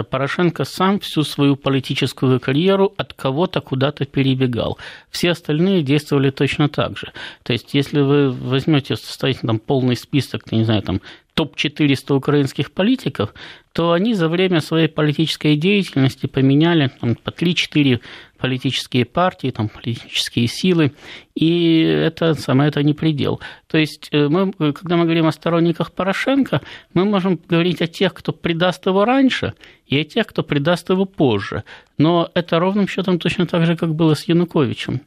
Порошенко 0.10 0.66
сам 0.66 1.00
всю 1.00 1.24
свою 1.24 1.56
политическую 1.56 2.42
карьеру 2.42 2.94
от 2.98 3.14
кого-то 3.14 3.62
куда-то 3.62 4.06
перебегал. 4.06 4.78
Все 5.10 5.32
остальные 5.32 5.84
действовали 5.84 6.30
точно 6.30 6.68
так 6.68 6.98
же. 6.98 7.14
То 7.44 7.54
есть, 7.54 7.74
если 7.74 8.02
вы 8.02 8.32
возьмете, 8.32 8.98
составите 8.98 9.48
там 9.48 9.60
полный 9.60 9.96
список, 9.96 10.52
не 10.52 10.66
знаю, 10.66 10.82
там 10.82 11.00
топ-400 11.34 12.16
украинских 12.16 12.72
политиков, 12.72 13.34
то 13.74 13.92
они 13.92 14.14
за 14.14 14.30
время 14.30 14.62
своей 14.62 14.88
политической 14.88 15.56
деятельности 15.56 16.28
поменяли 16.28 16.92
там, 17.02 17.16
по 17.16 17.30
3-4 17.30 18.02
политические 18.38 19.06
партии, 19.06 19.50
там, 19.50 19.70
политические 19.70 20.48
силы, 20.48 20.92
и 21.34 21.80
это, 21.80 22.36
самое 22.36 22.70
это 22.70 22.84
не 22.84 22.94
предел. 22.94 23.40
То 23.68 23.78
есть, 23.78 24.10
э, 24.12 24.28
мы, 24.28 24.52
когда 24.74 24.96
мы 24.96 25.06
говорим 25.06 25.26
о 25.26 25.32
сторонниках 25.32 25.92
Порошенко, 25.92 26.62
мы 26.94 27.06
можем 27.06 27.40
говорить 27.48 27.82
о 27.82 27.88
тех, 27.88 28.14
кто 28.14 28.32
предаст 28.32 28.86
его 28.86 29.06
раньше, 29.06 29.54
и 29.88 29.98
о 29.98 30.04
тех, 30.04 30.28
кто 30.28 30.44
предаст 30.44 30.90
его 30.90 31.06
позже. 31.06 31.64
Но 31.98 32.30
это 32.36 32.60
ровным 32.60 32.88
счетом 32.88 33.18
точно 33.18 33.48
так 33.48 33.66
же, 33.66 33.76
как 33.76 33.96
было 33.96 34.14
с 34.14 34.28
Януковичем. 34.28 35.02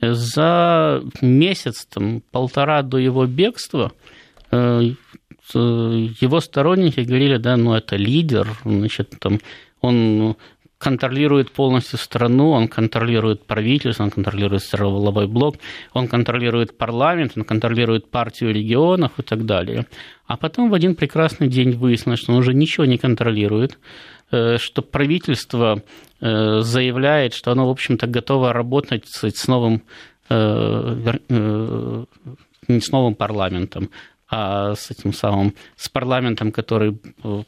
За 0.00 1.02
месяц, 1.20 1.86
там, 1.86 2.22
полтора 2.30 2.82
до 2.82 2.98
его 2.98 3.26
бегства 3.26 3.92
э, 4.50 4.94
его 5.52 6.40
сторонники 6.40 7.00
говорили, 7.00 7.36
да, 7.36 7.56
ну 7.56 7.74
это 7.74 7.96
лидер, 7.96 8.48
значит, 8.64 9.14
там, 9.20 9.40
он 9.80 10.36
контролирует 10.84 11.50
полностью 11.50 11.98
страну, 11.98 12.50
он 12.50 12.68
контролирует 12.68 13.46
правительство, 13.46 14.04
он 14.04 14.10
контролирует 14.10 14.62
силовой 14.62 15.26
блок, 15.26 15.56
он 15.94 16.08
контролирует 16.08 16.76
парламент, 16.76 17.32
он 17.36 17.44
контролирует 17.44 18.10
партию 18.10 18.52
регионов 18.52 19.12
и 19.18 19.22
так 19.22 19.46
далее. 19.46 19.86
А 20.26 20.36
потом 20.36 20.68
в 20.68 20.74
один 20.74 20.94
прекрасный 20.94 21.48
день 21.48 21.70
выяснилось, 21.70 22.20
что 22.20 22.32
он 22.32 22.38
уже 22.38 22.52
ничего 22.52 22.84
не 22.84 22.98
контролирует, 22.98 23.78
э, 24.30 24.58
что 24.58 24.82
правительство 24.82 25.82
э, 26.20 26.60
заявляет, 26.60 27.32
что 27.32 27.52
оно, 27.52 27.66
в 27.66 27.70
общем-то, 27.70 28.06
готово 28.06 28.52
работать 28.52 29.06
с 29.08 29.48
новым 29.48 29.82
э, 30.28 32.04
не 32.68 32.80
с 32.80 32.92
новым 32.92 33.14
парламентом, 33.14 33.90
а 34.36 34.74
с 34.74 34.90
этим 34.90 35.12
самым, 35.12 35.54
с 35.76 35.88
парламентом, 35.88 36.50
который 36.50 36.98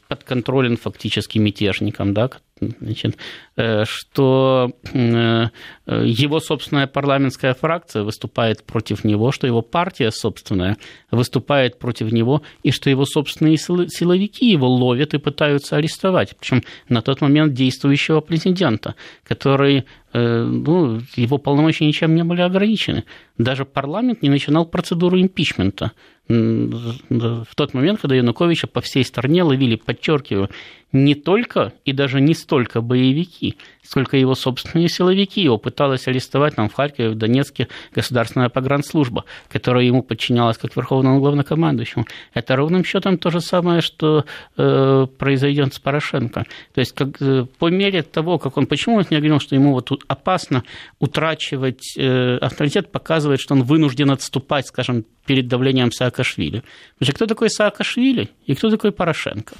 подконтролен 0.07 0.77
фактически 0.77 1.37
мятежником, 1.37 2.13
да, 2.13 2.29
значит, 2.59 3.17
э, 3.55 3.85
что 3.85 4.71
э, 4.93 5.47
его 5.85 6.39
собственная 6.39 6.87
парламентская 6.87 7.53
фракция 7.53 8.03
выступает 8.03 8.63
против 8.63 9.03
него, 9.03 9.31
что 9.31 9.47
его 9.47 9.61
партия 9.61 10.11
собственная 10.11 10.77
выступает 11.11 11.79
против 11.79 12.11
него, 12.11 12.41
и 12.63 12.71
что 12.71 12.89
его 12.89 13.05
собственные 13.05 13.57
силовики 13.57 14.49
его 14.49 14.67
ловят 14.67 15.13
и 15.13 15.19
пытаются 15.19 15.77
арестовать. 15.77 16.35
Причем 16.37 16.63
на 16.89 17.01
тот 17.01 17.21
момент 17.21 17.53
действующего 17.53 18.21
президента, 18.21 18.95
который 19.23 19.85
э, 20.13 20.43
ну, 20.43 20.99
его 21.15 21.37
полномочия 21.37 21.85
ничем 21.85 22.15
не 22.15 22.23
были 22.23 22.41
ограничены. 22.41 23.03
Даже 23.37 23.65
парламент 23.65 24.21
не 24.21 24.29
начинал 24.29 24.65
процедуру 24.65 25.19
импичмента 25.19 25.91
в 26.29 27.55
тот 27.55 27.73
момент, 27.73 28.01
когда 28.01 28.15
Януковича 28.15 28.67
по 28.67 28.81
всей 28.81 29.05
стране 29.05 29.43
ловили, 29.43 29.75
подчеркиваю, 29.75 30.49
не 30.91 31.15
только 31.15 31.73
и 31.85 31.91
даже 31.91 32.21
не 32.21 32.33
столько 32.33 32.81
боевики, 32.81 33.57
сколько 33.83 34.17
его 34.17 34.35
собственные 34.35 34.89
силовики. 34.89 35.41
Его 35.41 35.57
пыталась 35.57 36.07
арестовать 36.07 36.55
там 36.55 36.69
в 36.69 36.73
Харькове, 36.73 37.09
в 37.09 37.15
Донецке 37.15 37.67
государственная 37.93 38.49
погранслужба, 38.49 39.25
которая 39.49 39.83
ему 39.83 40.01
подчинялась 40.01 40.57
как 40.57 40.75
верховному 40.75 41.19
главнокомандующему. 41.19 42.05
Это 42.33 42.55
ровным 42.55 42.83
счетом 42.85 43.17
то 43.17 43.29
же 43.29 43.41
самое, 43.41 43.81
что 43.81 44.25
э, 44.57 45.07
произойдет 45.17 45.73
с 45.73 45.79
Порошенко. 45.79 46.45
То 46.73 46.79
есть 46.79 46.93
как, 46.93 47.21
э, 47.21 47.45
по 47.59 47.69
мере 47.69 48.01
того, 48.03 48.39
как 48.39 48.57
он... 48.57 48.65
Почему 48.65 48.97
он 48.97 49.05
не 49.09 49.17
говорил, 49.17 49.39
что 49.39 49.55
ему 49.55 49.73
вот 49.73 49.91
опасно 50.07 50.63
утрачивать 50.99 51.97
э, 51.97 52.37
авторитет, 52.37 52.91
показывает, 52.91 53.39
что 53.39 53.55
он 53.55 53.63
вынужден 53.63 54.09
отступать, 54.11 54.67
скажем, 54.67 55.05
перед 55.25 55.47
давлением 55.47 55.91
Саакашвили. 55.91 56.63
Потому 56.93 57.05
что 57.05 57.13
кто 57.13 57.25
такой 57.25 57.49
Саакашвили 57.49 58.29
и 58.45 58.55
кто 58.55 58.69
такой 58.69 58.91
Порошенко? 58.91 59.55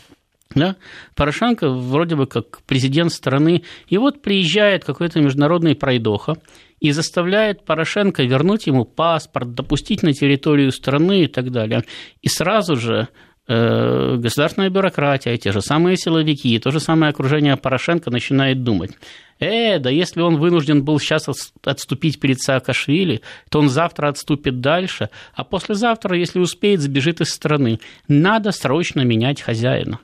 Да? 0.55 0.75
Порошенко 1.15 1.69
вроде 1.69 2.15
бы 2.15 2.25
как 2.25 2.61
президент 2.65 3.11
страны, 3.11 3.63
и 3.87 3.97
вот 3.97 4.21
приезжает 4.21 4.85
какой-то 4.85 5.19
международный 5.19 5.75
пройдоха 5.75 6.37
и 6.79 6.91
заставляет 6.91 7.65
Порошенко 7.65 8.23
вернуть 8.23 8.67
ему 8.67 8.85
паспорт, 8.85 9.53
допустить 9.53 10.03
на 10.03 10.13
территорию 10.13 10.71
страны 10.71 11.23
и 11.23 11.27
так 11.27 11.51
далее. 11.51 11.83
И 12.21 12.29
сразу 12.29 12.75
же 12.75 13.07
э, 13.47 14.15
государственная 14.17 14.69
бюрократия, 14.69 15.37
те 15.37 15.51
же 15.51 15.61
самые 15.61 15.97
силовики, 15.97 16.59
то 16.59 16.71
же 16.71 16.79
самое 16.79 17.09
окружение 17.09 17.57
Порошенко 17.57 18.11
начинает 18.11 18.63
думать. 18.63 18.91
Э, 19.39 19.79
да 19.79 19.89
если 19.89 20.21
он 20.21 20.37
вынужден 20.37 20.83
был 20.83 20.99
сейчас 20.99 21.27
отступить 21.63 22.19
перед 22.19 22.39
Саакашвили, 22.39 23.21
то 23.49 23.59
он 23.59 23.69
завтра 23.69 24.09
отступит 24.09 24.61
дальше, 24.61 25.09
а 25.33 25.43
послезавтра, 25.43 26.17
если 26.17 26.39
успеет, 26.39 26.81
сбежит 26.81 27.21
из 27.21 27.29
страны. 27.29 27.79
Надо 28.07 28.51
срочно 28.51 29.01
менять 29.01 29.41
хозяина. 29.41 29.99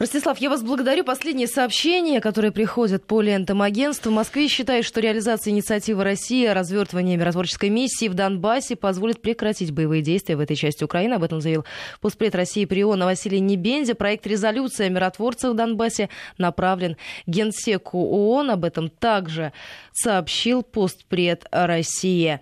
Ростислав, 0.00 0.38
я 0.38 0.48
вас 0.48 0.62
благодарю. 0.62 1.04
Последние 1.04 1.46
сообщения, 1.46 2.22
которые 2.22 2.52
приходят 2.52 3.04
по 3.04 3.20
лентам 3.20 3.60
агентства. 3.60 4.08
В 4.08 4.14
Москве 4.14 4.48
считают, 4.48 4.86
что 4.86 4.98
реализация 4.98 5.50
инициативы 5.50 6.04
России 6.04 6.46
о 6.46 6.54
развертывании 6.54 7.16
миротворческой 7.16 7.68
миссии 7.68 8.08
в 8.08 8.14
Донбассе 8.14 8.76
позволит 8.76 9.20
прекратить 9.20 9.72
боевые 9.72 10.00
действия 10.00 10.36
в 10.36 10.40
этой 10.40 10.56
части 10.56 10.84
Украины. 10.84 11.12
Об 11.12 11.22
этом 11.22 11.42
заявил 11.42 11.66
постпред 12.00 12.34
России 12.34 12.64
при 12.64 12.82
Василий 12.82 13.40
Небензи. 13.40 13.92
Проект 13.92 14.26
резолюции 14.26 14.86
о 14.86 14.88
миротворцах 14.88 15.52
в 15.52 15.54
Донбассе 15.54 16.08
направлен 16.38 16.96
Генсеку 17.26 17.98
ООН. 17.98 18.52
Об 18.52 18.64
этом 18.64 18.88
также 18.88 19.52
сообщил 19.92 20.62
постпред 20.62 21.44
России. 21.50 22.40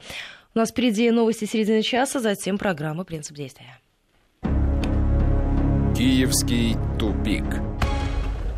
У 0.55 0.61
нас 0.61 0.71
впереди 0.71 1.11
новости 1.11 1.45
середины 1.45 1.83
часа, 1.83 2.21
затем 2.21 2.57
программа 2.57 3.03
«Принцип 3.03 3.37
действия». 3.37 3.78
Киевский 5.99 6.77
тупик. 6.97 7.43